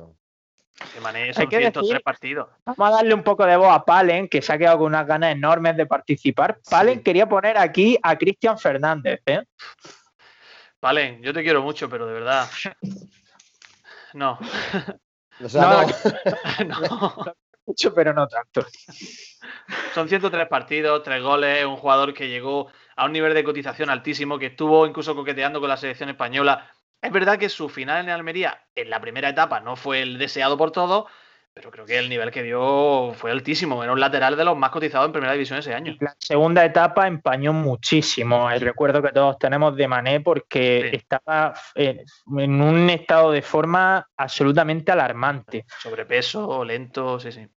Mané 1.01 1.33
son 1.33 1.49
103 1.49 2.01
partidos. 2.01 2.49
Vamos 2.65 2.87
a 2.87 2.91
darle 2.91 3.13
un 3.13 3.23
poco 3.23 3.45
de 3.45 3.55
voz 3.55 3.71
a 3.71 3.85
Palen, 3.85 4.27
que 4.27 4.41
se 4.41 4.51
ha 4.51 4.57
quedado 4.57 4.79
con 4.79 4.87
unas 4.87 5.07
ganas 5.07 5.31
enormes 5.31 5.77
de 5.77 5.85
participar. 5.85 6.59
Palen 6.69 7.03
quería 7.03 7.27
poner 7.27 7.57
aquí 7.57 7.97
a 8.01 8.17
Cristian 8.17 8.57
Fernández. 8.57 9.21
¿eh? 9.25 9.43
Palen, 10.79 11.21
yo 11.21 11.33
te 11.33 11.43
quiero 11.43 11.61
mucho, 11.61 11.89
pero 11.89 12.05
de 12.07 12.13
verdad. 12.13 12.47
No. 14.15 14.37
O 15.43 15.49
sea, 15.49 15.87
no. 16.67 16.79
no. 16.79 17.33
Mucho, 17.65 17.93
pero 17.93 18.13
no 18.13 18.27
tanto. 18.27 18.65
Son 19.93 20.09
103 20.09 20.47
partidos, 20.47 21.03
3 21.03 21.21
goles, 21.21 21.65
un 21.65 21.77
jugador 21.77 22.13
que 22.13 22.27
llegó 22.27 22.69
a 22.95 23.05
un 23.05 23.13
nivel 23.13 23.33
de 23.33 23.43
cotización 23.43 23.89
altísimo, 23.89 24.37
que 24.37 24.47
estuvo 24.47 24.85
incluso 24.85 25.15
coqueteando 25.15 25.59
con 25.59 25.69
la 25.69 25.77
selección 25.77 26.09
española. 26.09 26.69
Es 27.01 27.11
verdad 27.11 27.37
que 27.37 27.49
su 27.49 27.69
final 27.69 28.03
en 28.03 28.09
Almería, 28.09 28.65
en 28.75 28.89
la 28.89 28.99
primera 28.99 29.29
etapa, 29.29 29.59
no 29.59 29.75
fue 29.75 30.01
el 30.01 30.17
deseado 30.17 30.57
por 30.57 30.71
todos, 30.71 31.05
pero 31.53 31.69
creo 31.69 31.85
que 31.85 31.97
el 31.97 32.09
nivel 32.09 32.31
que 32.31 32.41
dio 32.41 33.13
fue 33.13 33.31
altísimo. 33.31 33.83
Era 33.83 33.93
un 33.93 33.99
lateral 33.99 34.35
de 34.35 34.43
los 34.43 34.57
más 34.57 34.71
cotizados 34.71 35.05
en 35.05 35.11
primera 35.11 35.33
división 35.33 35.59
ese 35.59 35.73
año. 35.73 35.95
La 35.99 36.15
segunda 36.17 36.65
etapa 36.65 37.07
empañó 37.07 37.53
muchísimo 37.53 38.49
el 38.49 38.59
recuerdo 38.61 39.01
que 39.01 39.11
todos 39.11 39.37
tenemos 39.37 39.75
de 39.75 39.87
Mané 39.87 40.21
porque 40.21 40.89
estaba 40.93 41.53
en 41.75 42.61
un 42.61 42.89
estado 42.89 43.31
de 43.31 43.43
forma 43.43 44.07
absolutamente 44.17 44.91
alarmante. 44.91 45.65
Sobrepeso, 45.79 46.65
lento, 46.65 47.19
sí, 47.19 47.31
sí. 47.31 47.47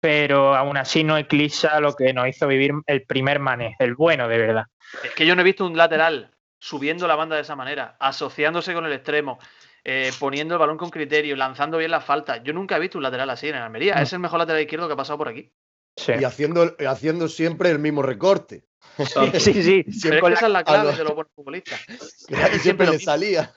Pero 0.00 0.54
aún 0.54 0.76
así 0.76 1.02
no 1.02 1.18
eclipsa 1.18 1.80
lo 1.80 1.94
que 1.94 2.12
nos 2.12 2.28
hizo 2.28 2.46
vivir 2.46 2.72
el 2.86 3.02
primer 3.02 3.40
Mané, 3.40 3.74
el 3.80 3.94
bueno 3.96 4.28
de 4.28 4.38
verdad. 4.38 4.64
Es 5.02 5.10
que 5.10 5.26
yo 5.26 5.34
no 5.34 5.42
he 5.42 5.44
visto 5.44 5.66
un 5.66 5.76
lateral 5.76 6.30
subiendo 6.58 7.08
la 7.08 7.16
banda 7.16 7.36
de 7.36 7.42
esa 7.42 7.56
manera, 7.56 7.96
asociándose 7.98 8.74
con 8.74 8.86
el 8.86 8.92
extremo, 8.92 9.38
eh, 9.84 10.10
poniendo 10.18 10.54
el 10.54 10.60
balón 10.60 10.76
con 10.76 10.90
criterio, 10.90 11.36
lanzando 11.36 11.78
bien 11.78 11.90
las 11.90 12.04
faltas. 12.04 12.40
Yo 12.44 12.52
nunca 12.52 12.76
he 12.76 12.80
visto 12.80 12.98
un 12.98 13.04
lateral 13.04 13.30
así 13.30 13.48
en 13.48 13.56
Almería. 13.56 13.94
Es 13.94 14.12
el 14.12 14.18
mejor 14.18 14.38
lateral 14.38 14.62
izquierdo 14.62 14.86
que 14.86 14.94
ha 14.94 14.96
pasado 14.96 15.18
por 15.18 15.28
aquí. 15.28 15.50
Y 15.96 16.24
haciendo, 16.24 16.74
haciendo 16.88 17.28
siempre 17.28 17.70
el 17.70 17.78
mismo 17.78 18.02
recorte. 18.02 18.64
Sí, 19.38 19.62
sí, 19.62 19.84
Siempre 19.92 20.32
esa 20.34 20.46
es 20.46 20.52
la 20.52 20.64
clave 20.64 20.92
de 20.94 21.04
los 21.04 21.14
buenos 21.14 21.32
futbolistas. 21.34 21.80
siempre, 22.60 22.86
le 22.86 22.98
salía. 22.98 23.50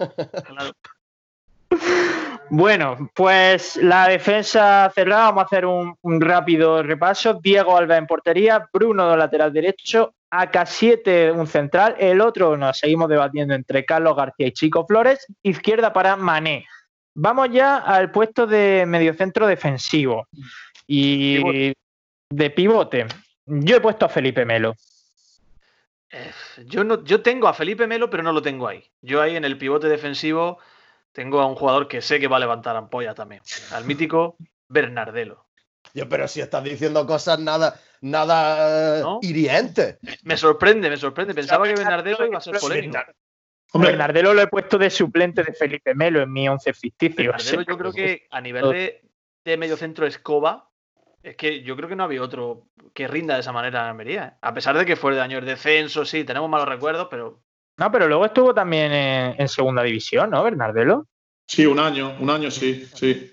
Bueno, 2.56 3.10
pues 3.16 3.78
la 3.78 4.08
defensa 4.08 4.92
cerrada, 4.94 5.24
vamos 5.24 5.42
a 5.42 5.46
hacer 5.48 5.66
un, 5.66 5.98
rápido 6.22 6.84
repaso. 6.84 7.40
Diego 7.42 7.76
Alba 7.76 7.98
en 7.98 8.06
portería, 8.06 8.70
Bruno 8.72 9.18
lateral 9.18 9.52
derecho, 9.52 10.14
AK7 10.30 11.34
un 11.36 11.48
central, 11.48 11.96
el 11.98 12.22
otro 12.22 12.56
nos 12.56 12.78
seguimos 12.78 13.10
debatiendo 13.10 13.56
entre 13.56 13.84
Carlos 13.86 14.16
García 14.16 14.46
y 14.46 14.52
Chico 14.52 14.86
Flores, 14.86 15.26
izquierda 15.42 15.92
para 15.92 16.16
Mané. 16.16 16.68
Vamos 17.16 17.50
ya 17.52 17.78
al 17.78 18.12
puesto 18.12 18.46
de 18.46 18.86
mediocentro 18.86 19.48
defensivo. 19.48 20.28
Y 20.86 21.74
de 22.30 22.50
pivote, 22.52 23.08
yo 23.48 23.78
he 23.78 23.82
puesto 23.82 24.06
a 24.06 24.10
Felipe 24.10 24.46
Melo. 24.46 24.76
Eh, 26.12 26.32
yo, 26.68 26.84
no, 26.84 27.04
yo 27.04 27.24
tengo 27.24 27.48
a 27.48 27.56
Felipe 27.56 27.88
Melo, 27.88 28.12
pero 28.12 28.22
no 28.22 28.32
lo 28.32 28.44
tengo 28.44 28.68
ahí. 28.68 28.84
Yo 29.02 29.24
ahí 29.24 29.36
en 29.36 29.44
el 29.44 29.58
pivote 29.58 29.88
defensivo 29.88 30.60
tengo 31.14 31.40
a 31.40 31.46
un 31.46 31.56
jugador 31.56 31.88
que 31.88 32.02
sé 32.02 32.20
que 32.20 32.28
va 32.28 32.38
a 32.38 32.40
levantar 32.42 32.76
ampolla 32.76 33.14
también. 33.14 33.42
Al 33.72 33.86
mítico 33.86 34.36
Bernardelo. 34.68 35.46
Yo, 35.94 36.10
pero 36.10 36.28
si 36.28 36.42
estás 36.42 36.64
diciendo 36.64 37.06
cosas 37.06 37.40
nada, 37.40 37.80
nada 38.02 39.02
¿No? 39.02 39.20
hirientes. 39.22 40.00
Me 40.24 40.36
sorprende, 40.38 40.90
me 40.90 40.98
sorprende. 40.98 41.36
Pensaba 41.36 41.66
que 41.66 41.76
Bernardelo 41.76 42.26
iba 42.26 42.40
a 42.40 42.42
ser 42.42 42.58
polémico. 42.60 43.00
Hombre, 43.74 43.92
Bernardelo 43.92 44.34
lo 44.34 44.42
he 44.42 44.48
puesto 44.48 44.78
de 44.78 44.90
suplente 44.90 45.44
de 45.44 45.54
Felipe 45.54 45.96
Melo 45.96 46.22
en 46.22 46.32
mi 46.32 46.50
once 46.50 46.74
ficticio. 46.74 47.32
Bernardelo 47.32 47.62
yo 47.62 47.78
creo 47.78 47.94
que 47.94 48.28
a 48.32 48.42
nivel 48.42 48.70
de, 48.72 49.02
de 49.46 49.58
mediocentro 49.58 50.08
escoba, 50.08 50.70
es 51.22 51.36
que 51.38 51.62
yo 51.64 51.76
creo 51.76 51.88
que 51.88 51.96
no 51.96 52.04
había 52.04 52.22
otro 52.22 52.68
que 52.94 53.08
rinda 53.08 53.36
de 53.36 53.42
esa 53.42 53.52
manera 53.52 53.82
en 53.82 53.88
Almería. 53.88 54.26
¿eh? 54.26 54.38
A 54.42 54.54
pesar 54.54 54.78
de 54.78 54.86
que 54.86 54.96
fue 54.96 55.14
de 55.14 55.22
año 55.22 55.38
el 55.38 55.46
descenso, 55.46 56.06
sí, 56.06 56.24
tenemos 56.24 56.50
malos 56.50 56.68
recuerdos, 56.68 57.08
pero 57.10 57.42
No, 57.78 57.92
pero 57.92 58.08
luego 58.08 58.26
estuvo 58.26 58.54
también 58.54 58.92
en, 58.92 59.36
en 59.42 59.48
segunda 59.48 59.82
división, 59.84 60.30
¿no, 60.30 60.44
Bernardelo? 60.44 61.08
sí, 61.48 61.66
un 61.66 61.80
año, 61.80 62.16
un 62.20 62.30
año 62.30 62.50
sí, 62.52 62.88
sí. 62.94 63.30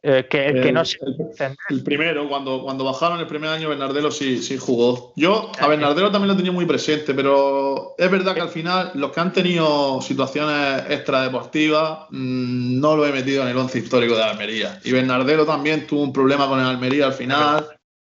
Eh, 0.00 0.26
que, 0.30 0.52
que 0.52 0.68
El- 0.68 0.74
no 0.74 0.84
sé 0.84 0.98
el- 1.02 1.16
entender. 1.20 1.56
El 1.70 1.82
primero, 1.82 2.28
cuando, 2.28 2.62
cuando 2.62 2.84
bajaron 2.84 3.18
el 3.18 3.26
primer 3.26 3.50
año, 3.50 3.68
Bernardelo 3.68 4.10
sí, 4.10 4.40
sí 4.42 4.56
jugó. 4.56 5.12
Yo 5.16 5.50
a 5.58 5.66
Bernardelo 5.66 6.10
también 6.12 6.28
lo 6.28 6.36
tenía 6.36 6.52
muy 6.52 6.66
presente, 6.66 7.14
pero 7.14 7.94
es 7.98 8.10
verdad 8.10 8.34
que 8.34 8.40
al 8.40 8.48
final 8.48 8.92
los 8.94 9.10
que 9.12 9.20
han 9.20 9.32
tenido 9.32 10.00
situaciones 10.00 10.84
extradeportivas 10.88 12.06
mm, 12.10 12.78
no 12.80 12.96
lo 12.96 13.06
he 13.06 13.12
metido 13.12 13.42
en 13.42 13.48
el 13.48 13.56
once 13.56 13.78
histórico 13.80 14.14
de 14.16 14.22
Almería. 14.22 14.78
Y 14.84 14.92
Bernardelo 14.92 15.44
también 15.44 15.86
tuvo 15.86 16.02
un 16.04 16.12
problema 16.12 16.46
con 16.48 16.60
el 16.60 16.66
Almería 16.66 17.06
al 17.06 17.12
final, 17.14 17.66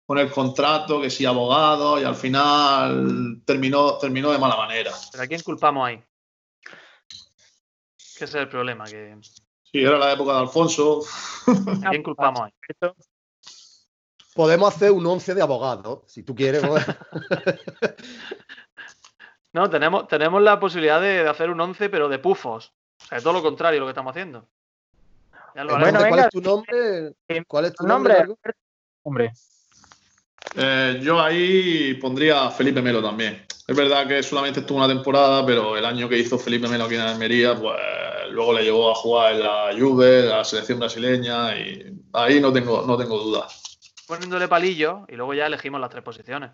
con 0.08 0.18
el 0.18 0.32
contrato, 0.32 1.02
que 1.02 1.10
sí 1.10 1.26
abogado, 1.26 2.00
y 2.02 2.06
al 2.06 2.16
final 2.16 3.42
terminó, 3.46 3.98
terminó 3.98 4.32
de 4.32 4.38
mala 4.40 4.56
manera. 4.56 4.94
¿pero 5.12 5.24
¿a 5.24 5.28
quién 5.28 5.42
culpamos 5.42 5.86
ahí? 5.86 5.98
Que 8.18 8.24
ese 8.24 8.26
es 8.26 8.36
el 8.36 8.48
problema, 8.50 8.86
que 8.86 9.18
Sí, 9.64 9.84
era 9.84 9.98
la 9.98 10.14
época 10.14 10.32
de 10.32 10.40
Alfonso. 10.40 11.02
¿a 11.86 11.90
quién 11.90 12.02
culpamos 12.04 12.42
ahí? 12.42 12.54
Podemos 14.34 14.74
hacer 14.74 14.92
un 14.92 15.06
once 15.06 15.36
de 15.36 15.42
abogados, 15.42 16.04
si 16.08 16.24
tú 16.24 16.34
quieres. 16.34 16.64
¿no? 16.64 16.76
No, 19.54 19.70
tenemos, 19.72 20.08
tenemos 20.08 20.40
la 20.42 20.60
posibilidad 20.60 21.02
de, 21.02 21.24
de 21.24 21.30
hacer 21.30 21.50
un 21.50 21.60
11, 21.60 21.90
pero 21.90 22.08
de 22.10 22.20
pufos. 22.20 22.74
O 23.02 23.06
sea, 23.08 23.20
todo 23.20 23.34
lo 23.34 23.42
contrario 23.42 23.78
de 23.78 23.80
lo 23.80 23.86
que 23.88 23.92
estamos 23.92 24.12
haciendo. 24.12 24.48
Ya 25.56 25.64
lo 25.64 25.80
Bueno, 25.80 25.98
¿Cuál 26.00 26.12
venga. 26.12 26.26
es 26.26 26.30
tu 26.30 26.42
nombre? 26.42 27.14
¿Cuál 27.48 27.66
es 27.66 27.72
tu 27.74 27.84
Tu 27.84 27.88
nombre? 27.88 28.26
nombre. 29.04 29.34
Eh, 30.56 31.00
yo 31.04 31.20
ahí 31.22 31.94
pondría 31.96 32.46
a 32.46 32.52
Felipe 32.52 32.82
Melo 32.82 33.02
también. 33.02 33.46
Es 33.68 33.76
verdad 33.76 34.08
que 34.08 34.24
solamente 34.24 34.62
estuvo 34.62 34.78
una 34.78 34.88
temporada, 34.88 35.46
pero 35.46 35.76
el 35.78 35.86
año 35.86 36.08
que 36.08 36.18
hizo 36.18 36.40
Felipe 36.40 36.68
Melo 36.68 36.86
aquí 36.86 36.96
en 36.96 37.02
Almería, 37.02 37.54
pues 37.56 37.76
luego 38.32 38.54
le 38.54 38.64
llevó 38.64 38.92
a 38.92 38.96
jugar 38.96 39.34
en 39.34 39.40
la 39.42 39.70
Juve, 39.78 40.24
la 40.26 40.44
selección 40.46 40.80
brasileña, 40.80 41.58
y 41.58 41.94
ahí 42.14 42.40
no 42.40 42.54
tengo, 42.54 42.86
no 42.88 42.98
tengo 42.98 43.18
dudas. 43.20 43.62
poniéndole 44.08 44.48
palillo 44.48 45.06
y 45.10 45.16
luego 45.16 45.34
ya 45.34 45.48
elegimos 45.48 45.82
las 45.82 45.90
tres 45.90 46.04
posiciones. 46.04 46.52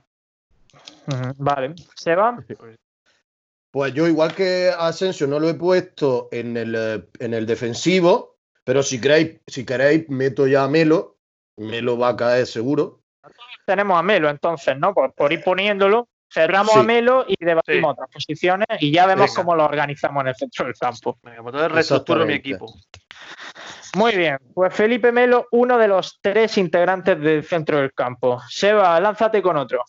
Vale. 1.38 1.76
Seba, 1.96 2.44
Pues 3.70 3.94
yo, 3.94 4.08
igual 4.08 4.34
que 4.34 4.72
Asensio, 4.76 5.28
no 5.28 5.40
lo 5.40 5.50
he 5.50 5.54
puesto 5.54 6.30
en 6.32 6.58
el, 6.58 7.08
en 7.20 7.34
el 7.36 7.46
defensivo, 7.46 8.38
pero 8.64 8.82
si 8.82 9.00
queréis, 9.00 9.40
si 9.46 9.66
queréis, 9.66 10.10
meto 10.10 10.48
ya 10.48 10.64
a 10.64 10.68
Melo. 10.68 11.18
Melo 11.58 11.96
va 11.98 12.10
a 12.10 12.16
caer 12.16 12.48
seguro. 12.48 13.03
Tenemos 13.66 13.98
a 13.98 14.04
Melo 14.04 14.30
entonces, 14.30 14.78
¿no? 14.78 14.94
Por, 14.94 15.14
por 15.14 15.32
ir 15.34 15.44
poniéndolo, 15.44 16.10
cerramos 16.32 16.74
Sí. 16.74 16.80
a 16.80 16.84
Melo 16.84 17.26
y 17.28 17.36
debatimos 17.44 17.90
Sí. 17.90 17.92
otras 17.92 18.10
posiciones 18.12 18.68
y 18.80 18.92
ya 18.92 19.06
vemos 19.06 19.28
Venga. 19.32 19.36
cómo 19.36 19.56
lo 19.56 19.66
organizamos 19.66 20.22
en 20.22 20.28
el 20.30 20.36
centro 20.36 20.66
del 20.66 20.76
campo. 20.76 21.18
Venga, 21.24 21.42
pues 21.44 21.54
entonces 21.54 21.72
reestructuro 21.72 22.26
mi 22.26 22.34
equipo. 22.34 22.74
Muy 23.96 24.16
bien, 24.18 24.38
pues 24.56 24.74
Felipe 24.74 25.12
Melo, 25.12 25.48
uno 25.52 25.78
de 25.78 25.88
los 25.88 26.18
tres 26.22 26.58
integrantes 26.58 27.20
del 27.20 27.44
centro 27.44 27.78
del 27.80 27.94
campo. 27.94 28.42
Seba, 28.50 29.00
lánzate 29.00 29.42
con 29.42 29.56
otro. 29.58 29.84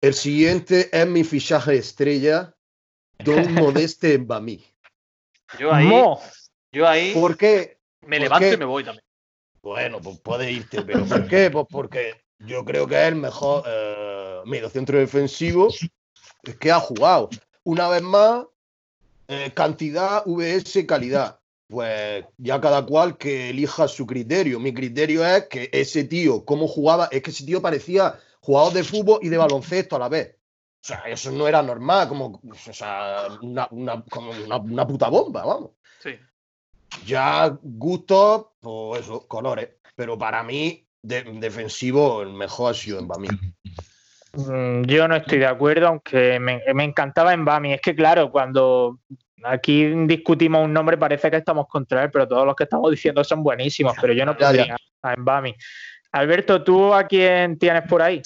El 0.00 0.14
siguiente 0.14 0.88
es 0.90 1.06
mi 1.06 1.22
fichaje 1.22 1.76
estrella, 1.76 2.54
Don 3.18 3.52
Modeste 3.54 4.16
Bami. 4.18 4.64
Yo 5.58 5.72
ahí, 5.72 5.86
Mo, 5.86 6.20
yo 6.72 6.88
ahí 6.88 7.12
¿Por 7.12 7.36
qué? 7.36 7.78
me 8.00 8.16
por 8.16 8.22
levanto 8.24 8.48
qué? 8.48 8.54
y 8.54 8.56
me 8.56 8.64
voy 8.64 8.82
también. 8.84 9.04
Bueno, 9.62 10.00
pues 10.00 10.18
puede 10.20 10.50
irte, 10.50 10.82
pero 10.82 11.04
¿por 11.04 11.28
qué? 11.28 11.50
Pues 11.50 11.66
porque 11.70 12.22
yo 12.46 12.64
creo 12.64 12.86
que 12.86 13.00
es 13.00 13.08
el 13.08 13.16
mejor 13.16 13.64
eh, 13.66 14.40
mediocentro 14.46 14.98
defensivo 14.98 15.68
que 16.60 16.70
ha 16.72 16.80
jugado. 16.80 17.30
Una 17.64 17.88
vez 17.88 18.02
más, 18.02 18.44
eh, 19.28 19.52
cantidad, 19.54 20.22
VS, 20.26 20.86
calidad. 20.86 21.38
Pues 21.68 22.24
ya 22.36 22.60
cada 22.60 22.84
cual 22.84 23.16
que 23.16 23.50
elija 23.50 23.88
su 23.88 24.06
criterio. 24.06 24.60
Mi 24.60 24.74
criterio 24.74 25.24
es 25.24 25.46
que 25.48 25.70
ese 25.72 26.04
tío, 26.04 26.44
cómo 26.44 26.68
jugaba, 26.68 27.08
es 27.10 27.22
que 27.22 27.30
ese 27.30 27.46
tío 27.46 27.62
parecía 27.62 28.18
jugador 28.40 28.72
de 28.74 28.84
fútbol 28.84 29.20
y 29.22 29.28
de 29.30 29.38
baloncesto 29.38 29.96
a 29.96 30.00
la 30.00 30.08
vez. 30.10 30.36
O 30.36 30.84
sea, 30.84 30.98
eso 31.06 31.30
no 31.30 31.46
era 31.48 31.62
normal, 31.62 32.08
como, 32.08 32.40
o 32.42 32.72
sea, 32.72 33.28
una, 33.40 33.68
una- 33.70 34.04
como 34.10 34.32
una- 34.32 34.56
una 34.58 34.86
puta 34.86 35.08
bomba, 35.08 35.44
vamos. 35.46 35.70
Sí. 36.02 36.10
Ya 37.06 37.56
gustos, 37.62 38.46
pues 38.60 39.02
eso, 39.02 39.26
colores. 39.26 39.70
Pero 39.94 40.18
para 40.18 40.42
mí, 40.42 40.86
de- 41.02 41.24
defensivo, 41.40 42.22
el 42.22 42.32
mejor 42.32 42.70
ha 42.70 42.74
sido 42.74 42.98
en 42.98 43.08
Bami. 43.08 43.28
mm, 44.34 44.82
yo 44.84 45.08
no 45.08 45.16
estoy 45.16 45.38
de 45.38 45.46
acuerdo, 45.46 45.88
aunque 45.88 46.38
me, 46.40 46.62
me 46.74 46.84
encantaba 46.84 47.36
Mbami. 47.36 47.74
Es 47.74 47.80
que 47.80 47.94
claro, 47.94 48.30
cuando 48.30 48.98
aquí 49.44 49.84
discutimos 50.06 50.64
un 50.64 50.72
nombre 50.72 50.96
parece 50.96 51.30
que 51.30 51.36
estamos 51.38 51.66
contra 51.68 52.04
él, 52.04 52.10
pero 52.10 52.26
todos 52.28 52.46
los 52.46 52.54
que 52.54 52.64
estamos 52.64 52.90
diciendo 52.90 53.22
son 53.24 53.42
buenísimos, 53.42 53.94
pero 54.00 54.12
yo 54.12 54.24
no 54.24 54.32
Ya, 54.38 54.38
ya. 54.38 54.46
pondría 54.46 54.76
a 55.02 55.16
Mbami. 55.16 55.54
Alberto, 56.12 56.62
¿tú 56.62 56.92
a 56.94 57.04
quién 57.06 57.58
tienes 57.58 57.82
por 57.88 58.02
ahí? 58.02 58.22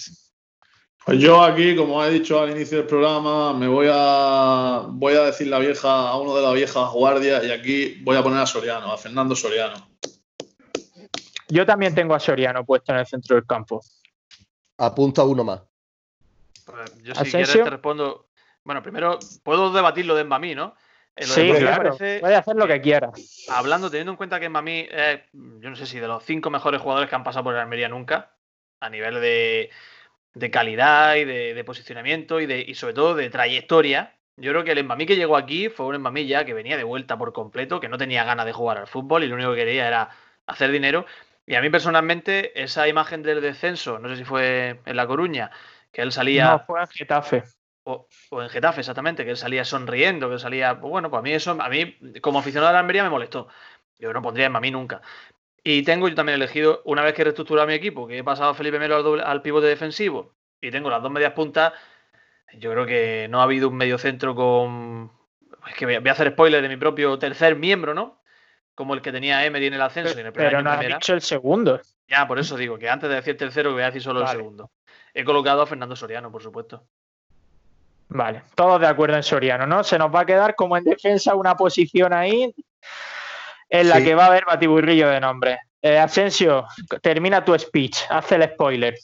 Pues 1.04 1.20
yo 1.20 1.40
aquí, 1.40 1.76
como 1.76 2.04
he 2.04 2.10
dicho 2.10 2.40
al 2.40 2.50
inicio 2.50 2.78
del 2.78 2.86
programa, 2.88 3.52
me 3.52 3.68
voy 3.68 3.86
a 3.88 4.86
voy 4.88 5.14
a 5.14 5.22
decir 5.22 5.46
la 5.46 5.60
vieja, 5.60 6.08
a 6.08 6.18
uno 6.18 6.34
de 6.34 6.42
las 6.42 6.52
viejas 6.52 6.90
guardias, 6.90 7.44
y 7.44 7.52
aquí 7.52 8.00
voy 8.02 8.16
a 8.16 8.24
poner 8.24 8.40
a 8.40 8.46
Soriano, 8.46 8.92
a 8.92 8.98
Fernando 8.98 9.36
Soriano. 9.36 9.95
Yo 11.48 11.64
también 11.66 11.94
tengo 11.94 12.14
a 12.14 12.20
Soriano 12.20 12.64
puesto 12.64 12.92
en 12.92 12.98
el 12.98 13.06
centro 13.06 13.36
del 13.36 13.46
campo. 13.46 13.80
Apunta 14.78 15.22
uno 15.24 15.44
más. 15.44 15.62
Yo 17.02 17.14
si 17.14 17.20
Asensio. 17.20 17.30
quieres 17.30 17.64
te 17.64 17.70
respondo. 17.70 18.26
Bueno, 18.64 18.82
primero 18.82 19.18
puedo 19.44 19.72
debatir 19.72 20.06
lo 20.06 20.16
de 20.16 20.24
Mbami, 20.24 20.54
¿no? 20.56 20.74
Eh, 21.14 21.24
lo 21.26 21.34
de 21.34 21.40
Sí, 21.40 21.52
me 21.52 21.58
claro, 21.60 21.96
parece- 21.96 22.34
hacer 22.36 22.56
lo 22.56 22.66
que 22.66 22.80
quiera. 22.80 23.12
hablando, 23.48 23.88
teniendo 23.90 24.10
en 24.12 24.16
cuenta 24.16 24.40
que 24.40 24.48
Mbami 24.48 24.88
es, 24.90 25.20
yo 25.32 25.70
no 25.70 25.76
sé 25.76 25.86
si 25.86 26.00
de 26.00 26.08
los 26.08 26.24
cinco 26.24 26.50
mejores 26.50 26.80
jugadores 26.82 27.08
que 27.08 27.14
han 27.14 27.22
pasado 27.24 27.44
por 27.44 27.54
el 27.54 27.60
Almería 27.60 27.88
nunca, 27.88 28.32
a 28.80 28.90
nivel 28.90 29.14
de, 29.20 29.70
de 30.34 30.50
calidad 30.50 31.14
y 31.14 31.24
de, 31.24 31.54
de 31.54 31.64
posicionamiento 31.64 32.40
y, 32.40 32.46
de, 32.46 32.60
y 32.60 32.74
sobre 32.74 32.94
todo 32.94 33.14
de 33.14 33.30
trayectoria. 33.30 34.14
Yo 34.36 34.50
creo 34.50 34.64
que 34.64 34.72
el 34.72 34.82
Mbami 34.84 35.06
que 35.06 35.16
llegó 35.16 35.36
aquí 35.36 35.68
fue 35.68 35.86
un 35.86 35.98
Mbami 35.98 36.26
ya 36.26 36.44
que 36.44 36.52
venía 36.52 36.76
de 36.76 36.84
vuelta 36.84 37.16
por 37.16 37.32
completo, 37.32 37.78
que 37.80 37.88
no 37.88 37.96
tenía 37.96 38.24
ganas 38.24 38.44
de 38.44 38.52
jugar 38.52 38.76
al 38.78 38.88
fútbol 38.88 39.22
y 39.22 39.28
lo 39.28 39.36
único 39.36 39.52
que 39.52 39.58
quería 39.64 39.86
era 39.86 40.10
hacer 40.46 40.70
dinero. 40.72 41.06
Y 41.46 41.54
a 41.54 41.60
mí 41.62 41.70
personalmente, 41.70 42.60
esa 42.62 42.88
imagen 42.88 43.22
del 43.22 43.40
descenso, 43.40 43.98
no 43.98 44.08
sé 44.08 44.16
si 44.16 44.24
fue 44.24 44.80
en 44.84 44.96
La 44.96 45.06
Coruña, 45.06 45.50
que 45.92 46.02
él 46.02 46.12
salía 46.12 46.46
No, 46.48 46.60
fue 46.60 46.80
en 46.82 46.86
Getafe. 46.88 47.42
o, 47.84 48.08
o 48.30 48.42
en 48.42 48.48
Getafe, 48.48 48.80
exactamente, 48.80 49.24
que 49.24 49.30
él 49.30 49.36
salía 49.36 49.64
sonriendo, 49.64 50.30
que 50.30 50.38
salía. 50.38 50.78
Pues 50.80 50.90
bueno, 50.90 51.10
pues 51.10 51.20
a 51.20 51.22
mí 51.22 51.32
eso, 51.32 51.52
a 51.60 51.68
mí, 51.68 51.96
como 52.20 52.38
aficionado 52.38 52.70
a 52.70 52.72
la 52.72 52.80
Almería, 52.80 53.02
me 53.04 53.10
molestó. 53.10 53.48
Yo 53.98 54.12
no 54.12 54.22
pondría 54.22 54.46
en 54.46 54.60
mí 54.60 54.70
nunca. 54.70 55.00
Y 55.64 55.82
tengo 55.84 56.08
yo 56.08 56.14
también 56.14 56.36
elegido, 56.36 56.82
una 56.86 57.02
vez 57.02 57.14
que 57.14 57.22
he 57.22 57.24
reestructurado 57.26 57.68
mi 57.68 57.74
equipo, 57.74 58.06
que 58.06 58.18
he 58.18 58.24
pasado 58.24 58.50
a 58.50 58.54
Felipe 58.54 58.78
Melo 58.78 58.96
al, 58.96 59.04
doble- 59.04 59.24
al 59.24 59.42
pivote 59.42 59.66
defensivo 59.68 60.34
y 60.60 60.70
tengo 60.70 60.90
las 60.90 61.02
dos 61.02 61.12
medias 61.12 61.32
puntas, 61.34 61.72
yo 62.54 62.72
creo 62.72 62.86
que 62.86 63.28
no 63.30 63.40
ha 63.40 63.44
habido 63.44 63.68
un 63.68 63.76
medio 63.76 63.98
centro 63.98 64.34
con. 64.34 65.12
Es 65.68 65.74
que 65.76 65.84
a 65.96 66.00
voy 66.00 66.08
a 66.08 66.12
hacer 66.12 66.30
spoiler 66.32 66.62
de 66.62 66.68
mi 66.68 66.76
propio 66.76 67.18
tercer 67.18 67.56
miembro, 67.56 67.94
¿no? 67.94 68.20
Como 68.76 68.94
el 68.94 69.02
que 69.02 69.10
tenía 69.10 69.44
Emery 69.44 69.66
en 69.66 69.74
el 69.74 69.82
ascenso 69.82 70.16
y 70.16 70.20
en 70.20 70.26
el 70.26 70.32
primer 70.32 70.50
Pero 70.50 70.58
año 70.58 70.64
no 70.64 70.70
has 70.70 70.76
primera. 70.78 70.98
dicho 70.98 71.12
el 71.14 71.22
segundo. 71.22 71.80
Ya, 72.06 72.28
por 72.28 72.38
eso 72.38 72.56
digo 72.56 72.78
que 72.78 72.88
antes 72.88 73.08
de 73.08 73.16
decir 73.16 73.36
tercero, 73.36 73.72
voy 73.72 73.82
a 73.82 73.86
decir 73.86 74.02
solo 74.02 74.20
Vale. 74.20 74.30
el 74.32 74.36
segundo. 74.38 74.70
He 75.12 75.24
colocado 75.24 75.62
a 75.62 75.66
Fernando 75.66 75.96
Soriano, 75.96 76.30
por 76.30 76.42
supuesto. 76.42 76.84
Vale, 78.08 78.42
todos 78.54 78.80
de 78.80 78.86
acuerdo 78.86 79.16
en 79.16 79.22
Soriano, 79.24 79.66
¿no? 79.66 79.82
Se 79.82 79.98
nos 79.98 80.14
va 80.14 80.20
a 80.20 80.26
quedar 80.26 80.54
como 80.54 80.76
en 80.76 80.84
defensa 80.84 81.34
una 81.34 81.56
posición 81.56 82.12
ahí 82.12 82.54
en 83.68 83.88
la 83.88 83.96
Sí. 83.96 84.04
que 84.04 84.14
va 84.14 84.24
a 84.24 84.28
haber 84.28 84.44
batiburrillo 84.44 85.08
de 85.08 85.20
nombres. 85.20 85.58
Eh, 85.82 85.98
Asensio, 85.98 86.66
termina 87.02 87.44
tu 87.44 87.58
speech, 87.58 87.98
haz 88.10 88.30
el 88.32 88.44
spoiler. 88.44 88.94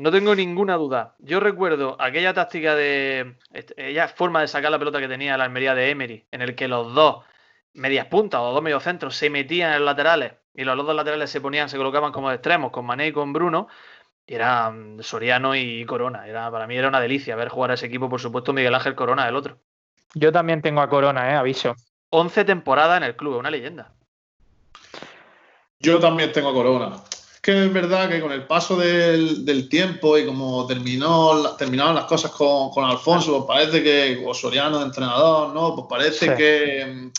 No 0.00 0.10
tengo 0.10 0.34
ninguna 0.34 0.74
duda. 0.76 1.14
Yo 1.18 1.40
recuerdo 1.40 1.96
aquella 2.00 2.32
táctica 2.32 2.74
de. 2.74 3.36
aquella 3.54 4.08
forma 4.08 4.40
de 4.40 4.48
sacar 4.48 4.70
la 4.70 4.78
pelota 4.78 5.00
que 5.00 5.08
tenía 5.08 5.36
la 5.36 5.44
Almería 5.44 5.74
de 5.74 5.90
Emery, 5.90 6.26
en 6.30 6.42
el 6.42 6.54
que 6.54 6.68
los 6.68 6.94
dos 6.94 7.24
medias 7.74 8.06
puntas 8.06 8.40
o 8.40 8.52
dos 8.52 8.62
mediocentros 8.62 9.16
se 9.16 9.30
metían 9.30 9.72
en 9.72 9.78
los 9.78 9.86
laterales 9.86 10.32
y 10.58 10.64
los 10.64 10.76
dos 10.76 10.94
laterales 10.94 11.30
se 11.30 11.40
ponían, 11.40 11.68
se 11.68 11.76
colocaban 11.76 12.10
como 12.10 12.30
de 12.30 12.34
extremos, 12.34 12.72
con 12.72 12.84
Mané 12.84 13.06
y 13.06 13.12
con 13.12 13.32
Bruno. 13.32 13.68
Y 14.26 14.34
era 14.34 14.68
mm, 14.70 15.02
Soriano 15.02 15.54
y 15.54 15.84
Corona. 15.86 16.26
Era, 16.26 16.50
para 16.50 16.66
mí 16.66 16.76
era 16.76 16.88
una 16.88 17.00
delicia 17.00 17.36
ver 17.36 17.48
jugar 17.48 17.70
a 17.70 17.74
ese 17.74 17.86
equipo, 17.86 18.08
por 18.08 18.20
supuesto, 18.20 18.52
Miguel 18.52 18.74
Ángel 18.74 18.96
Corona, 18.96 19.28
el 19.28 19.36
otro. 19.36 19.58
Yo 20.14 20.32
también 20.32 20.60
tengo 20.60 20.80
a 20.80 20.88
Corona, 20.88 21.30
¿eh? 21.30 21.36
aviso. 21.36 21.76
11 22.10 22.44
temporadas 22.44 22.96
en 22.96 23.04
el 23.04 23.14
club, 23.14 23.36
una 23.36 23.52
leyenda. 23.52 23.92
Yo 25.78 26.00
también 26.00 26.32
tengo 26.32 26.48
a 26.48 26.54
Corona. 26.54 26.96
Es 27.34 27.40
que 27.40 27.66
es 27.66 27.72
verdad 27.72 28.08
que 28.08 28.20
con 28.20 28.32
el 28.32 28.44
paso 28.44 28.76
del, 28.76 29.68
tiempo 29.68 30.18
y 30.18 30.26
como 30.26 30.66
terminó, 30.66 31.54
terminaron 31.56 31.94
las 31.94 32.06
cosas 32.06 32.32
con, 32.32 32.84
Alfonso, 32.84 33.46
pues 33.46 33.58
parece 33.58 33.82
que, 33.84 34.24
o 34.26 34.34
Soriano 34.34 34.80
de 34.80 34.86
entrenador, 34.86 35.54
¿no? 35.54 35.76
Pues 35.76 35.86
parece 35.88 36.34
que, 36.34 37.12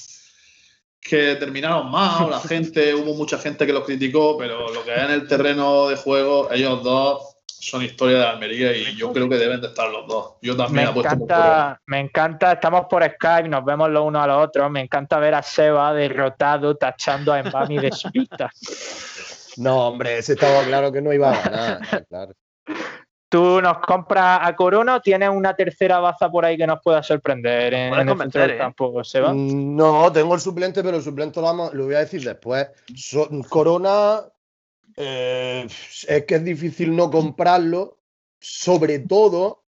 que 1.01 1.35
terminaron 1.35 1.89
mal, 1.89 2.29
la 2.29 2.39
gente, 2.47 2.93
hubo 2.93 3.13
mucha 3.13 3.37
gente 3.37 3.65
que 3.65 3.73
los 3.73 3.85
criticó, 3.85 4.37
pero 4.37 4.71
lo 4.73 4.83
que 4.83 4.91
hay 4.91 5.05
en 5.05 5.11
el 5.11 5.27
terreno 5.27 5.87
de 5.87 5.95
juego, 5.95 6.51
ellos 6.51 6.83
dos 6.83 7.35
son 7.59 7.83
historias 7.83 8.21
de 8.21 8.27
Almería 8.27 8.75
y 8.75 8.95
yo 8.95 9.11
creo 9.11 9.27
que 9.27 9.35
deben 9.35 9.59
de 9.59 9.67
estar 9.67 9.89
los 9.89 10.07
dos. 10.07 10.35
Yo 10.41 10.55
también 10.55 10.93
me 10.93 10.99
encanta, 10.99 11.81
Me 11.85 11.99
encanta, 11.99 12.53
estamos 12.53 12.85
por 12.89 13.03
Skype, 13.03 13.49
nos 13.49 13.65
vemos 13.65 13.89
los 13.89 14.05
unos 14.05 14.23
a 14.23 14.27
los 14.27 14.47
otros. 14.47 14.71
Me 14.71 14.81
encanta 14.81 15.19
ver 15.19 15.35
a 15.35 15.43
Seba 15.43 15.93
derrotado, 15.93 16.75
tachando 16.75 17.33
a 17.33 17.43
Mbami 17.43 17.77
de 17.79 17.91
pista. 18.13 18.49
No, 19.57 19.87
hombre, 19.87 20.19
ese 20.19 20.33
estaba 20.33 20.63
claro 20.63 20.91
que 20.91 21.01
no 21.01 21.11
iba 21.11 21.31
a 21.31 21.41
ganar. 21.41 22.05
Claro. 22.07 22.33
¿Tú 23.29 23.61
nos 23.61 23.77
compras 23.79 24.39
a 24.41 24.55
Corona 24.55 24.95
o 24.95 25.01
tienes 25.01 25.29
una 25.29 25.55
tercera 25.55 25.99
baza 25.99 26.31
por 26.31 26.43
ahí 26.43 26.57
que 26.57 26.65
nos 26.65 26.81
pueda 26.81 27.03
sorprender 27.03 27.75
en, 27.75 27.93
el 27.93 28.17
centro 28.17 28.41
del 28.41 28.51
¿eh? 28.51 28.57
campo, 28.57 29.03
Seba? 29.03 29.31
No, 29.35 30.11
tengo 30.11 30.33
el 30.33 30.41
suplente, 30.41 30.81
pero 30.81 30.97
el 30.97 31.03
suplente 31.03 31.39
lo, 31.39 31.69
voy 31.71 31.93
a 31.93 31.99
decir 31.99 32.23
después. 32.23 32.67
Corona 33.47 34.21
eh, 34.97 35.67
es 36.07 36.25
que 36.25 36.35
es 36.35 36.43
difícil 36.43 36.95
no 36.95 37.11
comprarlo, 37.11 37.99
sobre 38.39 38.97
todo 38.97 39.63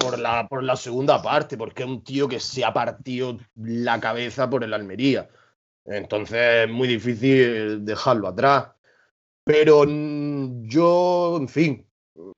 por 0.00 0.18
la, 0.18 0.48
por 0.48 0.62
la 0.62 0.76
segunda 0.76 1.20
parte, 1.20 1.58
porque 1.58 1.82
es 1.82 1.88
un 1.90 2.02
tío 2.02 2.26
que 2.26 2.40
se 2.40 2.64
ha 2.64 2.72
partido 2.72 3.36
la 3.56 4.00
cabeza 4.00 4.48
por 4.48 4.64
el 4.64 4.72
Almería. 4.72 5.28
Entonces 5.84 6.64
es 6.64 6.70
muy 6.70 6.88
difícil 6.88 7.84
dejarlo 7.84 8.28
atrás. 8.28 8.68
Pero 9.44 9.84
mm, 9.86 10.66
yo, 10.66 11.36
en 11.38 11.48
fin, 11.48 11.85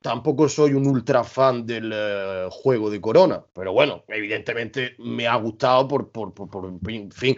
tampoco 0.00 0.48
soy 0.48 0.74
un 0.74 0.86
ultra 0.86 1.24
fan 1.24 1.66
del 1.66 1.92
eh, 1.94 2.48
juego 2.50 2.90
de 2.90 3.00
Corona. 3.00 3.42
Pero 3.52 3.72
bueno, 3.72 4.04
evidentemente 4.08 4.94
me 4.98 5.26
ha 5.26 5.36
gustado 5.36 5.86
por, 5.88 6.10
por, 6.10 6.32
por, 6.34 6.48
por 6.48 6.66
en 6.66 7.10
fin, 7.10 7.36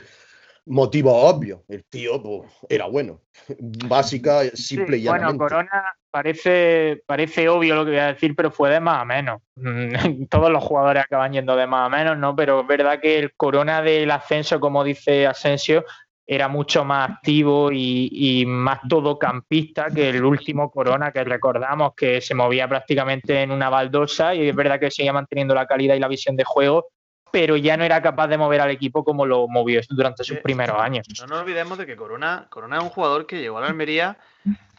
motivo 0.67 1.15
obvio. 1.15 1.65
El 1.69 1.85
tío 1.85 2.23
pues, 2.23 2.51
era 2.69 2.87
bueno. 2.87 3.21
Básica, 3.59 4.43
simple 4.55 4.99
y 4.99 5.07
Bueno, 5.07 5.37
Corona 5.37 5.97
parece, 6.11 7.03
parece 7.07 7.49
obvio 7.49 7.77
lo 7.77 7.85
que 7.85 7.93
voy 7.93 8.01
a 8.01 8.13
decir, 8.13 8.35
pero 8.35 8.51
fue 8.51 8.71
de 8.71 8.81
más 8.81 9.03
a 9.03 9.05
menos. 9.05 9.43
Todos 10.31 10.51
los 10.51 10.65
jugadores 10.65 11.05
acaban 11.05 11.33
yendo 11.33 11.57
de 11.57 11.67
más 11.67 11.87
a 11.87 11.89
menos, 11.89 12.19
¿no? 12.19 12.35
Pero 12.35 12.61
es 12.61 12.67
verdad 12.67 13.01
que 13.01 13.19
el 13.19 13.35
Corona 13.35 13.83
del 13.83 14.11
ascenso, 14.11 14.61
como 14.61 14.85
dice 14.85 15.27
Asensio, 15.27 15.85
era 16.33 16.47
mucho 16.47 16.85
más 16.85 17.11
activo 17.11 17.73
y, 17.73 18.09
y, 18.13 18.47
más 18.47 18.79
todocampista 18.89 19.89
que 19.91 20.11
el 20.11 20.25
último 20.25 20.71
Corona 20.71 21.11
que 21.11 21.25
recordamos 21.25 21.93
que 21.97 22.21
se 22.21 22.37
movía 22.37 22.69
prácticamente 22.69 23.43
en 23.43 23.51
una 23.51 23.69
baldosa 23.69 24.33
y 24.33 24.49
es 24.49 24.55
verdad 24.55 24.79
que 24.79 24.93
seguía 24.93 25.13
manteniendo 25.13 25.57
la 25.57 25.67
calidad 25.67 25.97
y 25.97 25.99
la 25.99 26.07
visión 26.07 26.37
de 26.37 26.45
juego, 26.45 26.87
pero 27.33 27.57
ya 27.57 27.77
no 27.77 27.83
era 27.83 28.01
capaz 28.01 28.29
de 28.29 28.39
mover 28.39 28.61
al 28.61 28.71
equipo 28.71 29.03
como 29.03 29.27
lo 29.27 29.49
movió 29.49 29.81
durante 29.91 30.23
sus 30.23 30.39
primeros 30.39 30.81
años. 30.81 31.05
No 31.19 31.27
nos 31.27 31.41
olvidemos 31.41 31.77
de 31.79 31.85
que 31.85 31.97
Corona, 31.97 32.47
Corona 32.49 32.77
es 32.77 32.85
un 32.85 32.91
jugador 32.91 33.27
que 33.27 33.41
llegó 33.41 33.59
a 33.59 33.63
la 33.63 33.67
Almería 33.67 34.17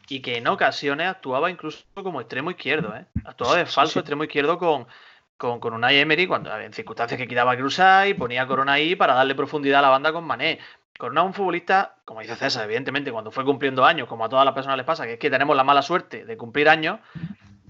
y 0.08 0.22
que 0.22 0.38
en 0.38 0.48
ocasiones 0.48 1.10
actuaba 1.10 1.52
incluso 1.52 1.84
como 1.96 2.22
extremo 2.22 2.52
izquierdo, 2.52 2.96
¿eh? 2.96 3.08
Actuaba 3.26 3.58
de 3.58 3.66
falso 3.66 4.00
extremo 4.00 4.24
izquierdo 4.24 4.58
con, 4.58 4.88
con, 5.36 5.60
con 5.60 5.74
una 5.74 5.92
Emery 5.92 6.28
cuando 6.28 6.58
en 6.58 6.72
circunstancias 6.72 7.18
que 7.20 7.28
quitaba 7.28 7.58
cruzar 7.58 8.08
y 8.08 8.14
ponía 8.14 8.44
a 8.44 8.48
Corona 8.48 8.72
ahí 8.72 8.96
para 8.96 9.16
darle 9.16 9.36
profundidad 9.36 9.80
a 9.80 9.82
la 9.82 9.90
banda 9.90 10.14
con 10.14 10.24
Mané. 10.24 10.60
Corona 11.02 11.24
un 11.24 11.34
futbolista, 11.34 11.96
como 12.06 12.22
dice 12.22 12.36
César, 12.36 12.66
evidentemente, 12.66 13.12
cuando 13.12 13.32
fue 13.32 13.44
cumpliendo 13.44 13.84
años, 13.84 14.08
como 14.08 14.24
a 14.24 14.30
todas 14.30 14.46
las 14.46 14.54
personas 14.54 14.78
les 14.78 14.86
pasa, 14.86 15.04
que 15.08 15.14
es 15.14 15.20
que 15.20 15.32
tenemos 15.32 15.56
la 15.56 15.64
mala 15.64 15.82
suerte 15.82 16.26
de 16.26 16.38
cumplir 16.38 16.70
años, 16.70 17.00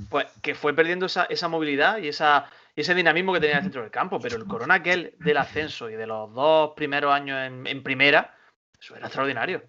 pues 0.10 0.28
que 0.42 0.54
fue 0.54 0.74
perdiendo 0.74 1.06
esa, 1.06 1.48
movilidad 1.48 2.00
y 2.00 2.10
ese 2.10 2.94
dinamismo 2.94 3.32
que 3.32 3.40
tenía 3.40 3.54
en 3.54 3.60
el 3.60 3.64
centro 3.64 3.84
del 3.84 3.90
campo. 3.90 4.20
Pero 4.20 4.36
el 4.36 4.46
Corona 4.48 4.74
aquel 4.74 5.16
del 5.20 5.38
ascenso 5.38 5.90
y 5.90 5.94
de 5.94 6.08
los 6.08 6.34
dos 6.34 6.72
primeros 6.76 7.14
años 7.14 7.40
en, 7.48 7.84
primera, 7.84 8.36
eso 8.78 8.98
era 8.98 9.06
extraordinario. 9.06 9.64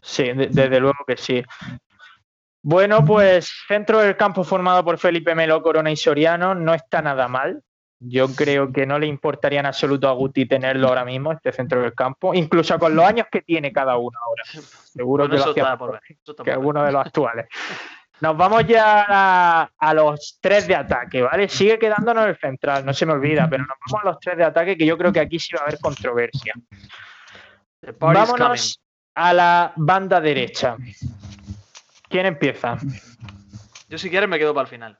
Sí, 0.00 0.30
desde 0.32 0.78
luego 0.78 0.98
que 1.08 1.16
sí. 1.16 1.42
Bueno, 2.62 3.04
pues 3.04 3.52
centro 3.66 3.98
del 3.98 4.16
campo 4.16 4.44
formado 4.44 4.84
por 4.84 4.98
Felipe 4.98 5.34
Melo, 5.34 5.60
Corona 5.60 5.90
y 5.90 5.96
Soriano 5.96 6.54
no 6.54 6.72
está 6.72 7.02
nada 7.02 7.26
mal. 7.26 7.64
Yo 8.08 8.28
creo 8.28 8.72
que 8.72 8.86
no 8.86 8.98
le 8.98 9.06
importaría 9.06 9.60
en 9.60 9.66
absoluto 9.66 10.08
a 10.08 10.12
Guti 10.12 10.46
tenerlo 10.46 10.88
ahora 10.88 11.04
mismo, 11.04 11.32
este 11.32 11.50
centro 11.50 11.82
del 11.82 11.92
campo, 11.92 12.34
incluso 12.34 12.78
con 12.78 12.94
los 12.94 13.04
años 13.04 13.26
que 13.30 13.42
tiene 13.42 13.72
cada 13.72 13.96
uno 13.96 14.16
ahora. 14.24 14.42
Seguro 14.44 15.28
que, 15.28 15.36
lo 15.36 15.50
hacía 15.50 15.76
por, 15.76 16.00
que 16.44 16.52
alguno 16.52 16.84
de 16.84 16.92
los 16.92 17.04
actuales. 17.04 17.46
Nos 18.20 18.36
vamos 18.36 18.66
ya 18.66 19.68
a, 19.78 19.94
los 19.94 20.38
tres 20.40 20.66
de 20.68 20.76
ataque, 20.76 21.20
¿vale? 21.20 21.48
Sigue 21.48 21.78
quedándonos 21.78 22.26
el 22.26 22.38
central, 22.38 22.86
no 22.86 22.94
se 22.94 23.04
me 23.06 23.12
olvida, 23.12 23.48
pero 23.50 23.64
nos 23.64 23.76
vamos 23.86 24.04
a 24.04 24.08
los 24.10 24.20
tres 24.20 24.38
de 24.38 24.44
ataque, 24.44 24.76
que 24.76 24.86
yo 24.86 24.96
creo 24.96 25.12
que 25.12 25.20
aquí 25.20 25.38
sí 25.38 25.54
va 25.54 25.60
a 25.60 25.62
haber 25.64 25.80
controversia. 25.80 26.54
Vámonos 27.98 28.80
a 29.14 29.32
la 29.32 29.72
banda 29.76 30.20
derecha. 30.20 30.76
¿Quién 32.08 32.26
empieza? 32.26 32.78
Yo 33.88 33.98
si 33.98 34.10
quieres 34.10 34.28
me 34.28 34.38
quedo 34.38 34.54
para 34.54 34.62
el 34.62 34.68
final. 34.68 34.98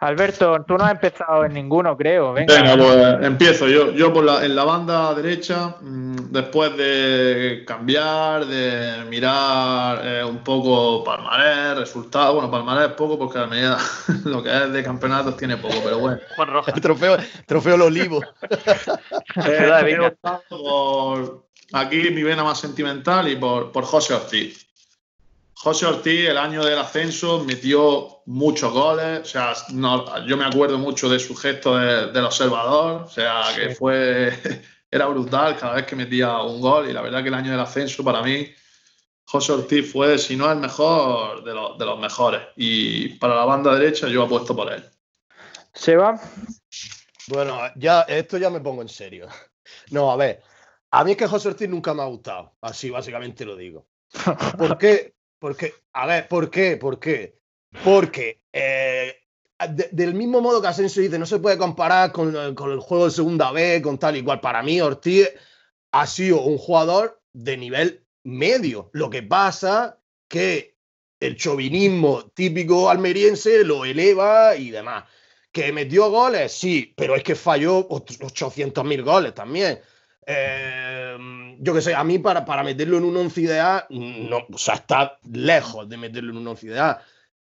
Alberto, 0.00 0.64
tú 0.66 0.78
no 0.78 0.84
has 0.84 0.92
empezado 0.92 1.44
en 1.44 1.54
ninguno, 1.54 1.96
creo. 1.96 2.32
Venga, 2.32 2.76
pues 2.76 3.16
empiezo 3.20 3.66
yo. 3.66 3.90
Yo 3.90 4.12
por 4.12 4.22
la, 4.22 4.44
en 4.44 4.54
la 4.54 4.62
banda 4.62 5.12
derecha, 5.12 5.74
mm, 5.80 6.30
después 6.30 6.76
de 6.76 7.64
cambiar, 7.66 8.46
de 8.46 9.04
mirar 9.08 10.00
eh, 10.04 10.24
un 10.24 10.38
poco 10.44 11.02
palmarés, 11.02 11.78
resultados. 11.78 12.32
Bueno, 12.34 12.48
palmarés 12.48 12.92
poco 12.92 13.18
porque 13.18 13.40
la 13.40 13.48
medida 13.48 13.78
lo 14.24 14.40
que 14.40 14.56
es 14.56 14.72
de 14.72 14.84
campeonatos 14.84 15.36
tiene 15.36 15.56
poco, 15.56 15.74
pero 15.82 15.98
bueno. 15.98 16.18
Juan 16.36 16.48
Rojas. 16.48 16.74
El 16.76 16.80
trofeo, 16.80 17.16
trofeo 17.46 17.74
el 17.74 17.82
olivo. 17.82 18.22
eh, 19.48 20.12
por, 20.48 21.44
aquí 21.72 22.10
mi 22.10 22.22
vena 22.22 22.44
más 22.44 22.60
sentimental 22.60 23.26
y 23.26 23.34
por, 23.34 23.72
por 23.72 23.84
José 23.84 24.14
Ortiz. 24.14 24.67
José 25.68 25.84
Ortiz, 25.84 26.30
el 26.30 26.38
año 26.38 26.64
del 26.64 26.78
ascenso, 26.78 27.44
metió 27.44 28.22
muchos 28.24 28.72
goles. 28.72 29.20
O 29.20 29.24
sea, 29.26 29.52
yo 30.26 30.36
me 30.38 30.46
acuerdo 30.46 30.78
mucho 30.78 31.10
de 31.10 31.18
su 31.18 31.36
gesto 31.36 31.76
del 31.76 32.24
observador. 32.24 33.02
O 33.02 33.08
sea, 33.08 33.42
que 33.54 33.74
fue. 33.74 34.32
Era 34.90 35.04
brutal 35.04 35.58
cada 35.58 35.74
vez 35.74 35.84
que 35.84 35.94
metía 35.94 36.40
un 36.40 36.62
gol. 36.62 36.88
Y 36.88 36.94
la 36.94 37.02
verdad 37.02 37.20
que 37.20 37.28
el 37.28 37.34
año 37.34 37.50
del 37.50 37.60
ascenso, 37.60 38.02
para 38.02 38.22
mí, 38.22 38.50
José 39.26 39.52
Ortiz 39.52 39.92
fue, 39.92 40.16
si 40.16 40.36
no 40.36 40.50
el 40.50 40.58
mejor, 40.58 41.44
de, 41.44 41.52
los, 41.52 41.76
de 41.76 41.84
los 41.84 42.00
mejores. 42.00 42.40
Y 42.56 43.10
para 43.18 43.34
la 43.36 43.44
banda 43.44 43.74
derecha, 43.74 44.08
yo 44.08 44.22
apuesto 44.22 44.56
por 44.56 44.72
él. 44.72 44.82
¿Seba? 45.74 46.18
Bueno, 47.26 47.60
ya, 47.76 48.06
esto 48.08 48.38
ya 48.38 48.48
me 48.48 48.60
pongo 48.60 48.80
en 48.80 48.88
serio. 48.88 49.28
No, 49.90 50.10
a 50.10 50.16
ver. 50.16 50.42
A 50.90 51.04
mí 51.04 51.10
es 51.10 51.16
que 51.18 51.26
José 51.26 51.48
Ortiz 51.48 51.68
nunca 51.68 51.92
me 51.92 52.02
ha 52.02 52.06
gustado. 52.06 52.56
Así 52.62 52.88
básicamente 52.88 53.44
lo 53.44 53.54
digo. 53.54 53.86
¿Por 54.58 54.78
qué? 54.78 55.17
Porque, 55.38 55.74
a 55.92 56.06
ver, 56.06 56.28
¿por 56.28 56.50
qué? 56.50 56.76
¿Por 56.76 56.98
qué? 56.98 57.38
Porque 57.84 58.42
eh, 58.52 59.16
del 59.92 60.14
mismo 60.14 60.40
modo 60.40 60.62
que 60.62 60.68
Asensio 60.68 61.02
dice, 61.02 61.18
no 61.18 61.26
se 61.26 61.38
puede 61.38 61.58
comparar 61.58 62.12
con, 62.12 62.34
el 62.36 62.54
juego 62.54 63.06
de 63.06 63.10
segunda 63.10 63.50
B, 63.50 63.82
con 63.82 63.98
tal 63.98 64.16
y 64.16 64.22
cual. 64.22 64.40
Para 64.40 64.62
mí, 64.62 64.80
Ortiz 64.80 65.28
ha 65.92 66.06
sido 66.06 66.42
un 66.42 66.58
jugador 66.58 67.20
de 67.32 67.56
nivel 67.56 68.06
medio. 68.24 68.90
Lo 68.92 69.10
que 69.10 69.22
pasa 69.22 69.98
que 70.28 70.76
el 71.20 71.36
chauvinismo 71.36 72.30
típico 72.34 72.88
almeriense 72.88 73.64
lo 73.64 73.84
eleva 73.84 74.54
y 74.54 74.70
demás. 74.70 75.04
¿Que 75.50 75.72
metió 75.72 76.10
goles? 76.10 76.52
Sí, 76.52 76.92
pero 76.96 77.16
es 77.16 77.24
que 77.24 77.34
falló 77.34 77.88
800.000 77.88 79.02
goles 79.02 79.34
también. 79.34 79.80
Eh, 80.30 81.56
yo 81.58 81.72
qué 81.72 81.80
sé, 81.80 81.94
a 81.94 82.04
mí 82.04 82.18
para, 82.18 82.44
para 82.44 82.62
meterlo 82.62 82.98
en 82.98 83.04
un 83.04 83.16
11 83.16 83.40
ideal, 83.40 83.86
no, 83.88 84.46
o 84.52 84.58
sea, 84.58 84.74
está 84.74 85.18
lejos 85.32 85.88
de 85.88 85.96
meterlo 85.96 86.32
en 86.32 86.36
un 86.36 86.48
11 86.48 86.66
ideal. 86.66 86.98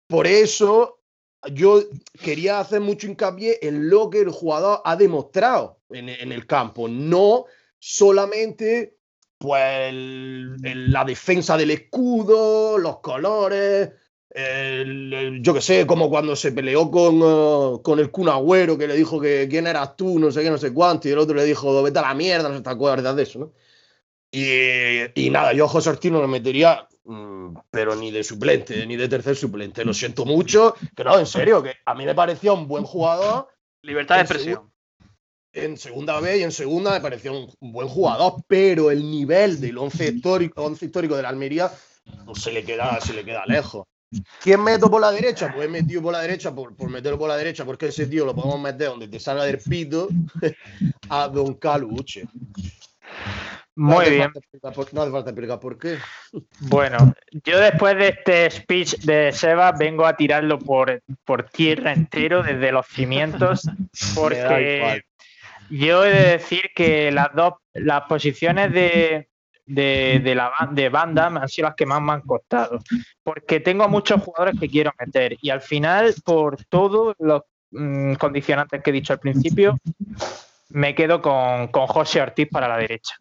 Por 0.07 0.27
eso 0.27 1.03
yo 1.53 1.83
quería 2.23 2.61
hacer 2.61 2.81
mucho 2.81 3.07
hincapié 3.07 3.59
en 3.61 3.91
lo 3.91 4.09
que 4.09 4.21
el 4.21 4.31
jugador 4.31 4.81
ha 4.87 4.97
demostrado 4.97 5.81
en, 5.91 6.09
el 6.09 6.47
campo, 6.47 6.89
no 6.89 7.45
solamente 7.79 8.97
pues 9.37 9.93
la 9.93 11.05
defensa 11.05 11.59
del 11.59 11.73
escudo, 11.73 12.79
los 12.79 13.01
colores, 13.01 13.91
yo 14.35 15.55
qué 15.55 15.61
sé, 15.61 15.87
como 15.87 16.09
cuando 16.09 16.35
se 16.37 16.53
peleó 16.53 16.91
con, 16.91 17.23
uh, 17.23 17.83
con 17.83 17.99
el 17.99 18.11
Kun 18.11 18.29
Agüero, 18.29 18.79
que 18.79 18.87
le 18.87 18.97
dijo 18.97 19.21
que 19.21 19.47
quién 19.51 19.67
eras 19.67 19.97
tú, 19.97 20.19
no 20.19 20.31
sé 20.31 20.43
qué, 20.43 20.51
no 20.51 20.59
sé 20.59 20.73
cuánto, 20.73 21.09
y 21.09 21.13
el 21.13 21.19
otro 21.19 21.35
le 21.35 21.45
dijo, 21.45 21.83
vete 21.83 21.99
a 21.99 22.03
la 22.03 22.15
mierda, 22.15 22.49
no 22.49 22.57
se 22.57 22.63
te 22.63 22.71
acuerdas 22.71 23.15
de 23.15 23.23
eso, 23.23 23.39
¿no? 23.39 23.53
Y, 24.35 25.29
nada, 25.31 25.53
yo 25.53 25.67
a 25.67 25.69
José 25.69 25.91
Ortiz 25.91 26.11
no 26.11 26.23
lo 26.23 26.29
metería, 26.29 26.89
mm, 27.05 27.55
pero 27.71 27.95
ni 27.95 28.11
de 28.11 28.25
suplente, 28.25 28.87
ni 28.87 28.97
de 28.97 29.07
tercer 29.07 29.37
suplente. 29.37 29.85
Lo 29.85 29.93
siento 29.93 30.25
mucho, 30.25 30.75
que 30.97 31.05
no, 31.05 31.19
en 31.19 31.27
serio, 31.27 31.63
que 31.63 31.75
a 31.85 31.95
mí 31.95 32.07
me 32.07 32.15
pareció 32.15 32.55
un 32.55 32.67
buen 32.67 32.85
jugador. 32.85 33.49
Libertad 33.83 34.17
de 34.17 34.21
expresión. 34.23 34.73
En 35.53 35.77
segunda 35.77 36.19
vez 36.21 36.41
y 36.41 36.45
en 36.45 36.53
segunda 36.53 36.93
me 36.93 37.03
pareció 37.03 37.35
un, 37.35 37.73
buen 37.73 37.89
jugador, 37.89 38.37
pero 38.49 38.91
el 38.91 39.03
nivel 39.11 39.61
del 39.61 39.77
once 39.77 40.09
histórico, 40.09 40.65
once 40.65 40.87
histórico 40.87 41.15
de 41.15 41.23
la 41.23 41.29
Almería 41.29 41.71
pues 42.25 42.43
se, 42.43 42.53
le 42.53 42.65
queda, 42.65 42.99
se 43.03 43.13
le 43.13 43.25
queda 43.25 43.45
lejos. 43.47 43.87
¿Quién 44.43 44.63
meto 44.63 44.91
por 44.91 45.01
la 45.01 45.11
derecha? 45.11 45.53
Pues 45.55 45.67
he 45.67 45.71
metido 45.71 46.03
por 46.03 46.13
la 46.13 46.21
derecha 46.21 46.55
por, 46.55 46.75
por 46.77 46.91
meterlo 46.91 47.19
por 47.19 47.29
la 47.29 47.37
derecha, 47.37 47.65
porque 47.65 47.87
ese 47.87 48.07
tío 48.07 48.25
lo 48.25 48.35
podemos 48.35 48.61
meter 48.61 48.89
donde 48.89 49.09
te 49.09 49.19
salga 49.19 49.45
del 49.45 49.59
pito 49.59 50.09
a 51.09 51.29
Don 51.29 51.55
Caluche. 51.55 52.25
Muy 53.75 54.11
bien. 54.11 54.31
no 54.63 54.69
hace 54.69 55.11
falta 55.11 55.31
explicar 55.31 55.59
por 55.59 55.79
qué. 55.79 55.97
Bueno, 56.61 57.15
yo 57.45 57.59
después 57.59 57.97
de 57.97 58.09
este 58.09 58.51
speech 58.51 58.97
de 58.99 59.33
Seba 59.33 59.73
vengo 59.73 60.05
a 60.05 60.15
tirarlo 60.15 60.59
por, 60.59 61.03
por 61.25 61.49
tierra 61.49 61.93
entero 61.93 62.43
desde 62.43 62.71
los 62.71 62.87
cimientos, 62.87 63.63
porque 64.15 65.03
yo 65.71 66.05
he 66.05 66.11
de 66.11 66.31
decir 66.33 66.71
que 66.75 67.11
las 67.13 67.35
dos, 67.35 67.55
las 67.73 68.03
posiciones 68.03 68.73
de, 68.75 69.29
de, 69.67 70.35
la 70.35 70.53
de 70.71 70.89
banda 70.89 71.27
han 71.27 71.49
sido 71.49 71.69
las 71.69 71.77
que 71.77 71.87
más 71.87 72.01
me 72.01 72.13
han 72.13 72.23
costado. 72.23 72.81
Porque 73.23 73.61
tengo 73.61 73.89
muchos 73.89 74.23
jugadores 74.23 74.59
que 74.59 74.69
quiero 74.69 74.93
meter 74.99 75.37
y 75.41 75.51
al 75.51 75.61
final, 75.61 76.15
por 76.25 76.65
todos 76.65 77.15
los 77.19 77.43
mm, 77.71 78.15
condicionantes 78.15 78.83
que 78.83 78.91
he 78.91 78.95
dicho 78.95 79.13
al 79.13 79.21
principio, 79.21 79.79
me 80.71 80.95
quedo 80.95 81.21
con, 81.21 81.69
con 81.69 81.87
José 81.87 82.21
Ortiz 82.21 82.49
para 82.51 82.69
la 82.69 82.79
derecha. 82.79 83.15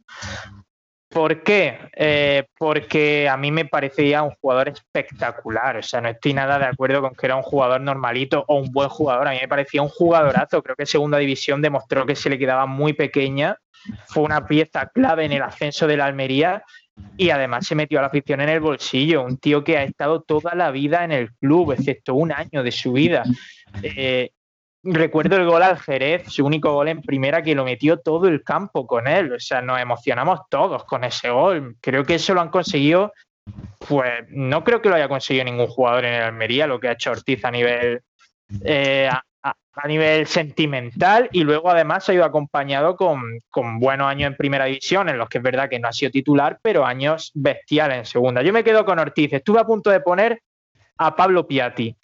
¿Por 1.11 1.43
qué? 1.43 1.77
Eh, 1.93 2.45
porque 2.57 3.27
a 3.27 3.35
mí 3.35 3.51
me 3.51 3.65
parecía 3.65 4.23
un 4.23 4.31
jugador 4.41 4.69
espectacular. 4.69 5.77
O 5.77 5.83
sea, 5.83 6.01
no 6.01 6.09
estoy 6.09 6.33
nada 6.33 6.57
de 6.57 6.65
acuerdo 6.65 7.01
con 7.01 7.13
que 7.13 7.25
era 7.25 7.35
un 7.35 7.43
jugador 7.43 7.81
normalito 7.81 8.45
o 8.47 8.55
un 8.55 8.71
buen 8.71 8.89
jugador. 8.89 9.27
A 9.27 9.31
mí 9.31 9.37
me 9.41 9.47
parecía 9.47 9.81
un 9.81 9.89
jugadorazo. 9.89 10.63
Creo 10.63 10.75
que 10.75 10.85
Segunda 10.85 11.17
División 11.17 11.61
demostró 11.61 12.05
que 12.05 12.15
se 12.15 12.29
le 12.29 12.39
quedaba 12.39 12.65
muy 12.65 12.93
pequeña 12.93 13.57
fue 14.07 14.23
una 14.23 14.45
pieza 14.45 14.87
clave 14.93 15.25
en 15.25 15.31
el 15.33 15.41
ascenso 15.41 15.87
de 15.87 15.97
la 15.97 16.05
Almería 16.05 16.63
y 17.17 17.29
además 17.29 17.65
se 17.65 17.75
metió 17.75 17.99
a 17.99 18.01
la 18.01 18.07
afición 18.07 18.41
en 18.41 18.49
el 18.49 18.59
bolsillo. 18.59 19.23
Un 19.23 19.37
tío 19.37 19.63
que 19.63 19.77
ha 19.77 19.83
estado 19.83 20.21
toda 20.21 20.55
la 20.55 20.71
vida 20.71 21.03
en 21.03 21.11
el 21.11 21.33
club, 21.35 21.71
excepto 21.71 22.13
un 22.15 22.31
año 22.31 22.63
de 22.63 22.71
su 22.71 22.93
vida. 22.93 23.23
Eh, 23.81 24.31
recuerdo 24.83 25.37
el 25.37 25.45
gol 25.45 25.63
al 25.63 25.79
Jerez, 25.79 26.31
su 26.31 26.45
único 26.45 26.73
gol 26.73 26.87
en 26.87 27.01
primera, 27.01 27.43
que 27.43 27.55
lo 27.55 27.63
metió 27.63 27.99
todo 27.99 28.27
el 28.27 28.43
campo 28.43 28.87
con 28.87 29.07
él. 29.07 29.33
O 29.33 29.39
sea, 29.39 29.61
nos 29.61 29.79
emocionamos 29.79 30.41
todos 30.49 30.83
con 30.85 31.03
ese 31.03 31.29
gol. 31.29 31.75
Creo 31.81 32.03
que 32.03 32.15
eso 32.15 32.33
lo 32.33 32.41
han 32.41 32.49
conseguido. 32.49 33.13
Pues 33.87 34.25
no 34.29 34.63
creo 34.63 34.81
que 34.81 34.89
lo 34.89 34.95
haya 34.95 35.09
conseguido 35.09 35.45
ningún 35.45 35.67
jugador 35.67 36.05
en 36.05 36.13
el 36.13 36.23
Almería, 36.23 36.67
lo 36.67 36.79
que 36.79 36.89
ha 36.89 36.93
hecho 36.93 37.11
Ortiz 37.11 37.43
a 37.43 37.51
nivel 37.51 38.01
eh, 38.63 39.09
a 39.73 39.87
nivel 39.87 40.27
sentimental 40.27 41.29
y 41.31 41.43
luego 41.43 41.69
además 41.69 42.07
ha 42.09 42.13
ido 42.13 42.25
acompañado 42.25 42.95
con, 42.95 43.39
buenos 43.79 44.07
años 44.07 44.27
en 44.27 44.35
primera 44.35 44.65
división, 44.65 45.09
en 45.09 45.17
los 45.17 45.29
que 45.29 45.37
es 45.37 45.43
verdad 45.43 45.69
que 45.69 45.79
no 45.79 45.87
ha 45.87 45.93
sido 45.93 46.11
titular, 46.11 46.59
pero 46.61 46.85
años 46.85 47.31
bestiales 47.33 47.97
en 47.97 48.05
segunda. 48.05 48.41
Yo 48.41 48.53
me 48.53 48.63
quedo 48.63 48.85
con 48.85 48.99
Ortiz. 48.99 49.31
Estuve 49.33 49.59
a 49.59 49.65
punto 49.65 49.89
de 49.89 50.01
poner 50.01 50.41
a 50.97 51.15
Pablo 51.15 51.47
Piatti, 51.47 51.95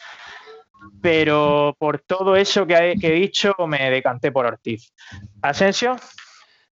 pero 1.01 1.75
por 1.79 1.99
todo 1.99 2.35
eso 2.35 2.65
que 2.65 2.95
he, 3.01 3.11
dicho 3.11 3.55
me 3.67 3.89
decanté 3.89 4.31
por 4.31 4.45
Ortiz. 4.45 4.93
Asensio. 5.41 5.95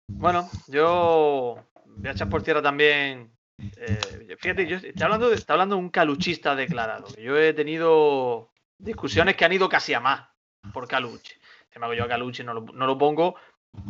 Bueno, 0.08 0.50
yo 0.68 1.58
voy 1.86 2.08
a 2.08 2.12
echar 2.12 2.30
por 2.30 2.44
tierra 2.44 2.62
también. 2.62 3.32
Eh, 3.58 4.36
fíjate, 4.40 4.68
yo 4.68 4.78
estoy 4.78 5.04
hablando, 5.04 5.32
está 5.32 5.54
hablando 5.54 5.78
un 5.78 5.90
caluchista 5.90 6.56
declarado. 6.56 7.08
Yo 7.16 7.38
he 7.38 7.54
tenido 7.54 8.52
discusiones 8.78 9.36
que 9.36 9.46
han 9.46 9.54
ido 9.54 9.70
casi 9.70 9.94
a 9.94 10.00
más 10.00 10.28
por 10.74 10.88
Caluche. 10.88 11.40
Sin 11.72 11.82
yo 11.96 12.04
a 12.04 12.08
Caluche 12.08 12.44
no 12.44 12.54
lo, 12.54 12.98
pongo 12.98 13.36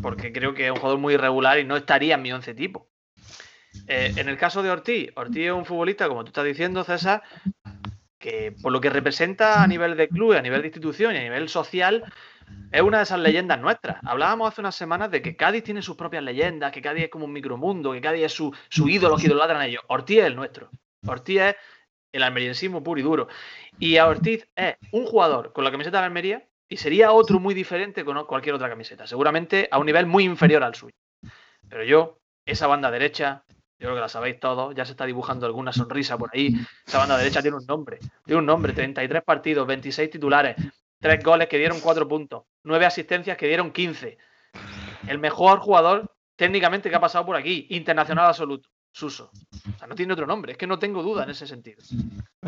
porque 0.02 0.32
creo 0.32 0.54
que 0.54 0.66
es 0.66 0.72
un 0.72 0.78
jugador 0.78 1.00
muy 1.00 1.16
irregular 1.16 1.60
y 1.60 1.66
no 1.66 1.76
estaría 1.76 2.16
en 2.16 2.22
mi 2.22 2.32
once 2.32 2.54
tipo. 2.54 2.88
Eh, 3.88 4.14
en 4.16 4.30
el 4.30 4.38
caso 4.38 4.64
de 4.64 4.70
Ortiz, 4.70 5.12
Ortiz 5.16 5.46
es 5.48 5.52
un 5.52 5.66
futbolista, 5.66 6.08
como 6.08 6.24
tú 6.24 6.30
estás 6.30 6.46
diciendo, 6.46 6.84
César, 6.84 7.24
que 8.24 8.54
por 8.54 8.72
lo 8.72 8.80
que 8.80 8.90
representa 8.90 9.62
a 9.62 9.68
nivel 9.68 9.98
de 9.98 10.08
club, 10.08 10.32
a 10.32 10.42
nivel 10.42 10.62
de 10.62 10.68
institución 10.68 11.14
y 11.14 11.18
a 11.18 11.24
nivel 11.24 11.50
social, 11.50 12.06
es 12.72 12.82
una 12.82 13.00
de 13.00 13.04
esas 13.04 13.20
leyendas 13.20 13.60
nuestras. 13.60 13.98
Hablábamos 14.02 14.48
hace 14.48 14.62
unas 14.62 14.76
semanas 14.76 15.12
de 15.12 15.22
que 15.22 15.36
Cádiz 15.36 15.66
tiene 15.66 15.82
sus 15.82 15.98
propias 15.98 16.24
leyendas, 16.24 16.72
que 16.72 16.82
Cádiz 16.82 17.04
es 17.04 17.10
como 17.10 17.26
un 17.26 17.34
micromundo, 17.34 17.92
que 17.92 18.00
Cádiz 18.00 18.24
es 18.24 18.32
su, 18.32 18.56
su 18.70 18.88
ídolo 18.88 19.18
que 19.18 19.26
idolatran 19.26 19.62
ellos. 19.64 19.84
Ortiz 19.90 20.20
es 20.20 20.26
el 20.28 20.38
nuestro. 20.38 20.70
Ortiz 21.06 21.42
es 21.42 21.56
el 22.14 22.24
almeriensismo 22.24 22.82
puro 22.82 23.02
y 23.02 23.04
duro. 23.04 23.28
Y 23.78 23.98
a 23.98 24.08
Ortiz 24.08 24.48
es 24.56 24.78
un 24.94 25.06
jugador 25.06 25.52
con 25.52 25.66
la 25.66 25.72
camiseta 25.72 26.00
de 26.00 26.06
Almería 26.06 26.48
y 26.70 26.78
sería 26.78 27.12
otro 27.12 27.42
muy 27.42 27.54
diferente 27.54 28.06
con 28.06 28.26
cualquier 28.26 28.56
otra 28.56 28.70
camiseta, 28.70 29.06
seguramente 29.06 29.68
a 29.70 29.80
un 29.80 29.86
nivel 29.86 30.06
muy 30.06 30.24
inferior 30.24 30.64
al 30.64 30.76
suyo. 30.76 30.96
Pero 31.68 31.84
yo, 31.84 32.20
esa 32.46 32.68
banda 32.68 32.90
derecha, 32.90 33.44
yo 33.84 33.90
creo 33.90 33.96
que 33.96 34.02
la 34.02 34.08
sabéis 34.08 34.40
todos, 34.40 34.74
ya 34.74 34.86
se 34.86 34.92
está 34.92 35.06
dibujando 35.06 35.46
alguna 35.46 35.74
sonrisa 35.74 36.18
por 36.18 36.30
ahí. 36.34 36.56
Esa 36.88 37.00
banda 37.00 37.18
derecha 37.18 37.42
tiene 37.42 37.58
un 37.58 37.66
nombre, 37.66 38.00
tiene 38.24 38.40
un 38.40 38.46
nombre, 38.46 38.72
33 38.72 39.24
partidos, 39.24 39.68
26 39.68 40.10
titulares, 40.10 40.56
3 41.02 41.22
goles 41.22 41.50
que 41.50 41.58
dieron 41.58 41.82
4 41.82 42.08
puntos, 42.08 42.44
9 42.64 42.86
asistencias 42.86 43.36
que 43.36 43.46
dieron 43.46 43.72
15. 43.72 44.18
El 45.10 45.20
mejor 45.20 45.60
jugador 45.60 46.10
técnicamente 46.38 46.90
que 46.90 46.96
ha 46.96 47.02
pasado 47.02 47.26
por 47.26 47.36
aquí, 47.36 47.68
internacional 47.72 48.28
absoluto. 48.28 48.70
Suso. 48.96 49.32
O 49.76 49.78
sea, 49.78 49.88
no 49.88 49.96
tiene 49.96 50.14
otro 50.14 50.28
nombre, 50.28 50.54
es 50.54 50.58
que 50.58 50.68
no 50.68 50.80
tengo 50.80 51.04
duda 51.04 51.24
en 51.26 51.32
ese 51.32 51.46
sentido. 51.46 51.82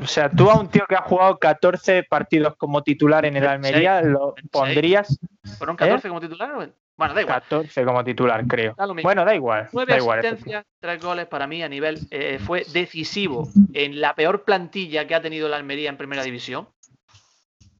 O 0.02 0.08
sea, 0.08 0.30
tú 0.30 0.50
a 0.50 0.58
un 0.58 0.69
tío 0.69 0.86
que 0.88 0.95
ha 0.95 1.02
jugado 1.02 1.38
14 1.38 2.04
partidos 2.04 2.56
como 2.56 2.82
titular 2.82 3.26
en 3.26 3.36
el 3.36 3.45
Almería, 3.45 4.02
¿lo 4.04 4.36
pondrías? 4.52 5.19
¿Fueron 5.58 5.76
14 5.76 6.08
¿Eh? 6.08 6.10
como 6.10 6.21
titular? 6.21 6.71
Bueno, 6.97 7.13
da 7.13 7.21
igual. 7.21 7.41
14 7.41 7.84
como 7.84 8.03
titular, 8.03 8.45
creo. 8.47 8.75
Bueno, 9.03 9.25
da 9.25 9.36
igual. 9.36 9.67
9 9.71 9.93
asistencias, 9.93 10.65
3 10.79 11.03
goles 11.03 11.27
para 11.27 11.45
mí 11.45 11.62
a 11.62 11.67
nivel. 11.67 11.99
Eh, 12.10 12.39
fue 12.39 12.63
decisivo 12.71 13.49
en 13.73 13.99
la 13.99 14.15
peor 14.15 14.43
plantilla 14.43 15.05
que 15.05 15.15
ha 15.15 15.21
tenido 15.21 15.49
la 15.49 15.58
Almería 15.58 15.89
en 15.89 15.97
primera 15.97 16.23
división. 16.23 16.69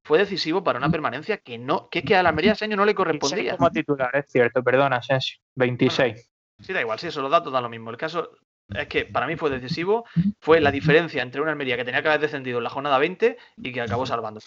Fue 0.04 0.19
decisivo 0.19 0.63
para 0.63 0.78
una 0.78 0.91
permanencia 0.91 1.38
que 1.38 1.58
no, 1.58 1.89
que 1.89 1.99
es 1.99 2.06
que 2.06 2.15
a 2.15 2.21
la 2.21 2.30
Almería 2.30 2.51
ese 2.51 2.65
año 2.65 2.75
no 2.75 2.86
le 2.86 2.93
correspondía. 2.93 3.58
como 3.58 3.71
titular, 3.71 4.15
es 4.15 4.28
cierto, 4.30 4.62
perdona, 4.62 4.97
Asensio. 4.97 5.39
26. 5.56 6.32
sí, 6.60 6.73
da 6.73 6.82
igual, 6.82 6.99
sí, 6.99 7.08
eso, 7.08 7.21
los 7.21 7.32
datos 7.32 7.51
dan 7.51 7.63
lo 7.63 7.69
mismo. 7.69 7.89
El 7.89 7.97
caso 7.97 8.32
es 8.69 8.88
que 8.88 9.06
para 9.06 9.25
mí 9.25 9.36
fue 9.36 9.49
decisivo, 9.49 10.06
fue 10.39 10.60
la 10.60 10.71
diferencia 10.71 11.23
entre 11.23 11.41
una 11.41 11.51
Almería 11.51 11.78
que 11.78 11.86
tenía 11.86 12.01
que 12.01 12.10
haber 12.10 12.21
descendido 12.21 12.58
en 12.60 12.65
la 12.65 12.69
jornada 12.69 12.99
20 12.99 13.38
y 13.58 13.71
que 13.71 13.82
acabó 13.82 14.06
salvando. 14.06 14.41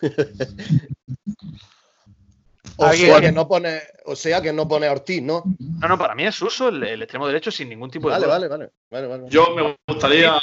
o, 2.80 2.92
sea 2.92 3.20
que 3.20 3.32
no 3.32 3.46
pone, 3.46 3.80
o 4.04 4.16
sea 4.16 4.40
que 4.40 4.52
no 4.52 4.66
pone 4.66 4.88
Ortiz, 4.88 5.22
¿no? 5.22 5.44
No, 5.58 5.88
no, 5.88 5.98
para 5.98 6.14
mí 6.14 6.24
es 6.24 6.40
uso 6.40 6.68
el, 6.68 7.02
extremo 7.02 7.26
derecho 7.26 7.50
sin 7.50 7.68
ningún 7.68 7.90
tipo 7.90 8.08
de. 8.08 8.14
Vale, 8.14 8.26
vale, 8.26 8.48
vale, 8.48 9.06
vale, 9.06 9.24
Yo 9.28 9.54
me 9.54 9.76
gustaría 9.86 10.38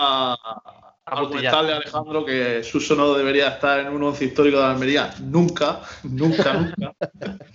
argumentarle 1.05 1.73
a 1.73 1.77
Alejandro 1.77 2.25
que 2.25 2.63
Suso 2.63 2.95
no 2.95 3.13
debería 3.13 3.47
estar 3.49 3.79
en 3.79 3.87
un 3.89 4.03
once 4.03 4.25
histórico 4.25 4.59
de 4.59 4.65
Almería 4.65 5.13
nunca, 5.19 5.81
nunca, 6.03 6.53
nunca. 6.53 6.93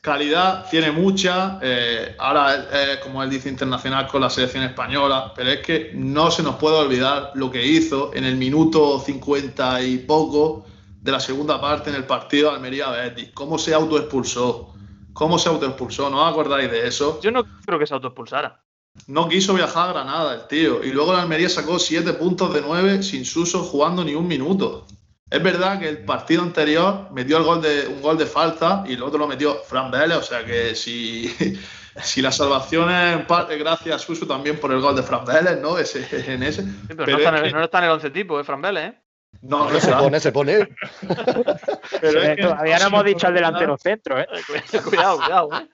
Calidad 0.00 0.66
tiene 0.70 0.92
mucha, 0.92 1.58
eh, 1.60 2.14
ahora 2.18 2.68
es, 2.72 2.98
como 3.00 3.22
él 3.22 3.28
dice 3.28 3.50
internacional 3.50 4.06
con 4.06 4.22
la 4.22 4.30
selección 4.30 4.64
española, 4.64 5.32
pero 5.36 5.50
es 5.50 5.60
que 5.60 5.90
no 5.94 6.30
se 6.30 6.42
nos 6.42 6.56
puede 6.56 6.76
olvidar 6.76 7.32
lo 7.34 7.50
que 7.50 7.62
hizo 7.66 8.10
en 8.14 8.24
el 8.24 8.36
minuto 8.36 8.98
50 8.98 9.82
y 9.82 9.98
poco 9.98 10.64
de 11.00 11.12
la 11.12 11.20
segunda 11.20 11.60
parte 11.60 11.90
en 11.90 11.96
el 11.96 12.04
partido 12.04 12.50
Almería-Betis, 12.50 13.30
cómo 13.32 13.58
se 13.58 13.74
autoexpulsó, 13.74 14.74
cómo 15.12 15.38
se 15.38 15.48
autoexpulsó, 15.48 16.10
¿no 16.10 16.22
os 16.22 16.30
acordáis 16.30 16.70
de 16.70 16.86
eso? 16.86 17.20
Yo 17.22 17.30
no 17.30 17.44
creo 17.64 17.78
que 17.78 17.86
se 17.86 17.94
autoexpulsara. 17.94 18.62
No 19.06 19.28
quiso 19.28 19.54
viajar 19.54 19.90
a 19.90 19.92
Granada 19.92 20.34
el 20.34 20.46
tío, 20.46 20.84
y 20.84 20.92
luego 20.92 21.12
la 21.12 21.22
Almería 21.22 21.48
sacó 21.48 21.78
7 21.78 22.12
puntos 22.14 22.52
de 22.52 22.60
9 22.60 23.02
sin 23.02 23.24
Suso 23.24 23.62
jugando 23.62 24.04
ni 24.04 24.14
un 24.14 24.26
minuto. 24.26 24.86
Es 25.30 25.42
verdad 25.42 25.78
que 25.78 25.88
el 25.88 26.04
partido 26.04 26.42
anterior 26.42 27.08
metió 27.12 27.38
el 27.38 27.44
gol 27.44 27.62
de, 27.62 27.86
un 27.86 28.02
gol 28.02 28.18
de 28.18 28.26
falta 28.26 28.82
y 28.86 28.94
el 28.94 29.02
otro 29.02 29.18
lo 29.18 29.28
metió 29.28 29.54
Fran 29.62 29.90
Vélez, 29.90 30.18
o 30.18 30.22
sea 30.22 30.44
que 30.44 30.74
si, 30.74 31.28
si 32.02 32.20
la 32.20 32.32
salvación 32.32 32.90
es 32.90 33.16
en 33.16 33.26
parte 33.26 33.56
gracias 33.56 33.94
a 33.94 33.98
Suso 34.00 34.26
también 34.26 34.58
por 34.58 34.72
el 34.72 34.80
gol 34.80 34.96
de 34.96 35.04
Fran 35.04 35.24
Vélez, 35.24 35.60
¿no? 35.62 35.78
Ese, 35.78 36.04
en 36.32 36.42
ese. 36.42 36.64
pero, 36.88 37.06
no, 37.06 37.18
está 37.18 37.38
en 37.38 37.44
el, 37.44 37.52
no, 37.52 37.62
está 37.62 37.78
en 37.78 37.84
el, 37.84 37.90
once 37.90 38.10
tipo, 38.10 38.40
¿eh? 38.40 38.44
Fran 38.44 38.60
Vélez, 38.60 38.84
¿eh? 38.86 38.99
No, 39.42 39.70
no 39.70 39.80
se 39.80 39.92
pone, 39.92 40.20
se 40.20 40.32
pone. 40.32 40.68
pero 42.00 42.20
es 42.22 42.36
que, 42.36 42.42
todavía 42.42 42.78
no 42.78 42.86
hemos 42.86 43.04
dicho 43.04 43.26
al 43.26 43.34
delantero 43.34 43.76
centro, 43.78 44.18
¿eh? 44.18 44.26
cuidado, 44.84 45.18
cuidado, 45.24 45.48
¿eh? 45.54 45.68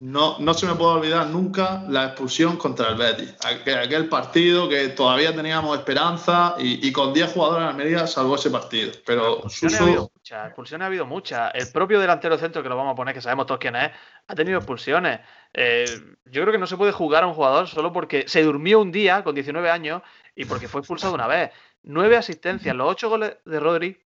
no, 0.00 0.38
no 0.38 0.54
se 0.54 0.66
me 0.66 0.74
puede 0.74 0.96
olvidar 0.96 1.26
nunca 1.26 1.82
la 1.88 2.06
expulsión 2.06 2.56
contra 2.56 2.90
el 2.90 2.96
Betis. 2.96 3.36
Aquel, 3.44 4.08
partido 4.08 4.68
que 4.68 4.88
todavía 4.88 5.34
teníamos 5.34 5.78
esperanza 5.78 6.54
y, 6.58 6.90
con 6.92 7.12
10 7.12 7.32
jugadores 7.32 7.64
en 7.64 7.68
Almería 7.70 8.06
salvó 8.06 8.36
ese 8.36 8.50
partido. 8.50 8.92
Pero 9.04 9.44
expulsiones, 9.44 9.80
ha 9.80 9.84
habido 9.84 10.10
muchas, 10.14 10.46
expulsiones 10.46 10.84
ha 10.84 10.86
habido 10.86 11.06
muchas. 11.06 11.54
El 11.54 11.72
propio 11.72 12.00
delantero 12.00 12.38
centro, 12.38 12.62
que 12.62 12.68
lo 12.68 12.76
vamos 12.76 12.92
a 12.92 12.96
poner, 12.96 13.14
que 13.14 13.20
sabemos 13.20 13.46
todos 13.46 13.60
quién 13.60 13.76
es, 13.76 13.90
ha 14.28 14.34
tenido 14.34 14.58
expulsiones. 14.58 15.20
Eh, 15.52 15.84
yo 16.26 16.42
creo 16.42 16.52
que 16.52 16.58
no 16.58 16.66
se 16.66 16.76
puede 16.76 16.92
jugar 16.92 17.24
a 17.24 17.26
un 17.26 17.34
jugador 17.34 17.68
solo 17.68 17.92
porque 17.92 18.24
se 18.28 18.42
durmió 18.42 18.80
un 18.80 18.92
día 18.92 19.22
con 19.24 19.34
19 19.34 19.70
años 19.70 20.02
y 20.34 20.44
porque 20.44 20.68
fue 20.68 20.80
expulsado 20.80 21.14
una 21.14 21.26
vez. 21.26 21.50
Nueve 21.84 22.16
asistencias, 22.16 22.74
los 22.74 22.90
ocho 22.90 23.08
goles 23.08 23.36
de 23.44 23.60
Rodri 23.60 24.00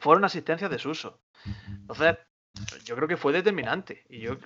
fueron 0.00 0.24
asistencias 0.24 0.70
de 0.70 0.78
Suso. 0.78 1.20
Entonces, 1.68 2.18
yo 2.84 2.96
creo 2.96 3.08
que 3.08 3.16
fue 3.16 3.32
determinante. 3.32 4.04
Y 4.08 4.20
yo, 4.20 4.36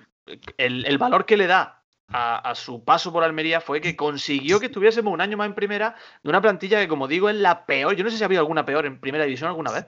el, 0.57 0.97
valor 0.97 1.25
que 1.25 1.37
le 1.37 1.47
da 1.47 1.83
a, 2.07 2.53
su 2.55 2.83
paso 2.83 3.11
por 3.11 3.23
Almería 3.23 3.59
fue 3.59 3.81
que 3.81 3.95
consiguió 3.95 4.59
que 4.59 4.67
estuviésemos 4.67 5.13
un 5.13 5.21
año 5.21 5.37
más 5.37 5.47
en 5.47 5.55
primera 5.55 5.95
de 6.23 6.29
una 6.29 6.41
plantilla 6.41 6.79
que, 6.79 6.87
como 6.87 7.07
digo, 7.07 7.29
es 7.29 7.35
la 7.35 7.65
peor. 7.65 7.95
Yo 7.95 8.03
no 8.03 8.09
sé 8.09 8.17
si 8.17 8.23
ha 8.23 8.27
habido 8.27 8.41
alguna 8.41 8.65
peor 8.65 8.85
en 8.85 8.99
primera 8.99 9.25
división 9.25 9.49
alguna 9.49 9.71
vez. 9.71 9.85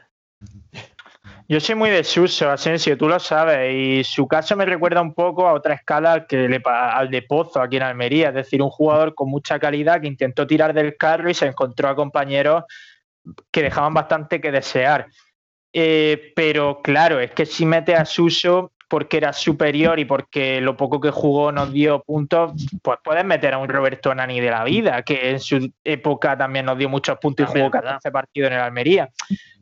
Yo 1.49 1.61
soy 1.61 1.75
muy 1.75 1.89
de 1.89 2.03
Suso, 2.03 2.51
Asensio, 2.51 2.97
tú 2.97 3.07
lo 3.07 3.19
sabes, 3.19 3.73
y 3.73 4.03
su 4.03 4.27
caso 4.27 4.57
me 4.57 4.65
recuerda 4.65 5.01
un 5.01 5.13
poco 5.13 5.47
a 5.47 5.53
otra 5.53 5.75
escala 5.75 6.27
que 6.27 6.49
le, 6.49 6.61
al 6.65 7.09
de 7.09 7.21
Pozo 7.21 7.61
aquí 7.61 7.77
en 7.77 7.83
Almería, 7.83 8.29
es 8.29 8.35
decir, 8.35 8.61
un 8.61 8.69
jugador 8.69 9.15
con 9.15 9.29
mucha 9.29 9.57
calidad 9.57 10.01
que 10.01 10.07
intentó 10.07 10.45
tirar 10.45 10.73
del 10.73 10.97
carro 10.97 11.29
y 11.29 11.33
se 11.33 11.45
encontró 11.45 11.87
a 11.87 11.95
compañeros 11.95 12.65
que 13.49 13.63
dejaban 13.63 13.93
bastante 13.93 14.41
que 14.41 14.51
desear. 14.51 15.07
Eh, 15.71 16.33
pero 16.35 16.81
claro, 16.81 17.21
es 17.21 17.31
que 17.31 17.45
si 17.45 17.65
mete 17.65 17.95
a 17.95 18.03
Suso 18.03 18.73
porque 18.87 19.17
era 19.17 19.33
superior 19.33 19.99
y 19.99 20.05
porque 20.05 20.61
lo 20.61 20.77
poco 20.77 21.01
que 21.01 21.11
jugó 21.11 21.51
nos 21.51 21.73
dio 21.73 22.01
puntos, 22.03 22.53
pues 22.81 22.99
puedes 23.03 23.25
meter 23.25 23.53
a 23.53 23.57
un 23.57 23.67
Roberto 23.67 24.13
Nani 24.15 24.39
de 24.39 24.49
la 24.49 24.63
vida, 24.63 25.01
que 25.03 25.31
en 25.31 25.39
su 25.39 25.71
época 25.83 26.37
también 26.37 26.65
nos 26.65 26.77
dio 26.77 26.89
muchos 26.89 27.17
puntos 27.19 27.49
y 27.49 27.57
jugó 27.59 27.71
14 27.71 28.11
partidos 28.11 28.51
en 28.51 28.57
el 28.57 28.61
Almería. 28.61 29.09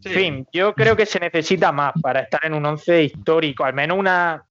En 0.03 0.11
fin, 0.11 0.47
yo 0.53 0.73
creo 0.73 0.95
que 0.95 1.05
se 1.05 1.19
necesita 1.19 1.71
más 1.71 1.93
para 2.01 2.21
estar 2.21 2.45
en 2.45 2.53
un 2.53 2.65
once 2.65 3.03
histórico, 3.03 3.65
al 3.65 3.73
menos 3.73 3.97
una 3.97 4.45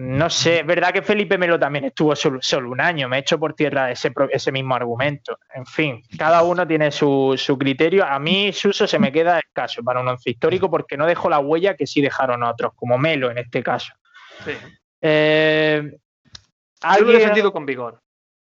no 0.00 0.30
sé, 0.30 0.60
es 0.60 0.66
verdad 0.66 0.92
que 0.92 1.02
Felipe 1.02 1.36
Melo 1.36 1.58
también 1.58 1.86
estuvo 1.86 2.14
solo, 2.14 2.70
un 2.70 2.80
año, 2.80 3.08
me 3.08 3.16
he 3.16 3.20
hecho 3.20 3.36
por 3.36 3.54
tierra 3.54 3.90
ese, 3.90 4.12
ese 4.30 4.52
mismo 4.52 4.76
argumento. 4.76 5.40
En 5.52 5.66
fin, 5.66 6.04
cada 6.16 6.44
uno 6.44 6.64
tiene 6.68 6.92
su, 6.92 7.56
criterio. 7.58 8.06
A 8.06 8.20
mí 8.20 8.52
Suso 8.52 8.86
se 8.86 9.00
me 9.00 9.10
queda 9.10 9.40
escaso 9.40 9.82
para 9.82 10.00
un 10.00 10.06
once 10.06 10.30
histórico 10.30 10.70
porque 10.70 10.96
no 10.96 11.04
dejó 11.04 11.28
la 11.28 11.40
huella 11.40 11.74
que 11.74 11.88
sí 11.88 12.00
dejaron 12.00 12.44
otros, 12.44 12.74
como 12.76 12.96
Melo 12.96 13.28
en 13.28 13.38
este 13.38 13.60
caso. 13.60 13.92
Sí. 14.44 14.52
Eh, 15.00 15.82
Yo 16.96 17.04
lo 17.04 17.18
he 17.18 17.20
sentido 17.20 17.52
con 17.52 17.66
vigor. 17.66 18.00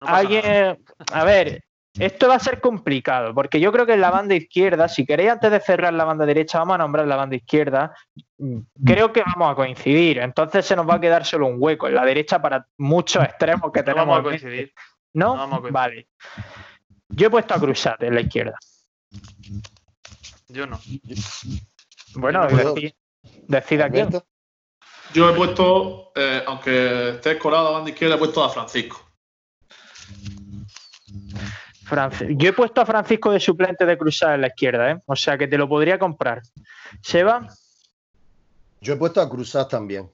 alguien, 0.00 0.76
a 1.12 1.24
ver, 1.24 1.62
esto 1.98 2.28
va 2.28 2.34
a 2.34 2.40
ser 2.40 2.60
complicado, 2.60 3.34
porque 3.34 3.60
yo 3.60 3.72
creo 3.72 3.86
que 3.86 3.94
en 3.94 4.00
la 4.00 4.10
banda 4.10 4.34
izquierda, 4.34 4.88
si 4.88 5.06
queréis 5.06 5.30
antes 5.30 5.50
de 5.50 5.60
cerrar 5.60 5.92
la 5.92 6.04
banda 6.04 6.26
derecha, 6.26 6.58
vamos 6.58 6.74
a 6.74 6.78
nombrar 6.78 7.06
la 7.06 7.16
banda 7.16 7.36
izquierda, 7.36 7.94
creo 8.84 9.12
que 9.12 9.22
vamos 9.22 9.52
a 9.52 9.54
coincidir. 9.54 10.18
Entonces 10.18 10.66
se 10.66 10.76
nos 10.76 10.88
va 10.88 10.94
a 10.94 11.00
quedar 11.00 11.24
solo 11.24 11.46
un 11.46 11.56
hueco 11.58 11.88
en 11.88 11.94
la 11.94 12.04
derecha 12.04 12.40
para 12.40 12.66
muchos 12.78 13.24
extremos 13.24 13.72
que 13.72 13.82
tenemos. 13.82 14.06
Vamos 14.06 14.20
a 14.20 14.22
coincidir. 14.22 14.72
¿No? 15.14 15.60
Vale. 15.70 16.08
Yo 17.08 17.28
he 17.28 17.30
puesto 17.30 17.54
a 17.54 17.60
Cruzat 17.60 18.02
en 18.02 18.14
la 18.14 18.20
izquierda. 18.20 18.58
Yo 20.48 20.66
no. 20.66 20.78
Bueno, 22.14 22.46
decida 23.48 23.90
quién. 23.90 24.10
Yo 25.14 25.30
he 25.30 25.32
puesto, 25.34 26.12
eh, 26.14 26.42
aunque 26.46 27.10
esté 27.10 27.32
escorado 27.32 27.68
a 27.68 27.70
la 27.70 27.76
banda 27.78 27.90
izquierda, 27.90 28.16
he 28.16 28.18
puesto 28.18 28.42
a 28.44 28.50
Francisco. 28.50 29.00
Yo 32.30 32.48
he 32.48 32.52
puesto 32.52 32.80
a 32.80 32.86
Francisco 32.86 33.30
de 33.30 33.38
suplente 33.38 33.86
de 33.86 33.96
cruzar 33.96 34.34
en 34.34 34.40
la 34.40 34.48
izquierda, 34.48 34.90
¿eh? 34.90 35.02
o 35.06 35.14
sea 35.14 35.38
que 35.38 35.46
te 35.46 35.56
lo 35.56 35.68
podría 35.68 35.98
comprar. 35.98 36.42
¿Seba? 37.00 37.46
Yo 38.80 38.94
he 38.94 38.96
puesto 38.96 39.20
a 39.20 39.28
cruzar 39.28 39.68
también. 39.68 40.10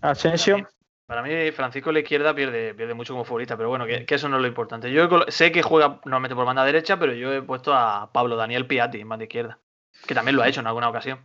Asensio. 0.00 0.68
Para 1.06 1.22
mí, 1.22 1.50
Francisco 1.52 1.88
en 1.88 1.94
la 1.94 2.00
izquierda 2.00 2.34
pierde, 2.34 2.74
pierde 2.74 2.92
mucho 2.92 3.14
como 3.14 3.24
favorita, 3.24 3.56
pero 3.56 3.70
bueno, 3.70 3.86
que, 3.86 4.04
eso 4.06 4.28
no 4.28 4.36
es 4.36 4.42
lo 4.42 4.48
importante. 4.48 4.92
Yo 4.92 5.08
sé 5.28 5.50
que 5.50 5.62
juega 5.62 6.00
normalmente 6.04 6.34
por 6.34 6.44
banda 6.44 6.64
derecha, 6.64 6.98
pero 6.98 7.14
yo 7.14 7.32
he 7.32 7.40
puesto 7.40 7.72
a 7.72 8.10
Pablo 8.12 8.36
Daniel 8.36 8.66
Piatti 8.66 9.00
en 9.00 9.08
banda 9.08 9.24
izquierda, 9.24 9.58
que 10.06 10.14
también 10.14 10.36
lo 10.36 10.42
ha 10.42 10.48
hecho 10.48 10.60
en 10.60 10.66
alguna 10.66 10.90
ocasión. 10.90 11.20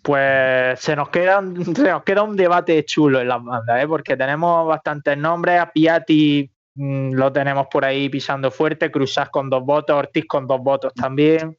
Pues 0.00 0.80
se 0.80 0.96
nos 0.96 1.10
queda, 1.10 1.42
se 1.76 1.90
nos 1.90 2.02
queda 2.02 2.22
un 2.22 2.36
debate 2.36 2.82
chulo 2.86 3.20
en 3.20 3.28
las 3.28 3.44
bandas, 3.44 3.82
¿eh? 3.82 3.86
porque 3.86 4.16
tenemos 4.16 4.66
bastantes 4.66 5.18
nombres. 5.18 5.60
A 5.60 5.70
Piatti 5.70 6.50
lo 6.74 7.32
tenemos 7.32 7.66
por 7.70 7.84
ahí 7.84 8.08
pisando 8.08 8.50
fuerte. 8.50 8.90
Cruzás 8.90 9.30
con 9.30 9.50
dos 9.50 9.64
votos, 9.64 9.96
Ortiz 9.96 10.24
con 10.26 10.46
dos 10.46 10.60
votos 10.60 10.92
también. 10.94 11.58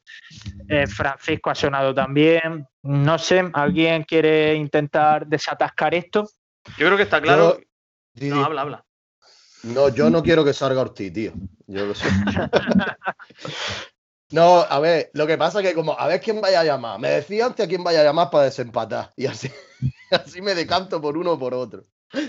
Eh, 0.68 0.86
Francisco 0.86 1.50
ha 1.50 1.54
sonado 1.54 1.94
también. 1.94 2.66
No 2.82 3.18
sé, 3.18 3.48
¿alguien 3.52 4.02
quiere 4.02 4.54
intentar 4.54 5.26
desatascar 5.26 5.94
esto? 5.94 6.28
Yo 6.78 6.86
creo 6.86 6.96
que 6.96 7.04
está 7.04 7.20
claro. 7.20 7.58
no, 8.14 8.44
habla, 8.44 8.62
habla. 8.62 8.84
No, 9.62 9.88
yo 9.88 10.10
no 10.10 10.22
quiero 10.22 10.44
que 10.44 10.52
salga 10.52 10.82
Ortiz, 10.82 11.12
tío. 11.12 11.32
Yo 11.66 11.86
lo 11.86 11.94
sé. 11.94 12.06
no, 14.30 14.60
a 14.60 14.78
ver, 14.80 15.10
lo 15.14 15.26
que 15.26 15.38
pasa 15.38 15.60
es 15.60 15.68
que 15.68 15.74
como 15.74 15.98
a 15.98 16.06
ver 16.06 16.20
quién 16.20 16.40
vaya 16.40 16.60
a 16.60 16.64
llamar. 16.64 17.00
Me 17.00 17.08
decía 17.08 17.46
antes 17.46 17.64
a 17.64 17.68
quién 17.68 17.82
vaya 17.82 18.00
a 18.00 18.04
llamar 18.04 18.30
para 18.30 18.44
desempatar. 18.44 19.10
Y 19.16 19.26
así, 19.26 19.50
así 20.10 20.42
me 20.42 20.54
decanto 20.54 21.00
por 21.00 21.16
uno 21.16 21.32
o 21.32 21.38
por 21.38 21.54
otro. 21.54 21.84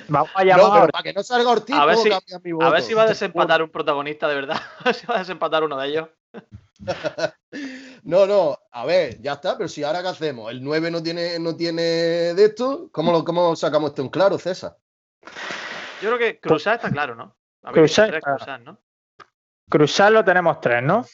Vamos 0.08 0.30
a 0.34 0.44
llamar. 0.44 0.92
para 0.92 1.04
que 1.04 1.14
no 1.14 1.24
salga 1.24 1.50
Ortiz, 1.50 1.76
a 1.76 1.86
ver, 1.86 1.98
si, 1.98 2.10
a 2.12 2.70
ver 2.70 2.82
si 2.82 2.94
va 2.94 3.04
a 3.04 3.08
desempatar 3.08 3.62
un 3.62 3.70
protagonista 3.70 4.28
de 4.28 4.36
verdad. 4.36 4.62
A 4.80 4.84
ver 4.86 4.96
si 4.96 5.06
va 5.06 5.16
a 5.16 5.20
desempatar 5.20 5.64
uno 5.64 5.78
de 5.78 5.88
ellos. 5.88 6.10
no, 8.04 8.26
no, 8.26 8.60
a 8.72 8.86
ver, 8.86 9.22
ya 9.22 9.34
está, 9.34 9.58
pero 9.58 9.70
si 9.70 9.84
ahora 9.84 10.02
qué 10.02 10.10
hacemos, 10.10 10.52
el 10.52 10.64
9 10.64 10.92
no 10.92 11.02
tiene, 11.02 11.40
no 11.40 11.56
tiene 11.56 11.82
de 11.82 12.46
esto, 12.46 12.90
¿cómo, 12.92 13.12
lo, 13.12 13.24
cómo 13.24 13.56
sacamos 13.56 13.92
esto 13.92 14.02
en 14.02 14.10
claro, 14.10 14.38
César? 14.38 14.78
Yo 16.02 16.16
creo 16.16 16.18
que 16.18 16.40
Cruzar 16.40 16.76
está 16.76 16.92
claro, 16.92 17.16
¿no? 17.16 17.36
Cruzar, 17.72 18.20
¿no? 18.64 18.78
Cruzar 19.70 20.12
lo 20.12 20.24
tenemos 20.24 20.60
tres, 20.60 20.84
¿no? 20.84 21.06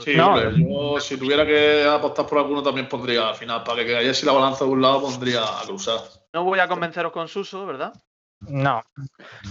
Sí, 0.00 0.14
yo 0.14 1.00
si 1.00 1.18
tuviera 1.18 1.44
que 1.44 1.84
apostar 1.84 2.26
por 2.26 2.38
alguno 2.38 2.62
también 2.62 2.88
pondría 2.88 3.28
al 3.28 3.34
final, 3.34 3.62
para 3.62 3.84
que 3.84 3.92
cayese 3.92 4.24
la 4.24 4.32
balanza 4.32 4.64
de 4.64 4.70
un 4.70 4.80
lado 4.80 5.02
pondría 5.02 5.42
a 5.42 5.62
cruzar. 5.64 6.00
No 6.32 6.44
voy 6.44 6.58
a 6.60 6.68
convenceros 6.68 7.12
con 7.12 7.28
Suso, 7.28 7.66
¿verdad? 7.66 7.92
No. 8.40 8.82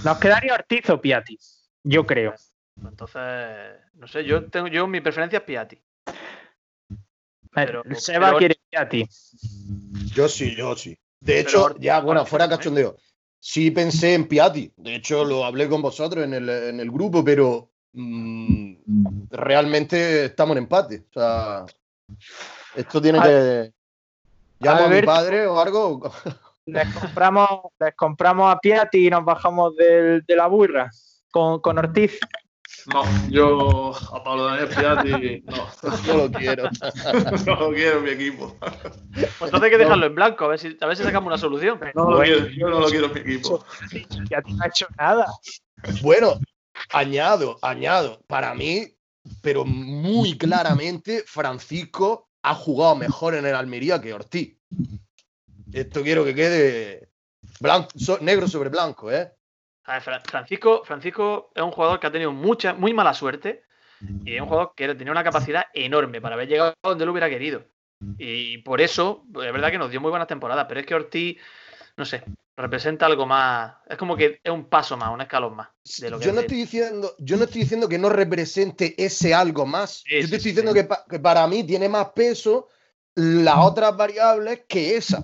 Nos 0.03 0.17
quedaría 0.17 0.53
Ortiz 0.53 0.89
o 0.89 0.99
Piatti, 0.99 1.37
yo 1.83 2.05
creo. 2.05 2.35
Entonces, 2.83 3.21
no 3.93 4.07
sé, 4.07 4.23
yo 4.23 4.45
tengo 4.49 4.67
yo 4.67 4.87
mi 4.87 5.01
preferencia 5.01 5.39
es 5.39 5.43
Piatti. 5.43 5.79
Pero, 7.53 7.83
Seba 7.95 8.37
quiere 8.37 8.57
Piatti. 8.69 9.07
Yo 10.13 10.27
sí, 10.27 10.55
yo 10.55 10.75
sí. 10.75 10.97
De 11.19 11.39
hecho, 11.39 11.77
ya, 11.77 11.99
bueno, 11.99 12.25
fuera 12.25 12.49
cachondeo. 12.49 12.97
Sí 13.39 13.71
pensé 13.71 14.13
en 14.13 14.27
Piatti. 14.27 14.71
De 14.77 14.95
hecho, 14.95 15.23
lo 15.25 15.45
hablé 15.45 15.69
con 15.69 15.81
vosotros 15.81 16.23
en 16.23 16.33
el, 16.33 16.49
en 16.49 16.79
el 16.79 16.91
grupo, 16.91 17.23
pero 17.23 17.71
Mm, 17.93 18.75
realmente 19.29 20.25
estamos 20.25 20.55
en 20.55 20.63
empate. 20.63 21.03
O 21.09 21.13
sea, 21.13 21.65
esto 22.75 23.01
tiene 23.01 23.21
que. 23.21 23.73
Llamo 24.59 24.85
a, 24.85 24.89
mi 24.89 25.01
padre 25.01 25.47
o 25.47 25.59
algo. 25.59 26.11
Les 26.71 26.93
compramos, 26.93 27.49
les 27.79 27.95
compramos 27.95 28.53
a 28.53 28.59
Piatti 28.59 29.07
y 29.07 29.09
nos 29.09 29.25
bajamos 29.25 29.75
de 29.75 30.23
la 30.27 30.47
burra 30.47 30.89
con, 31.29 31.59
con 31.59 31.77
Ortiz. 31.77 32.19
No, 32.91 33.03
yo 33.29 33.91
a 34.13 34.23
Pablo 34.23 34.45
Daniel 34.45 34.69
Piatti 34.69 35.43
no. 35.45 35.67
No 36.07 36.17
lo 36.17 36.31
quiero. 36.31 36.63
no 37.45 37.55
lo 37.55 37.71
quiero 37.71 37.97
en 37.97 38.03
mi 38.03 38.09
equipo. 38.11 38.57
Pues 38.59 39.41
entonces 39.41 39.63
hay 39.63 39.69
que 39.69 39.77
dejarlo 39.77 40.05
en 40.05 40.15
blanco, 40.15 40.45
a 40.45 40.47
ver 40.47 40.59
si, 40.59 40.77
a 40.79 40.85
ver 40.87 40.97
si 40.97 41.03
sacamos 41.03 41.27
una 41.27 41.37
solución. 41.37 41.79
No 41.93 42.11
lo 42.11 42.21
quiero, 42.21 42.47
yo 42.47 42.69
no 42.69 42.79
lo 42.79 42.87
quiero 42.87 43.07
en 43.07 43.13
mi 43.13 43.19
equipo. 43.19 43.63
Piatti 44.27 44.53
no 44.53 44.63
ha 44.63 44.67
hecho 44.67 44.87
nada. 44.97 45.27
Bueno, 46.01 46.39
Añado, 46.91 47.57
añado. 47.61 48.21
Para 48.27 48.53
mí, 48.53 48.87
pero 49.41 49.65
muy 49.65 50.37
claramente, 50.37 51.23
Francisco 51.25 52.29
ha 52.43 52.55
jugado 52.55 52.95
mejor 52.95 53.35
en 53.35 53.45
el 53.45 53.55
Almería 53.55 54.01
que 54.01 54.13
Ortiz. 54.13 54.57
Esto 55.73 56.03
quiero 56.03 56.23
que 56.25 56.35
quede 56.35 57.09
blanco, 57.59 57.89
negro 58.21 58.47
sobre 58.47 58.69
blanco, 58.69 59.11
¿eh? 59.11 59.31
Francisco, 60.25 60.83
Francisco 60.85 61.51
es 61.53 61.61
un 61.61 61.71
jugador 61.71 61.99
que 61.99 62.07
ha 62.07 62.11
tenido 62.11 62.31
mucha, 62.31 62.73
muy 62.73 62.93
mala 62.93 63.13
suerte 63.13 63.63
y 64.23 64.35
es 64.35 64.41
un 64.41 64.47
jugador 64.47 64.73
que 64.75 64.95
tenía 64.95 65.11
una 65.11 65.23
capacidad 65.23 65.65
enorme 65.73 66.21
para 66.21 66.35
haber 66.35 66.47
llegado 66.47 66.73
donde 66.83 67.05
lo 67.05 67.11
hubiera 67.11 67.29
querido. 67.29 67.65
Y 68.17 68.59
por 68.59 68.81
eso, 68.81 69.25
es 69.27 69.53
verdad 69.53 69.69
que 69.69 69.77
nos 69.77 69.91
dio 69.91 70.01
muy 70.01 70.09
buenas 70.09 70.27
temporadas, 70.27 70.65
pero 70.67 70.79
es 70.79 70.85
que 70.85 70.95
Ortiz, 70.95 71.37
no 71.97 72.05
sé, 72.05 72.23
representa 72.57 73.05
algo 73.05 73.25
más. 73.25 73.75
Es 73.87 73.97
como 73.97 74.15
que 74.15 74.39
es 74.43 74.51
un 74.51 74.65
paso 74.65 74.97
más, 74.97 75.11
un 75.11 75.21
escalón 75.21 75.55
más. 75.55 75.69
yo, 75.83 76.31
no 76.31 76.41
estoy 76.41 76.57
diciendo, 76.57 77.15
yo 77.19 77.37
no 77.37 77.43
estoy 77.43 77.61
diciendo 77.61 77.87
que 77.87 77.99
no 77.99 78.09
represente 78.09 78.95
ese 79.03 79.33
algo 79.33 79.65
más. 79.65 80.03
yo 80.09 80.17
estoy 80.17 80.51
diciendo 80.51 80.73
que, 80.73 81.19
para 81.19 81.45
mí 81.47 81.63
tiene 81.63 81.89
más 81.89 82.09
peso 82.09 82.69
las 83.15 83.57
otras 83.57 83.95
variables 83.95 84.63
que 84.67 84.97
esa. 84.97 85.21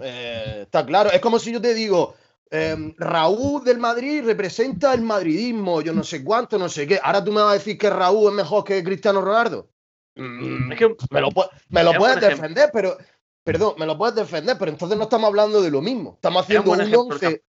Eh, 0.00 0.60
está 0.62 0.84
claro, 0.84 1.10
es 1.10 1.20
como 1.20 1.38
si 1.38 1.52
yo 1.52 1.60
te 1.60 1.74
digo, 1.74 2.14
em, 2.50 2.94
Raúl 2.96 3.62
del 3.64 3.78
Madrid 3.78 4.24
representa 4.24 4.94
el 4.94 5.02
madridismo, 5.02 5.82
yo 5.82 5.92
no 5.92 6.02
sé 6.04 6.24
cuánto, 6.24 6.58
no 6.58 6.68
sé 6.68 6.86
qué. 6.86 7.00
Ahora 7.02 7.22
tú 7.22 7.32
me 7.32 7.42
vas 7.42 7.50
a 7.50 7.58
decir 7.58 7.78
que 7.78 7.90
Raúl 7.90 8.30
es 8.30 8.36
mejor 8.36 8.64
que 8.64 8.82
Cristiano 8.82 9.20
Ronaldo. 9.20 9.68
Me 10.14 11.20
lo, 11.20 11.30
me 11.68 11.82
lo 11.82 11.94
puedes 11.94 12.20
defender, 12.20 12.70
pero... 12.72 12.96
Perdón, 13.44 13.74
me 13.76 13.86
lo 13.86 13.98
puedes 13.98 14.14
defender, 14.14 14.56
pero 14.56 14.70
entonces 14.70 14.96
no 14.96 15.04
estamos 15.04 15.26
hablando 15.26 15.60
de 15.60 15.70
lo 15.70 15.80
mismo. 15.80 16.12
Estamos 16.14 16.44
haciendo 16.44 16.70
un, 16.70 16.80
un 16.80 16.94
once, 16.94 17.42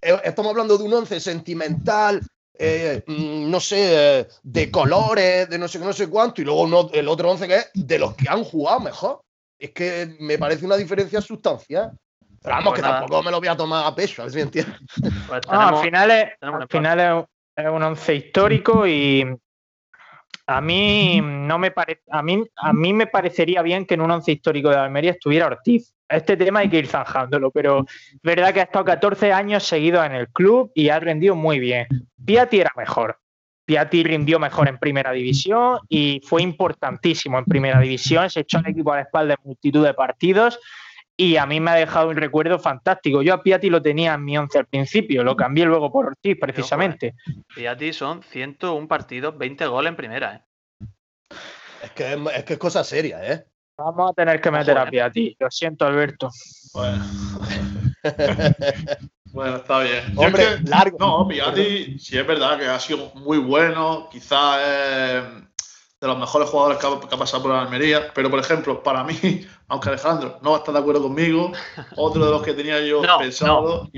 eh, 0.00 0.20
Estamos 0.22 0.50
hablando 0.50 0.78
de 0.78 0.84
un 0.84 0.92
once 0.92 1.18
sentimental, 1.18 2.20
eh, 2.58 3.02
mm, 3.06 3.50
no 3.50 3.60
sé, 3.60 4.20
eh, 4.20 4.28
de 4.42 4.70
colores, 4.70 5.48
de 5.48 5.58
no 5.58 5.68
sé 5.68 5.78
qué, 5.78 5.84
no 5.84 5.92
sé 5.92 6.08
cuánto, 6.08 6.40
y 6.40 6.44
luego 6.44 6.90
el 6.92 7.08
otro 7.08 7.30
11 7.30 7.48
que 7.48 7.56
es 7.56 7.70
de 7.74 7.98
los 7.98 8.14
que 8.14 8.28
han 8.28 8.44
jugado 8.44 8.80
mejor. 8.80 9.20
Es 9.58 9.70
que 9.70 10.16
me 10.20 10.38
parece 10.38 10.64
una 10.64 10.76
diferencia 10.76 11.20
sustancial. 11.20 11.92
Pero 12.42 12.56
vamos, 12.56 12.74
que 12.74 12.82
tampoco 12.82 13.22
me 13.22 13.30
lo 13.30 13.40
voy 13.40 13.48
a 13.48 13.56
tomar 13.56 13.86
a 13.86 13.94
peso, 13.94 14.22
ah, 15.48 15.68
al 15.68 15.76
final, 15.78 16.10
es, 16.10 17.66
un 17.66 17.82
once 17.82 18.14
histórico 18.14 18.86
y 18.86 19.24
a 20.46 20.60
mí 20.60 21.20
no 21.22 21.58
me 21.58 21.70
parece 21.70 22.02
a 22.10 22.22
mí, 22.22 22.44
a 22.56 22.72
mí 22.72 22.92
me 22.92 23.06
parecería 23.06 23.62
bien 23.62 23.86
que 23.86 23.94
en 23.94 24.02
un 24.02 24.10
once 24.10 24.30
histórico 24.30 24.68
de 24.68 24.76
Almería 24.76 25.12
estuviera 25.12 25.46
Ortiz 25.46 25.95
este 26.08 26.36
tema 26.36 26.60
hay 26.60 26.68
que 26.68 26.78
ir 26.78 26.86
zanjándolo, 26.86 27.50
pero 27.50 27.84
es 27.88 28.20
verdad 28.22 28.52
que 28.52 28.60
ha 28.60 28.64
estado 28.64 28.84
14 28.84 29.32
años 29.32 29.64
seguidos 29.64 30.04
en 30.06 30.12
el 30.12 30.28
club 30.28 30.70
y 30.74 30.88
ha 30.88 31.00
rendido 31.00 31.34
muy 31.34 31.58
bien. 31.58 31.86
Piatti 32.24 32.60
era 32.60 32.72
mejor. 32.76 33.18
Piatti 33.64 34.04
rindió 34.04 34.38
mejor 34.38 34.68
en 34.68 34.78
primera 34.78 35.10
división 35.10 35.80
y 35.88 36.20
fue 36.24 36.42
importantísimo 36.42 37.38
en 37.38 37.44
primera 37.44 37.80
división. 37.80 38.30
Se 38.30 38.40
echó 38.40 38.58
al 38.58 38.68
equipo 38.68 38.92
a 38.92 38.96
la 38.96 39.02
espalda 39.02 39.34
en 39.34 39.40
multitud 39.42 39.84
de 39.84 39.92
partidos 39.92 40.60
y 41.16 41.36
a 41.36 41.46
mí 41.46 41.58
me 41.58 41.72
ha 41.72 41.74
dejado 41.74 42.10
un 42.10 42.16
recuerdo 42.16 42.58
fantástico. 42.60 43.22
Yo 43.22 43.34
a 43.34 43.42
Piatti 43.42 43.68
lo 43.68 43.82
tenía 43.82 44.14
en 44.14 44.24
mi 44.24 44.38
once 44.38 44.58
al 44.58 44.66
principio, 44.66 45.24
lo 45.24 45.34
cambié 45.34 45.64
luego 45.64 45.90
por 45.90 46.06
Ortiz, 46.06 46.36
precisamente. 46.38 47.14
Piatti 47.54 47.92
son 47.92 48.22
101 48.22 48.86
partidos, 48.86 49.36
20 49.36 49.66
goles 49.66 49.90
en 49.90 49.96
primera. 49.96 50.34
¿eh? 50.34 51.26
Es, 51.82 51.90
que 51.90 52.12
es, 52.12 52.18
es, 52.36 52.44
que 52.44 52.52
es 52.52 52.58
cosa 52.58 52.84
seria, 52.84 53.32
¿eh? 53.32 53.46
Vamos 53.78 54.10
a 54.10 54.14
tener 54.14 54.40
que 54.40 54.50
meter 54.50 54.78
a 54.78 54.88
pie 54.88 55.02
a. 55.02 55.12
Lo 55.38 55.50
siento, 55.50 55.86
Alberto. 55.86 56.30
Bueno. 56.72 57.04
bueno, 59.32 59.56
está 59.56 59.80
bien. 59.80 60.14
Hombre, 60.16 60.60
largo. 60.64 60.96
No, 60.98 61.28
Piatti 61.28 61.98
sí 61.98 62.16
es 62.16 62.26
verdad 62.26 62.58
que 62.58 62.66
ha 62.66 62.80
sido 62.80 63.12
muy 63.14 63.36
bueno. 63.36 64.08
Quizás 64.10 64.60
eh, 64.64 65.22
de 66.00 66.06
los 66.06 66.18
mejores 66.18 66.48
jugadores 66.48 66.78
que 66.78 66.86
ha, 66.86 67.18
pasado 67.18 67.42
por 67.42 67.52
la 67.52 67.62
Almería. 67.62 68.10
Pero, 68.14 68.30
por 68.30 68.38
ejemplo, 68.38 68.82
para 68.82 69.04
mí, 69.04 69.46
aunque 69.68 69.90
Alejandro 69.90 70.38
no 70.40 70.56
está 70.56 70.72
de 70.72 70.78
acuerdo 70.78 71.02
conmigo, 71.02 71.52
otro 71.96 72.24
de 72.24 72.30
los 72.30 72.42
que 72.42 72.54
tenía 72.54 72.80
yo 72.80 73.02
pensado 73.18 73.90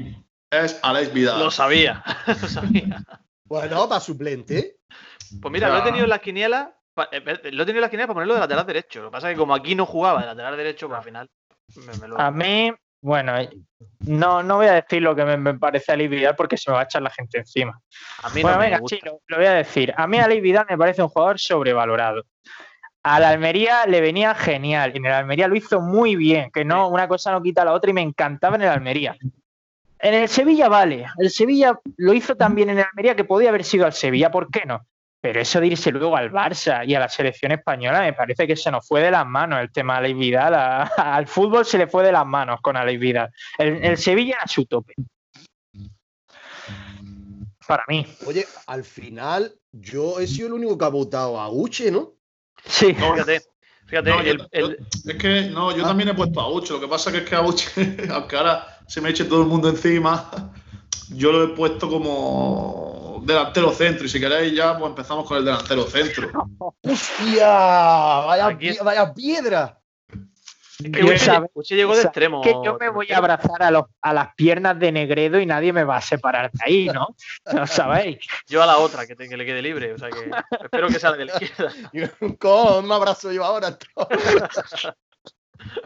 es 0.50 0.78
Alex 0.82 1.12
Vidal. 1.12 1.38
Lo 1.38 1.52
sabía. 1.52 2.02
Lo 2.26 2.48
sabía. 2.48 3.04
Bueno, 3.44 3.88
para 3.88 4.00
suplente. 4.00 4.80
Pues 5.40 5.52
mira, 5.52 5.68
lo 5.68 5.78
he 5.78 5.82
tenido 5.82 6.04
en 6.04 6.10
la 6.10 6.20
quiniela 6.20 6.77
eh, 7.12 7.22
eh, 7.44 7.52
lo 7.52 7.64
tenía 7.64 7.78
en 7.78 7.80
la 7.82 7.86
esquina 7.86 8.06
para 8.06 8.14
ponerlo 8.14 8.34
de 8.34 8.40
lateral 8.40 8.66
derecho. 8.66 9.02
Lo 9.02 9.08
que 9.08 9.12
pasa 9.12 9.30
es 9.30 9.34
que 9.34 9.38
como 9.38 9.54
aquí 9.54 9.74
no 9.74 9.86
jugaba 9.86 10.20
de 10.20 10.26
lateral 10.26 10.56
derecho, 10.56 10.88
pues 10.88 10.98
al 10.98 11.04
final. 11.04 11.30
Me, 11.76 11.98
me 11.98 12.08
lo... 12.08 12.20
A 12.20 12.30
mí, 12.30 12.72
bueno, 13.00 13.38
eh, 13.38 13.50
no, 14.00 14.42
no 14.42 14.56
voy 14.56 14.66
a 14.66 14.74
decir 14.74 15.02
lo 15.02 15.14
que 15.14 15.24
me, 15.24 15.54
parece 15.54 15.92
a 15.92 15.96
Luis 15.96 16.10
Vidal 16.10 16.34
porque 16.34 16.56
se 16.56 16.70
me 16.70 16.74
va 16.74 16.80
a 16.80 16.84
echar 16.84 17.02
la 17.02 17.10
gente 17.10 17.38
encima. 17.38 17.80
A 18.22 18.30
mí 18.30 18.42
no 18.42 18.50
me 18.50 18.58
venga, 18.58 18.78
lo, 18.78 19.36
voy 19.36 19.46
a 19.46 19.52
decir. 19.52 19.94
A 19.96 20.06
mí 20.06 20.18
a 20.18 20.26
me 20.26 20.78
parece 20.78 21.02
un 21.02 21.08
jugador 21.08 21.38
sobrevalorado. 21.38 22.24
Al 23.04 23.24
Almería 23.24 23.86
le 23.86 24.00
venía 24.00 24.34
genial. 24.34 24.92
En 24.94 25.06
el 25.06 25.12
Almería 25.12 25.46
lo 25.46 25.54
hizo 25.54 25.80
muy 25.80 26.16
bien. 26.16 26.50
Que 26.50 26.64
no, 26.64 26.88
una 26.88 27.06
cosa 27.06 27.30
no 27.30 27.42
quita 27.42 27.62
a 27.62 27.66
la 27.66 27.72
otra 27.72 27.90
y 27.90 27.94
me 27.94 28.02
encantaba 28.02 28.56
en 28.56 28.62
el 28.62 28.68
Almería. 28.68 29.16
En 30.00 30.14
el 30.14 30.28
Sevilla 30.28 30.68
vale. 30.68 31.06
El 31.18 31.30
Sevilla 31.30 31.78
lo 31.96 32.12
hizo 32.12 32.34
también 32.34 32.70
en 32.70 32.78
el 32.78 32.84
Almería 32.84 33.14
que 33.14 33.24
podía 33.24 33.50
haber 33.50 33.64
sido 33.64 33.86
al 33.86 33.92
Sevilla. 33.92 34.30
¿Por 34.30 34.50
qué 34.50 34.64
no? 34.66 34.84
Pero 35.20 35.40
eso 35.40 35.60
de 35.60 35.66
irse 35.66 35.90
luego 35.90 36.16
al 36.16 36.30
Barça 36.30 36.86
y 36.86 36.94
a 36.94 37.00
la 37.00 37.08
selección 37.08 37.52
española 37.52 38.00
me 38.00 38.12
parece 38.12 38.46
que 38.46 38.54
se 38.56 38.70
nos 38.70 38.86
fue 38.86 39.02
de 39.02 39.10
las 39.10 39.26
manos 39.26 39.60
el 39.60 39.72
tema 39.72 39.94
de 39.94 39.98
Alex 39.98 40.18
Vidal. 40.18 40.54
Al 40.96 41.26
fútbol 41.26 41.64
se 41.64 41.78
le 41.78 41.88
fue 41.88 42.04
de 42.04 42.12
las 42.12 42.24
manos 42.24 42.60
con 42.62 42.76
Alex 42.76 43.00
Vidal. 43.00 43.30
El, 43.58 43.84
el 43.84 43.98
Sevilla 43.98 44.36
a 44.42 44.46
su 44.48 44.66
tope. 44.66 44.94
Para 47.66 47.84
mí. 47.88 48.06
Oye, 48.26 48.46
al 48.66 48.84
final 48.84 49.52
yo 49.72 50.20
he 50.20 50.26
sido 50.26 50.48
el 50.48 50.54
único 50.54 50.78
que 50.78 50.84
ha 50.84 50.88
votado 50.88 51.38
a 51.38 51.50
Uche, 51.50 51.90
¿no? 51.90 52.14
Sí. 52.64 52.94
Fíjate. 52.94 53.42
Fíjate, 53.86 54.10
el, 54.52 54.78
es 55.06 55.16
que 55.16 55.48
no, 55.48 55.74
yo 55.74 55.82
ah. 55.84 55.88
también 55.88 56.10
he 56.10 56.14
puesto 56.14 56.40
a 56.40 56.52
Uche. 56.52 56.74
Lo 56.74 56.80
que 56.80 56.88
pasa 56.88 57.10
que 57.10 57.18
es 57.18 57.24
que 57.24 57.34
a 57.34 57.40
Uche, 57.40 57.70
aunque 58.10 58.36
ahora 58.36 58.78
se 58.86 59.00
me 59.00 59.10
eche 59.10 59.24
todo 59.24 59.42
el 59.42 59.48
mundo 59.48 59.68
encima, 59.68 60.30
yo 61.10 61.32
lo 61.32 61.44
he 61.44 61.48
puesto 61.48 61.88
como 61.88 62.97
delantero 63.24 63.72
centro. 63.72 64.06
Y 64.06 64.08
si 64.08 64.20
queréis, 64.20 64.54
ya 64.54 64.76
pues 64.78 64.90
empezamos 64.90 65.26
con 65.26 65.38
el 65.38 65.44
delantero 65.44 65.84
centro. 65.84 66.30
¡Hostia! 66.82 67.46
¡Vaya, 67.46 68.58
vaya 68.82 69.14
piedra! 69.14 69.78
Que 70.78 71.02
Uche, 71.54 71.74
llegó 71.74 71.96
de 71.96 72.02
extremo. 72.02 72.40
Que 72.40 72.52
yo 72.64 72.76
me 72.78 72.88
voy 72.88 73.10
a 73.10 73.18
abrazar 73.18 73.60
a, 73.64 73.70
los, 73.72 73.86
a, 74.00 74.12
las 74.12 74.34
piernas 74.36 74.78
de 74.78 74.92
Negredo 74.92 75.40
y 75.40 75.46
nadie 75.46 75.72
me 75.72 75.82
va 75.82 75.96
a 75.96 76.00
separar 76.00 76.52
de 76.52 76.60
ahí, 76.64 76.86
¿no? 76.86 77.16
No 77.52 77.66
sabéis. 77.66 78.18
Yo 78.46 78.62
a 78.62 78.66
la 78.66 78.78
otra, 78.78 79.04
que, 79.04 79.16
te, 79.16 79.28
que 79.28 79.36
le 79.36 79.44
quede 79.44 79.60
libre. 79.60 79.92
O 79.92 79.98
sea 79.98 80.08
que 80.10 80.30
espero 80.62 80.86
que 80.86 81.00
salga 81.00 81.18
de 81.18 81.24
la 81.24 81.32
izquierda. 81.32 81.72
¿Cómo? 82.38 82.82
me 82.82 82.94
abrazo 82.94 83.32
yo 83.32 83.44
ahora? 83.44 83.76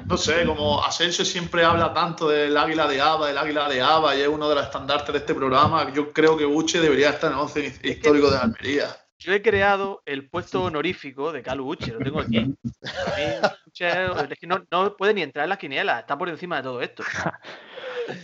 No 0.06 0.16
sé, 0.16 0.44
como 0.44 0.84
Asensio 0.84 1.24
siempre 1.24 1.64
habla 1.64 1.92
tanto 1.94 2.28
del 2.28 2.56
águila 2.56 2.86
de 2.86 3.00
Ava, 3.00 3.30
el 3.30 3.38
águila 3.38 3.68
de 3.68 3.80
Ava, 3.80 4.14
y 4.14 4.20
es 4.20 4.28
uno 4.28 4.48
de 4.48 4.56
los 4.56 4.64
estandartes 4.64 5.12
de 5.12 5.18
este 5.18 5.34
programa. 5.34 5.92
Yo 5.92 6.12
creo 6.12 6.36
que 6.36 6.44
Uche 6.44 6.80
debería 6.80 7.10
estar 7.10 7.30
en 7.30 7.38
el 7.38 7.42
11 7.42 7.80
histórico 7.82 8.28
que, 8.28 8.34
de 8.34 8.40
Almería. 8.40 8.96
Yo 9.18 9.32
he 9.32 9.40
creado 9.40 10.02
el 10.04 10.28
puesto 10.28 10.64
honorífico 10.64 11.32
de 11.32 11.42
Calu 11.42 11.68
Uche, 11.68 11.92
lo 11.92 12.00
tengo 12.00 12.20
aquí. 12.20 12.54
es 13.78 14.38
que 14.38 14.46
no, 14.46 14.64
no, 14.70 14.96
puede 14.96 15.14
ni 15.14 15.22
entrar 15.22 15.44
en 15.44 15.50
las 15.50 15.58
quinielas, 15.58 16.00
está 16.00 16.18
por 16.18 16.28
encima 16.28 16.56
de 16.56 16.62
todo 16.62 16.80
esto. 16.82 17.02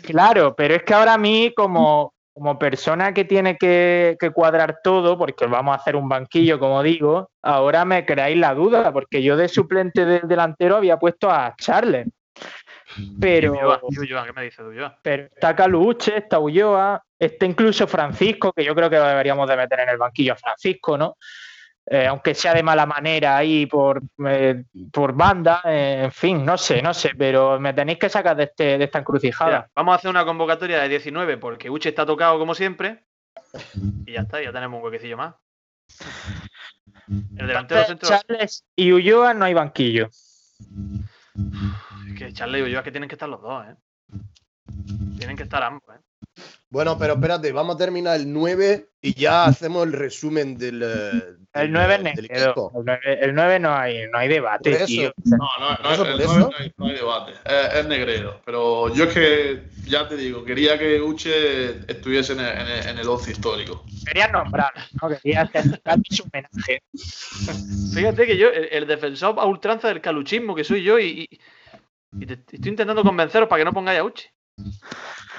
Claro, 0.03 0.57
pero 0.57 0.75
es 0.75 0.83
que 0.83 0.93
ahora 0.93 1.15
a 1.15 1.19
mí, 1.19 1.53
como 1.57 2.13
como 2.39 2.59
persona 2.59 3.13
que 3.13 3.25
tiene 3.25 3.57
que, 3.57 4.17
que, 4.19 4.31
cuadrar 4.31 4.79
todo, 4.83 5.19
porque 5.19 5.47
vamos 5.47 5.77
a 5.77 5.81
hacer 5.81 5.97
un 5.97 6.09
banquillo, 6.09 6.59
como 6.59 6.83
digo, 6.83 7.31
ahora 7.43 7.85
me 7.85 8.07
creáis 8.07 8.39
la 8.39 8.55
duda, 8.55 8.93
porque 8.93 9.23
yo 9.23 9.37
de 9.37 9.49
suplente 9.49 10.05
del 10.05 10.29
delantero 10.29 10.77
había 10.77 10.99
puesto 10.99 11.31
a 11.31 11.55
Charles. 11.59 12.07
Pero, 13.21 13.55
pero 15.03 15.27
está 15.27 15.55
Caluche, 15.55 16.19
está 16.19 16.39
Ulloa, 16.39 17.03
está 17.19 17.45
incluso 17.45 17.87
Francisco, 17.87 18.53
que 18.53 18.65
yo 18.65 18.75
creo 18.75 18.89
que 18.89 18.97
deberíamos 18.97 19.49
de 19.49 19.57
meter 19.57 19.81
en 19.81 19.91
el 19.91 19.99
banquillo 19.99 20.33
a 20.33 20.37
Francisco, 20.37 20.97
¿no? 20.97 21.17
Eh, 21.91 22.07
aunque 22.07 22.35
sea 22.35 22.53
de 22.53 22.63
mala 22.63 22.85
manera 22.85 23.39
ahí 23.39 23.65
por, 23.65 24.03
eh, 24.27 24.63
por 24.93 25.15
banda, 25.15 25.63
eh, 25.65 26.03
en 26.05 26.13
fin, 26.13 26.45
no 26.45 26.59
sé, 26.59 26.83
no 26.83 26.93
sé, 26.93 27.13
pero 27.17 27.59
me 27.59 27.73
tenéis 27.73 27.99
que 27.99 28.11
sacar 28.11 28.37
de, 28.37 28.45
este, 28.45 28.77
de 28.77 28.85
esta 28.85 28.99
encrucijada. 28.99 29.71
Vamos 29.75 29.93
a 29.93 29.97
hacer 29.97 30.11
una 30.11 30.27
convocatoria 30.27 30.81
de 30.83 30.89
19 30.91 31.39
porque 31.39 31.71
Uche 31.71 31.89
está 31.89 32.05
tocado 32.05 32.39
como 32.39 32.55
siempre 32.55 33.07
y 34.05 34.13
ya 34.13 34.21
está, 34.21 34.43
ya 34.43 34.53
tenemos 34.53 34.79
un 34.79 34.85
huequecillo 34.85 35.17
más. 35.17 35.35
El 37.09 37.47
delantero 37.47 37.85
centro. 37.85 38.07
Charles 38.07 38.67
y 38.77 38.93
Ulloa 38.93 39.33
no 39.33 39.47
hay 39.47 39.55
banquillo. 39.55 40.11
Es 42.07 42.19
que 42.19 42.35
Charles 42.35 42.61
y 42.61 42.65
Ulloa 42.65 42.81
es 42.81 42.85
que 42.85 42.93
tienen 42.93 43.09
que 43.09 43.15
estar 43.15 43.31
los 43.31 43.41
dos, 43.41 43.65
¿eh? 43.67 43.77
Tienen 45.17 45.39
que 45.39 45.45
estar 45.45 45.63
ambos, 45.63 45.89
¿eh? 45.97 46.01
Bueno, 46.71 46.99
pero 46.99 47.15
espérate, 47.15 47.51
vamos 47.51 47.77
a 47.77 47.79
terminar 47.79 48.17
el 48.17 48.31
9 48.31 48.91
y 49.01 49.15
ya 49.15 49.47
hacemos 49.47 49.87
el 49.87 49.95
resumen 49.95 50.59
del. 50.59 50.83
el 51.55 51.73
9 51.73 51.99
del, 51.99 52.15
del. 52.15 52.31
El, 52.31 53.19
el 53.23 53.35
9 53.35 53.59
no 53.59 53.75
hay, 53.75 54.07
no 54.11 54.19
hay 54.19 54.29
debate, 54.29 54.73
eso? 54.73 55.13
No, 55.25 55.49
no, 55.59 55.79
no, 55.83 55.91
¿Eso, 55.91 56.05
el 56.05 56.19
no, 56.19 56.51
hay, 56.59 56.73
no 56.77 56.87
hay, 56.87 56.95
debate. 56.95 57.33
Eh, 57.47 57.69
es, 57.73 57.75
es, 57.75 57.87
negredo. 57.87 58.43
Pero 58.45 58.95
yo 58.95 59.05
es 59.05 59.15
que, 59.15 59.63
ya 59.87 60.07
te 60.07 60.17
digo, 60.17 60.45
quería 60.45 60.79
que 60.79 61.01
Uche 61.01 61.91
estuviese 61.91 62.35
en 62.35 62.41
el, 62.41 62.59
en, 62.59 62.89
en 62.89 62.99
el 62.99 63.09
ocio 63.09 63.33
histórico. 63.33 63.87
Quería 64.05 64.29
nombrar, 64.29 64.75
¿no? 65.01 65.09
Quería 65.09 65.43
hacer 65.43 65.65
su 66.11 66.25
homenaje. 66.25 66.83
Fíjate 67.95 68.27
que 68.27 68.37
yo, 68.37 68.49
el, 68.51 68.87
defensor 68.87 69.37
a 69.39 69.47
ultranza 69.47 69.89
del 69.89 70.03
caluchismo 70.03 70.55
que 70.55 70.65
soy 70.65 70.83
yo 70.83 70.99
y, 70.99 71.27
y, 71.31 72.31
estoy 72.31 72.69
intentando 72.69 73.03
convenceros 73.03 73.49
para 73.49 73.61
que 73.61 73.65
no 73.65 73.73
pongáis 73.73 74.01
a 74.01 74.05
Uche. 74.05 74.31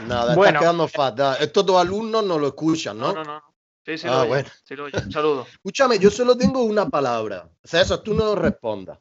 Nada, 0.08 0.36
bueno, 0.36 0.50
está 0.50 0.60
quedando 0.60 0.88
fatal. 0.88 1.38
Estos 1.40 1.66
dos 1.66 1.82
alumnos 1.82 2.24
no 2.24 2.38
lo 2.38 2.48
escuchan, 2.48 2.98
¿no? 2.98 3.14
No, 3.14 3.24
no, 3.24 3.34
no. 3.36 3.44
Sí, 3.86 3.98
sí, 3.98 4.08
ah, 4.08 4.12
lo 4.12 4.20
oye, 4.22 4.28
bueno. 4.30 4.50
lo 4.70 4.84
oye. 4.86 5.12
Saludos. 5.12 5.48
Escúchame, 5.54 6.00
yo 6.00 6.10
solo 6.12 6.38
tengo 6.38 6.64
una 6.64 6.88
palabra. 6.90 7.50
O 7.50 7.78
eso 7.78 8.00
tú 8.02 8.14
no 8.14 8.36
respondas. 8.36 9.00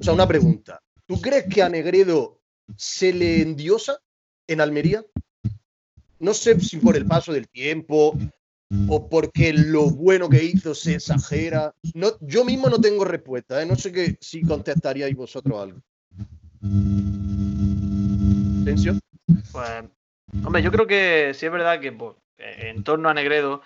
O 0.00 0.04
sea, 0.04 0.12
una 0.12 0.26
pregunta. 0.26 0.80
¿Tú 1.06 1.20
crees 1.20 1.46
que 1.52 1.62
a 1.62 1.68
Negredo 1.68 2.40
se 2.76 3.12
le 3.12 3.42
endiosa 3.42 3.98
en 4.46 4.60
Almería? 4.60 5.04
No 6.20 6.34
sé 6.34 6.58
si 6.60 6.76
por 6.78 6.96
el 6.96 7.06
paso 7.06 7.32
del 7.32 7.48
tiempo 7.48 8.16
o 8.88 9.08
porque 9.08 9.52
lo 9.52 9.90
bueno 9.90 10.28
que 10.28 10.44
hizo 10.44 10.74
se 10.74 10.94
exagera. 10.94 11.74
No, 11.94 12.12
yo 12.20 12.44
mismo 12.44 12.68
no 12.68 12.80
tengo 12.80 13.04
respuesta. 13.04 13.62
¿eh? 13.62 13.66
No 13.66 13.76
sé 13.76 13.92
que, 13.92 14.18
si 14.20 14.42
contestaríais 14.42 15.16
vosotros 15.16 15.60
algo. 15.60 15.80
¿Tensión? 18.64 19.00
Pues, 19.52 19.84
hombre, 20.44 20.62
yo 20.62 20.70
creo 20.70 20.86
que 20.86 21.32
sí 21.34 21.46
es 21.46 21.52
verdad 21.52 21.80
que 21.80 21.92
pues, 21.92 22.16
en 22.38 22.84
torno 22.84 23.08
a 23.08 23.14
Negredo 23.14 23.62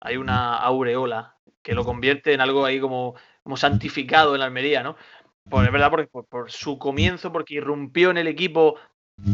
hay 0.00 0.16
una 0.16 0.56
aureola 0.56 1.36
que 1.62 1.74
lo 1.74 1.84
convierte 1.84 2.32
en 2.32 2.40
algo 2.40 2.64
ahí 2.64 2.80
como, 2.80 3.14
como 3.42 3.56
santificado 3.56 4.34
en 4.34 4.40
la 4.40 4.46
Almería, 4.46 4.82
¿no? 4.82 4.96
Pues 5.48 5.66
es 5.66 5.72
verdad, 5.72 5.90
porque, 5.90 6.08
por, 6.08 6.50
su 6.50 6.78
comienzo, 6.78 7.32
porque 7.32 7.54
irrumpió 7.54 8.10
en 8.10 8.18
el 8.18 8.26
equipo, 8.26 8.76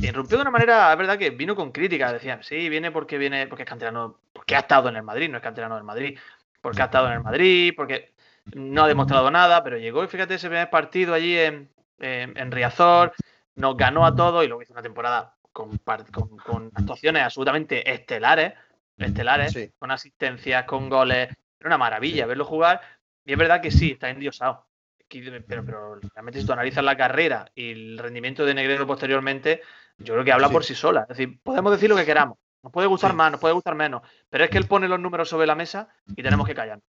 irrumpió 0.02 0.36
de 0.36 0.42
una 0.42 0.50
manera, 0.50 0.92
es 0.92 0.98
verdad 0.98 1.18
que 1.18 1.30
vino 1.30 1.56
con 1.56 1.72
críticas, 1.72 2.12
decían, 2.12 2.42
sí, 2.42 2.68
viene 2.68 2.90
porque 2.90 3.18
viene, 3.18 3.46
porque 3.46 3.62
es 3.62 3.68
canterano, 3.68 4.18
porque 4.32 4.54
ha 4.56 4.60
estado 4.60 4.88
en 4.88 4.96
el 4.96 5.02
Madrid, 5.02 5.30
no 5.30 5.38
es 5.38 5.42
canterano 5.42 5.74
del 5.74 5.84
Madrid, 5.84 6.18
porque 6.60 6.82
ha 6.82 6.86
estado 6.86 7.06
en 7.08 7.14
el 7.14 7.22
Madrid, 7.22 7.72
porque 7.76 8.12
no 8.54 8.84
ha 8.84 8.88
demostrado 8.88 9.30
nada, 9.30 9.62
pero 9.64 9.78
llegó 9.78 10.04
y 10.04 10.08
fíjate 10.08 10.34
ese 10.34 10.48
primer 10.48 10.70
partido 10.70 11.14
allí 11.14 11.36
en, 11.38 11.70
en, 11.98 12.50
Riazor, 12.50 13.12
nos 13.54 13.76
ganó 13.76 14.04
a 14.04 14.14
todos 14.14 14.44
y 14.44 14.48
luego 14.48 14.62
hizo 14.62 14.72
una 14.72 14.82
temporada 14.82 15.34
con, 15.52 15.78
con, 15.78 16.70
actuaciones 16.74 17.22
absolutamente 17.22 17.92
estelares, 17.92 18.54
estelares, 18.96 19.70
con 19.78 19.90
asistencias, 19.90 20.64
con 20.64 20.88
goles, 20.88 21.28
era 21.58 21.68
una 21.68 21.78
maravilla 21.78 22.26
verlo 22.26 22.44
jugar 22.44 22.80
y 23.24 23.32
es 23.32 23.38
verdad 23.38 23.60
que 23.60 23.70
sí, 23.70 23.92
está 23.92 24.10
endiosado. 24.10 24.66
Pero, 25.08 25.64
pero 25.64 26.00
realmente 26.14 26.40
si 26.40 26.46
tú 26.46 26.54
analizas 26.54 26.82
la 26.82 26.96
carrera 26.96 27.50
y 27.54 27.70
el 27.70 27.98
rendimiento 27.98 28.46
de 28.46 28.54
Negredo 28.54 28.86
posteriormente, 28.86 29.60
yo 29.98 30.14
creo 30.14 30.24
que 30.24 30.32
habla 30.32 30.48
por 30.48 30.64
sí 30.64 30.74
sola. 30.74 31.02
Es 31.02 31.08
decir, 31.08 31.38
podemos 31.42 31.70
decir 31.70 31.90
lo 31.90 31.96
que 31.96 32.06
queramos. 32.06 32.38
Nos 32.62 32.72
puede 32.72 32.88
gustar 32.88 33.12
más, 33.12 33.30
nos 33.30 33.40
puede 33.40 33.52
gustar 33.52 33.74
menos. 33.74 34.00
Pero 34.30 34.44
es 34.44 34.50
que 34.50 34.56
él 34.56 34.66
pone 34.66 34.88
los 34.88 34.98
números 34.98 35.28
sobre 35.28 35.46
la 35.46 35.54
mesa 35.54 35.88
y 36.16 36.22
tenemos 36.22 36.46
que 36.46 36.54
callar. 36.54 36.80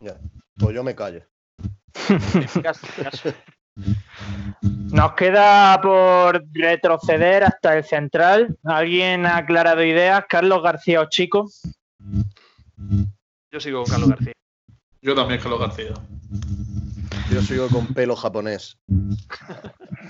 Ya, 0.00 0.18
pues 0.58 0.74
yo 0.74 0.84
me 0.84 0.94
callo. 0.94 1.22
Nos 4.92 5.12
queda 5.14 5.80
por 5.80 6.44
retroceder 6.52 7.44
hasta 7.44 7.76
el 7.76 7.84
central. 7.84 8.56
¿Alguien 8.64 9.26
ha 9.26 9.38
aclarado 9.38 9.82
ideas? 9.82 10.24
¿Carlos 10.28 10.62
García 10.62 11.00
o 11.00 11.08
Chico? 11.08 11.50
Yo 13.50 13.60
sigo 13.60 13.82
con 13.82 13.90
Carlos 13.90 14.10
García. 14.10 14.32
Yo 15.02 15.14
también, 15.14 15.40
Carlos 15.40 15.60
García. 15.60 15.94
Yo 17.36 17.42
sigo 17.42 17.68
con 17.68 17.86
pelo 17.88 18.16
japonés. 18.16 18.78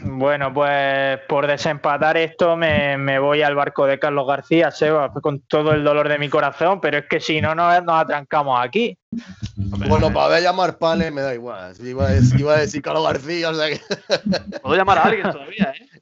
Bueno, 0.03 0.53
pues 0.53 1.19
por 1.29 1.47
desempatar 1.47 2.17
esto 2.17 2.57
me, 2.57 3.19
voy 3.19 3.43
al 3.43 3.55
barco 3.55 3.87
de 3.87 3.99
Carlos 3.99 4.27
García, 4.27 4.71
Seba, 4.71 5.13
con 5.13 5.41
todo 5.41 5.73
el 5.73 5.83
dolor 5.83 6.09
de 6.09 6.19
mi 6.19 6.29
corazón, 6.29 6.81
pero 6.81 6.99
es 6.99 7.07
que 7.07 7.19
si 7.19 7.41
no 7.41 7.55
nos, 7.55 7.83
atrancamos 7.89 8.59
aquí. 8.63 8.97
Bueno, 9.57 10.13
para 10.13 10.29
ver 10.29 10.43
llamar 10.43 10.79
Pale 10.79 11.11
me 11.11 11.23
da 11.23 11.35
igual. 11.35 11.75
Iba 11.83 12.07
a, 12.07 12.11
decir, 12.13 12.39
iba 12.41 12.55
a 12.55 12.59
decir 12.59 12.83
Carlos 12.83 13.05
García, 13.05 13.51
o 13.51 13.55
sea 13.55 13.69
que... 13.69 13.81
Puedo 14.63 14.77
llamar 14.77 14.99
a 14.99 15.03
alguien 15.03 15.33
todavía, 15.33 15.75
¿eh? 15.75 16.01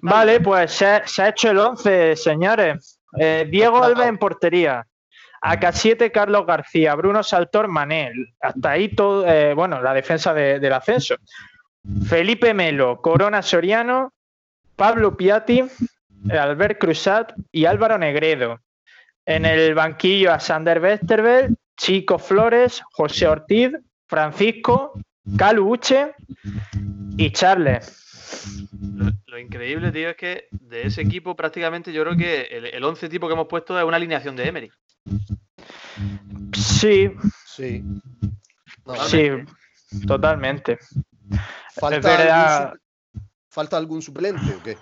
Vale, 0.00 0.40
pues 0.40 0.72
se, 0.72 0.86
ha 0.86 1.28
hecho 1.28 1.50
el 1.50 1.58
11, 1.58 2.16
señores. 2.16 3.00
Eh, 3.18 3.48
Diego 3.50 3.82
Alba 3.82 4.06
en 4.06 4.18
portería. 4.18 4.86
AK7 5.42 6.12
Carlos 6.12 6.46
García, 6.46 6.94
Bruno 6.94 7.22
Saltor 7.22 7.68
Manel. 7.68 8.32
Hasta 8.40 8.70
ahí 8.70 8.88
todo, 8.88 9.26
eh, 9.26 9.54
bueno, 9.54 9.82
la 9.82 9.92
defensa 9.92 10.32
del 10.32 10.72
ascenso. 10.72 11.16
Felipe 12.08 12.54
Melo, 12.54 13.00
Corona 13.00 13.42
Soriano, 13.42 14.12
Pablo 14.76 15.16
Piatti, 15.16 15.64
Albert 16.30 16.78
Cruzat 16.78 17.32
y 17.50 17.64
Álvaro 17.64 17.98
Negredo. 17.98 18.60
En 19.26 19.44
el 19.44 19.74
banquillo 19.74 20.32
a 20.32 20.38
Sander 20.40 20.80
Westerberg, 20.80 21.54
Chico 21.76 22.18
Flores, 22.18 22.82
José 22.92 23.26
Ortiz, 23.26 23.72
Francisco, 24.06 24.92
Calu 25.36 25.72
Uche 25.72 26.14
y 27.16 27.30
Charles. 27.30 28.68
Increíble, 29.42 29.92
tío, 29.92 30.10
es 30.10 30.16
que 30.16 30.48
de 30.50 30.86
ese 30.86 31.02
equipo 31.02 31.36
prácticamente 31.36 31.92
yo 31.92 32.02
creo 32.02 32.16
que 32.16 32.42
el, 32.42 32.66
el 32.66 32.84
11 32.84 33.08
tipo 33.08 33.26
que 33.26 33.34
hemos 33.34 33.48
puesto 33.48 33.78
es 33.78 33.84
una 33.84 33.96
alineación 33.96 34.36
de 34.36 34.48
Emery. 34.48 34.70
Sí. 36.54 37.10
Sí. 37.46 37.84
sí, 39.08 39.28
totalmente. 40.06 40.78
¿Falta, 41.76 42.72
algún, 43.76 44.00
suplente 44.00 44.54
o 44.54 44.62
qué? 44.62 44.78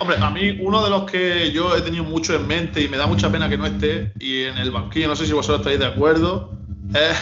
Hombre, 0.00 0.16
a 0.20 0.30
mí 0.30 0.58
uno 0.60 0.82
de 0.82 0.90
los 0.90 1.08
que 1.08 1.52
yo 1.52 1.76
he 1.76 1.82
tenido 1.82 2.04
mucho 2.04 2.34
en 2.34 2.46
mente 2.46 2.82
y 2.82 2.88
me 2.88 2.96
da 2.96 3.06
mucha 3.06 3.30
pena 3.30 3.48
que 3.48 3.56
no 3.56 3.66
esté, 3.66 4.12
y 4.18 4.44
en 4.44 4.58
el 4.58 4.70
banquillo, 4.70 5.08
no 5.08 5.16
sé 5.16 5.26
si 5.26 5.32
vosotros 5.32 5.60
estáis 5.60 5.78
de 5.78 5.86
acuerdo, 5.86 6.58
es, 6.94 7.16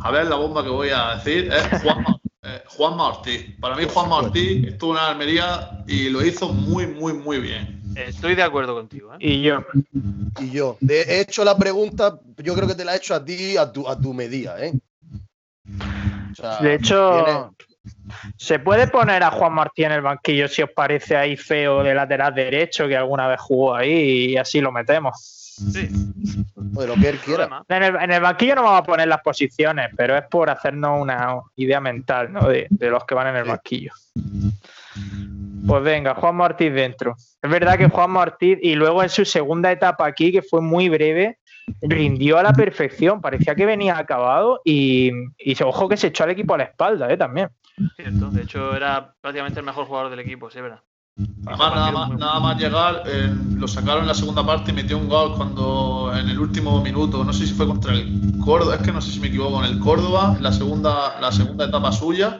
a 0.00 0.10
ver 0.10 0.26
la 0.26 0.36
bomba 0.36 0.64
que 0.64 0.70
voy 0.70 0.88
a 0.90 1.16
decir, 1.16 1.52
es 1.52 1.82
Juan, 1.82 2.04
eh, 2.42 2.62
Juan 2.66 2.96
Martí. 2.96 3.56
Para 3.60 3.76
mí 3.76 3.84
Juan 3.92 4.08
Martí 4.08 4.64
estuvo 4.66 4.92
en 4.92 4.98
Almería 4.98 5.82
y 5.86 6.08
lo 6.08 6.24
hizo 6.24 6.52
muy, 6.52 6.86
muy, 6.86 7.12
muy 7.12 7.38
bien. 7.38 7.80
Estoy 7.96 8.34
de 8.34 8.42
acuerdo 8.42 8.74
contigo. 8.74 9.12
¿eh? 9.14 9.18
Y 9.20 9.42
yo. 9.42 9.64
Y 10.38 10.50
yo. 10.50 10.76
De 10.80 11.20
hecho, 11.20 11.44
la 11.44 11.56
pregunta, 11.56 12.18
yo 12.38 12.54
creo 12.54 12.66
que 12.66 12.74
te 12.74 12.84
la 12.84 12.94
he 12.94 12.96
hecho 12.96 13.14
a 13.14 13.24
ti, 13.24 13.56
a 13.56 13.70
tu, 13.70 13.86
a 13.88 13.98
tu 14.00 14.14
medida, 14.14 14.62
¿eh? 14.64 14.72
de 16.62 16.74
hecho, 16.74 17.52
se 18.36 18.58
puede 18.58 18.88
poner 18.88 19.22
a 19.22 19.30
Juan 19.30 19.52
Martí 19.52 19.84
en 19.84 19.92
el 19.92 20.00
banquillo 20.00 20.48
si 20.48 20.62
os 20.62 20.70
parece 20.70 21.16
ahí 21.16 21.36
feo 21.36 21.82
de 21.82 21.94
lateral 21.94 22.34
derecho 22.34 22.88
que 22.88 22.96
alguna 22.96 23.28
vez 23.28 23.40
jugó 23.40 23.74
ahí 23.74 24.32
y 24.32 24.36
así 24.36 24.60
lo 24.60 24.72
metemos. 24.72 25.39
Sí. 25.72 25.88
De 26.54 26.86
lo 26.86 26.94
que 26.94 27.08
él 27.08 27.18
quiera. 27.18 27.64
En 27.68 28.10
el, 28.10 28.20
banquillo 28.20 28.54
no 28.54 28.62
vamos 28.62 28.80
a 28.80 28.84
poner 28.84 29.08
las 29.08 29.20
posiciones, 29.20 29.90
pero 29.96 30.16
es 30.16 30.24
por 30.28 30.48
hacernos 30.48 31.00
una 31.00 31.40
idea 31.56 31.80
mental 31.80 32.32
¿no? 32.32 32.48
de, 32.48 32.68
los 32.80 33.04
que 33.04 33.14
van 33.14 33.28
en 33.28 33.36
el 33.36 33.44
banquillo. 33.44 33.92
Pues 35.66 35.82
venga, 35.82 36.14
Juan 36.14 36.36
Martí 36.36 36.70
dentro. 36.70 37.16
Es 37.42 37.50
verdad 37.50 37.76
que 37.76 37.88
Juan 37.88 38.10
Martí, 38.10 38.58
y 38.60 38.74
luego 38.74 39.02
en 39.02 39.08
su 39.08 39.24
segunda 39.24 39.70
etapa 39.70 40.06
aquí, 40.06 40.32
que 40.32 40.42
fue 40.42 40.60
muy 40.62 40.88
breve, 40.88 41.38
rindió 41.82 42.38
a 42.38 42.42
la 42.42 42.52
perfección. 42.52 43.20
Parecía 43.20 43.54
que 43.54 43.66
venía 43.66 43.98
acabado 43.98 44.60
y, 44.64 45.12
y 45.38 45.62
ojo 45.62 45.88
que 45.88 45.96
se 45.96 46.08
echó 46.08 46.24
al 46.24 46.30
equipo 46.30 46.54
a 46.54 46.58
la 46.58 46.64
espalda 46.64 47.12
¿eh? 47.12 47.16
también. 47.16 47.50
Cierto, 47.96 48.30
de 48.30 48.42
hecho 48.42 48.74
era 48.74 49.14
prácticamente 49.20 49.60
el 49.60 49.66
mejor 49.66 49.86
jugador 49.86 50.10
del 50.10 50.20
equipo, 50.20 50.50
sí, 50.50 50.60
verdad. 50.60 50.80
Además, 51.46 51.74
nada 51.74 51.92
más, 51.92 52.10
nada 52.10 52.40
más 52.40 52.58
llegar, 52.58 53.02
eh, 53.06 53.30
lo 53.56 53.66
sacaron 53.66 54.02
en 54.02 54.08
la 54.08 54.14
segunda 54.14 54.44
parte 54.44 54.70
y 54.70 54.74
metió 54.74 54.98
un 54.98 55.08
gol 55.08 55.34
cuando 55.36 56.12
en 56.14 56.28
el 56.28 56.38
último 56.38 56.80
minuto, 56.82 57.24
no 57.24 57.32
sé 57.32 57.46
si 57.46 57.54
fue 57.54 57.66
contra 57.66 57.92
el 57.94 58.32
Córdoba, 58.44 58.76
es 58.76 58.82
que 58.82 58.92
no 58.92 59.00
sé 59.00 59.10
si 59.10 59.20
me 59.20 59.28
equivoco, 59.28 59.64
en 59.64 59.72
el 59.72 59.78
Córdoba, 59.78 60.36
la 60.40 60.52
segunda, 60.52 61.20
la 61.20 61.32
segunda 61.32 61.66
etapa 61.66 61.92
suya, 61.92 62.38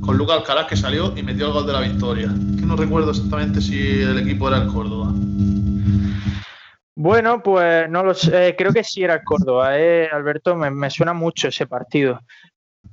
con 0.00 0.16
Lucas 0.16 0.38
Alcaraz 0.38 0.66
que 0.66 0.76
salió 0.76 1.12
y 1.16 1.22
metió 1.22 1.46
el 1.46 1.52
gol 1.52 1.66
de 1.66 1.72
la 1.72 1.80
victoria. 1.80 2.28
que 2.28 2.64
no 2.64 2.76
recuerdo 2.76 3.10
exactamente 3.10 3.60
si 3.60 3.78
el 3.78 4.18
equipo 4.18 4.48
era 4.48 4.58
el 4.58 4.68
Córdoba. 4.68 5.12
Bueno, 6.94 7.42
pues 7.42 7.88
no 7.90 8.02
lo 8.02 8.14
sé, 8.14 8.54
creo 8.56 8.72
que 8.72 8.82
sí 8.82 9.02
era 9.02 9.14
el 9.14 9.22
Córdoba, 9.22 9.78
¿eh? 9.78 10.08
Alberto, 10.10 10.56
me, 10.56 10.70
me 10.70 10.90
suena 10.90 11.12
mucho 11.12 11.48
ese 11.48 11.66
partido. 11.66 12.20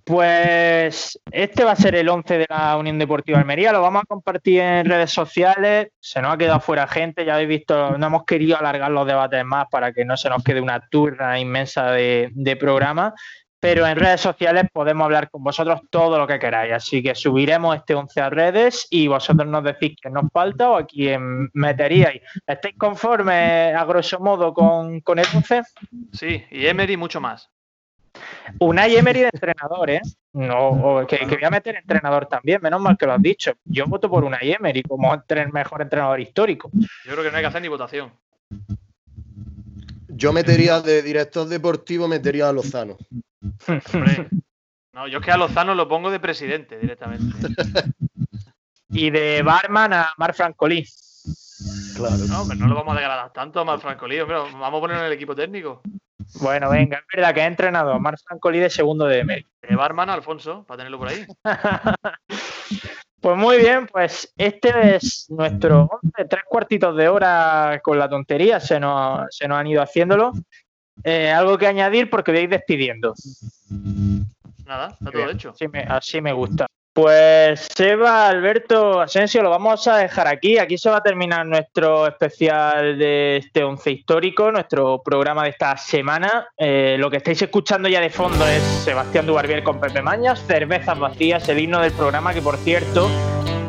Pues 0.06 1.20
este 1.32 1.64
va 1.64 1.72
a 1.72 1.76
ser 1.76 1.96
el 1.96 2.08
11 2.08 2.38
de 2.38 2.46
la 2.48 2.78
Unión 2.78 3.00
Deportiva 3.00 3.40
Almería, 3.40 3.72
lo 3.72 3.82
vamos 3.82 4.04
a 4.04 4.06
compartir 4.06 4.62
en 4.62 4.86
redes 4.86 5.12
sociales, 5.12 5.88
se 6.00 6.22
nos 6.22 6.32
ha 6.32 6.38
quedado 6.38 6.60
fuera 6.60 6.88
gente, 6.88 7.26
ya 7.26 7.34
habéis 7.34 7.50
visto, 7.50 7.98
no 7.98 8.06
hemos 8.06 8.24
querido 8.24 8.56
alargar 8.56 8.92
los 8.92 9.08
debates 9.08 9.44
más 9.44 9.66
para 9.72 9.94
que 9.94 10.06
no 10.06 10.16
se 10.16 10.30
nos 10.30 10.44
quede 10.44 10.62
una 10.62 10.80
turna 10.92 11.40
inmensa 11.40 11.90
de, 11.90 12.58
programa, 12.60 13.16
pero 13.60 13.88
en 13.88 13.98
redes 13.98 14.22
sociales 14.22 14.66
podemos 14.72 15.06
hablar 15.06 15.28
con 15.32 15.44
vosotros 15.44 15.82
todo 15.90 16.20
lo 16.20 16.28
que 16.28 16.38
queráis, 16.38 16.74
así 16.74 17.02
que 17.02 17.16
subiremos 17.16 17.76
este 17.76 17.96
11 17.96 18.22
a 18.22 18.30
redes 18.30 18.86
y 18.92 19.08
vosotros 19.08 19.48
nos 19.48 19.64
decís 19.64 19.96
que 20.00 20.12
nos 20.12 20.26
falta 20.32 20.70
o 20.70 20.78
a 20.78 20.86
quién 20.86 21.50
meteríais. 21.54 22.22
¿Estáis 22.46 22.76
conformes 22.78 23.76
a 23.76 23.84
grosso 23.86 24.20
modo 24.20 24.54
con, 24.54 25.02
con 25.02 25.18
el 25.18 25.26
11? 25.34 25.64
Sí, 26.14 26.46
y 26.52 26.68
Emery 26.68 26.96
mucho 26.96 27.20
más. 27.20 27.50
Unai 28.60 28.96
Emery 28.96 29.22
de 29.22 29.30
entrenador, 29.34 29.90
¿eh? 29.90 30.02
No, 30.34 31.06
que, 31.08 31.26
voy 31.26 31.44
a 31.44 31.50
meter 31.50 31.76
entrenador 31.76 32.26
también, 32.28 32.60
menos 32.62 32.82
mal 32.82 32.98
que 32.98 33.06
lo 33.06 33.14
has 33.14 33.22
dicho. 33.22 33.54
Yo 33.64 33.86
voto 33.88 34.10
por 34.10 34.24
Unai 34.24 34.52
Emery 34.52 34.84
como 34.84 35.14
el 35.14 35.52
mejor 35.52 35.82
entrenador 35.82 36.20
histórico. 36.20 36.70
Yo 36.74 37.12
creo 37.12 37.24
que 37.24 37.32
no 37.32 37.38
hay 37.38 37.44
que 37.44 37.48
hacer 37.48 37.62
ni 37.62 37.68
votación. 37.68 38.12
Yo 40.08 40.32
metería 40.32 40.82
de 40.82 41.02
director 41.02 41.48
deportivo, 41.48 42.08
metería 42.08 42.50
a 42.50 42.54
Lozano. 42.54 42.98
no, 44.94 45.08
yo 45.08 45.20
es 45.20 45.26
que 45.26 45.32
a 45.32 45.38
Lozano 45.38 45.76
lo 45.76 45.88
pongo 45.88 46.10
de 46.10 46.20
presidente 46.20 46.80
directamente. 46.80 47.36
y 48.90 49.10
de 49.10 49.42
barman 49.42 49.94
a 49.94 50.14
Mar 50.18 50.34
Francolí. 50.34 50.86
Claro. 51.96 52.18
No, 52.28 52.46
pero 52.48 52.60
no 52.60 52.68
lo 52.68 52.76
vamos 52.76 52.94
a 52.94 53.00
degradar 53.00 53.34
tanto 53.34 53.60
a 53.60 53.66
Mar 53.66 53.80
Francolí, 53.80 54.18
pero 54.26 54.44
vamos 54.44 54.78
a 54.78 54.82
poner 54.82 54.98
en 54.98 55.06
el 55.06 55.14
equipo 55.14 55.36
técnico. 55.36 55.82
Bueno, 56.42 56.70
venga, 56.70 56.98
es 56.98 57.06
verdad 57.14 57.34
que 57.34 57.42
ha 57.42 57.48
entrenado 57.48 58.00
Mar 58.00 58.18
Francolí 58.26 58.60
de 58.60 58.70
segundo 58.70 59.06
de 59.06 59.20
Emery. 59.20 59.46
De 59.62 59.76
barman 59.76 60.10
Alfonso, 60.10 60.66
para 60.68 60.78
tenerlo 60.78 61.00
por 61.00 61.08
ahí. 61.08 61.26
pues 63.22 63.38
muy 63.38 63.58
bien, 63.58 63.88
pues 63.88 64.34
este 64.38 64.96
es 64.96 65.28
nuestro 65.30 65.90
tres 66.30 66.44
cuartitos 66.48 66.96
de 66.96 67.08
hora 67.08 67.80
con 67.84 67.98
la 67.98 68.10
tontería, 68.10 68.60
se 68.60 68.80
nos, 68.80 69.28
se 69.30 69.48
nos 69.48 69.58
han 69.58 69.68
ido 69.68 69.82
haciéndolo. 69.82 70.34
Eh, 71.04 71.30
algo 71.30 71.58
que 71.58 71.68
añadir 71.68 72.10
porque 72.10 72.32
voy 72.32 72.40
a 72.42 72.44
ir 72.44 72.50
despidiendo. 72.50 73.14
Nada, 74.66 74.88
está 74.88 75.12
todo 75.12 75.30
hecho. 75.30 75.54
así 75.90 76.22
me 76.22 76.34
gusta. 76.34 76.68
Pues 76.96 77.68
Seba, 77.76 78.30
Alberto, 78.30 79.02
Asensio, 79.02 79.44
lo 79.44 79.50
vamos 79.50 79.86
a 79.86 79.98
dejar 79.98 80.30
aquí. 80.30 80.58
Aquí 80.58 80.78
se 80.78 80.90
va 80.90 81.00
a 81.00 81.04
terminar 81.04 81.46
nuestro 81.46 82.08
especial 82.08 82.98
de 82.98 83.36
este 83.36 83.66
once 83.66 83.92
histórico, 83.92 84.50
nuestro 84.50 85.04
programa 85.04 85.44
de 85.44 85.50
esta 85.50 85.76
semana. 85.76 86.48
Eh, 86.56 86.96
lo 86.98 87.12
que 87.12 87.18
estáis 87.18 87.42
escuchando 87.42 87.90
ya 87.90 88.00
de 88.00 88.10
fondo 88.10 88.48
es 88.48 88.64
Sebastián 88.86 89.26
Dubarbier 89.26 89.62
con 89.62 89.82
Pepe 89.82 90.02
Mañas, 90.02 90.42
Cervezas 90.48 90.98
Vacías, 90.98 91.50
el 91.50 91.60
himno 91.60 91.82
del 91.82 91.92
programa, 91.92 92.34
que 92.34 92.42
por 92.42 92.56
cierto, 92.56 93.10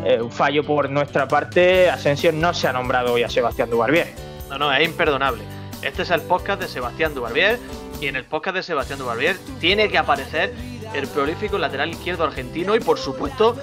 eh, 0.04 0.22
un 0.22 0.30
fallo 0.30 0.62
por 0.62 0.88
nuestra 0.88 1.26
parte, 1.26 1.90
Asensio 1.90 2.30
no 2.30 2.54
se 2.54 2.68
ha 2.68 2.72
nombrado 2.72 3.14
hoy 3.14 3.24
a 3.24 3.28
Sebastián 3.28 3.68
Dubarbier. 3.70 4.06
No, 4.48 4.56
no, 4.56 4.72
es 4.72 4.86
imperdonable. 4.86 5.42
Este 5.82 6.02
es 6.02 6.10
el 6.12 6.20
podcast 6.20 6.62
de 6.62 6.68
Sebastián 6.68 7.12
Dubarbier 7.12 7.58
y 8.00 8.06
en 8.06 8.14
el 8.14 8.24
podcast 8.24 8.54
de 8.54 8.62
Sebastián 8.62 9.00
Dubarbier 9.00 9.36
tiene 9.58 9.88
que 9.88 9.98
aparecer 9.98 10.52
el 10.94 11.06
prolífico 11.08 11.58
lateral 11.58 11.90
izquierdo 11.90 12.24
argentino 12.24 12.74
y 12.74 12.80
por 12.80 12.98
supuesto 12.98 13.56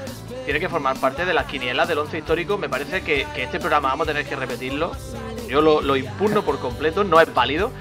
tiene 0.45 0.59
que 0.59 0.69
formar 0.69 0.97
parte 0.99 1.25
de 1.25 1.33
las 1.33 1.45
quinielas 1.45 1.87
del 1.87 1.99
once 1.99 2.17
histórico. 2.17 2.57
Me 2.57 2.69
parece 2.69 3.01
que, 3.01 3.25
este 3.37 3.59
programa 3.59 3.89
vamos 3.89 4.07
a 4.07 4.11
tener 4.11 4.25
que 4.25 4.35
repetirlo. 4.35 4.91
Yo 5.47 5.61
lo, 5.61 5.95
impugno 5.95 6.43
por 6.43 6.59
completo, 6.59 7.03
no 7.03 7.19
es 7.21 7.33
válido, 7.33 7.71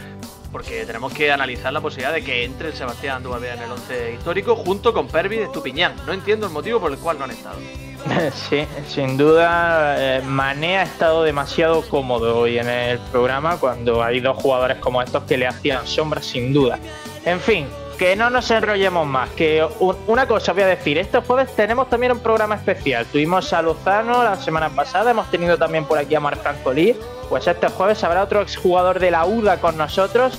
porque 0.51 0.85
tenemos 0.85 1.13
que 1.13 1.33
analizar 1.33 1.73
la 1.73 1.81
posibilidad 1.81 2.13
de 2.13 2.23
que 2.23 2.45
entre 2.45 2.69
el 2.69 2.75
Sebastián 2.75 3.23
Dubarbier 3.23 3.55
en 3.55 3.63
el 3.63 3.73
once 3.73 4.13
histórico 4.13 4.57
junto 4.57 4.93
con 4.93 5.09
Pervis 5.09 5.39
de 5.39 5.45
Estupiñán. 5.47 5.95
No 6.07 6.13
entiendo 6.13 6.47
el 6.47 6.53
motivo 6.53 6.81
por 6.81 6.93
el 6.93 6.99
cual 6.99 7.19
no 7.19 7.25
han 7.25 7.31
estado. 7.31 7.59
Sí, 8.49 8.67
sin 8.89 9.17
duda, 9.17 9.95
eh, 9.97 10.23
Mané 10.23 10.79
ha 10.79 10.83
estado 10.83 11.23
demasiado 11.23 11.83
cómodo 11.83 12.41
hoy 12.41 12.59
en 12.59 12.69
el 12.69 12.99
programa 12.99 13.59
cuando 13.59 14.03
hay 14.03 14.19
dos 14.19 14.37
jugadores 14.37 14.79
como 14.79 15.01
estos 15.01 15.23
que 15.23 15.37
le 15.37 15.47
hacían 15.47 15.87
sombra, 15.87 16.21
sin 16.21 16.53
duda. 16.53 16.81
En 17.25 17.39
fin, 17.39 17.69
que 18.03 18.17
no 18.17 18.31
nos 18.31 18.51
enrollemos 18.51 19.07
más. 19.07 19.31
Que 19.31 19.65
una 20.09 20.27
cosa 20.27 20.53
voy 20.53 20.65
a 20.65 20.67
decir: 20.67 20.99
este 20.99 21.21
jueves 21.21 21.55
tenemos 21.55 21.89
también 21.89 22.11
un 22.11 22.19
programa 22.19 22.57
especial. 22.57 23.07
Tuvimos 23.07 23.53
a 23.53 23.63
Lozano 23.63 24.25
la 24.25 24.35
semana 24.35 24.71
pasada, 24.71 25.13
hemos 25.13 25.31
tenido 25.31 25.57
también 25.57 25.85
por 25.85 25.99
aquí 25.99 26.17
a 26.17 26.21
Marc 26.21 26.43
Francolí. 26.43 26.97
Pues 27.29 27.47
este 27.47 27.69
jueves 27.69 28.03
habrá 28.03 28.25
otro 28.25 28.43
exjugador 28.43 28.99
de 28.99 29.13
la 29.13 29.25
UDA 29.25 29.61
con 29.61 29.77
nosotros 29.77 30.37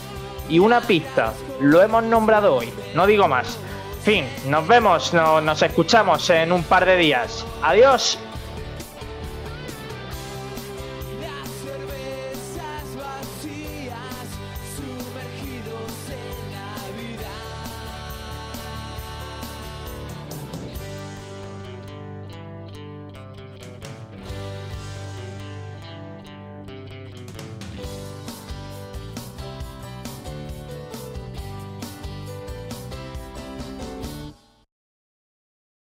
y 0.49 0.59
una 0.59 0.81
pista. 0.81 1.31
Lo 1.61 1.81
hemos 1.81 2.03
nombrado 2.03 2.53
hoy, 2.53 2.69
no 2.95 3.07
digo 3.07 3.29
más. 3.29 3.57
Fin, 4.03 4.25
nos 4.47 4.67
vemos, 4.67 5.13
nos 5.13 5.61
escuchamos 5.61 6.29
en 6.31 6.51
un 6.51 6.63
par 6.63 6.85
de 6.85 6.97
días. 6.97 7.45
Adiós. 7.61 8.19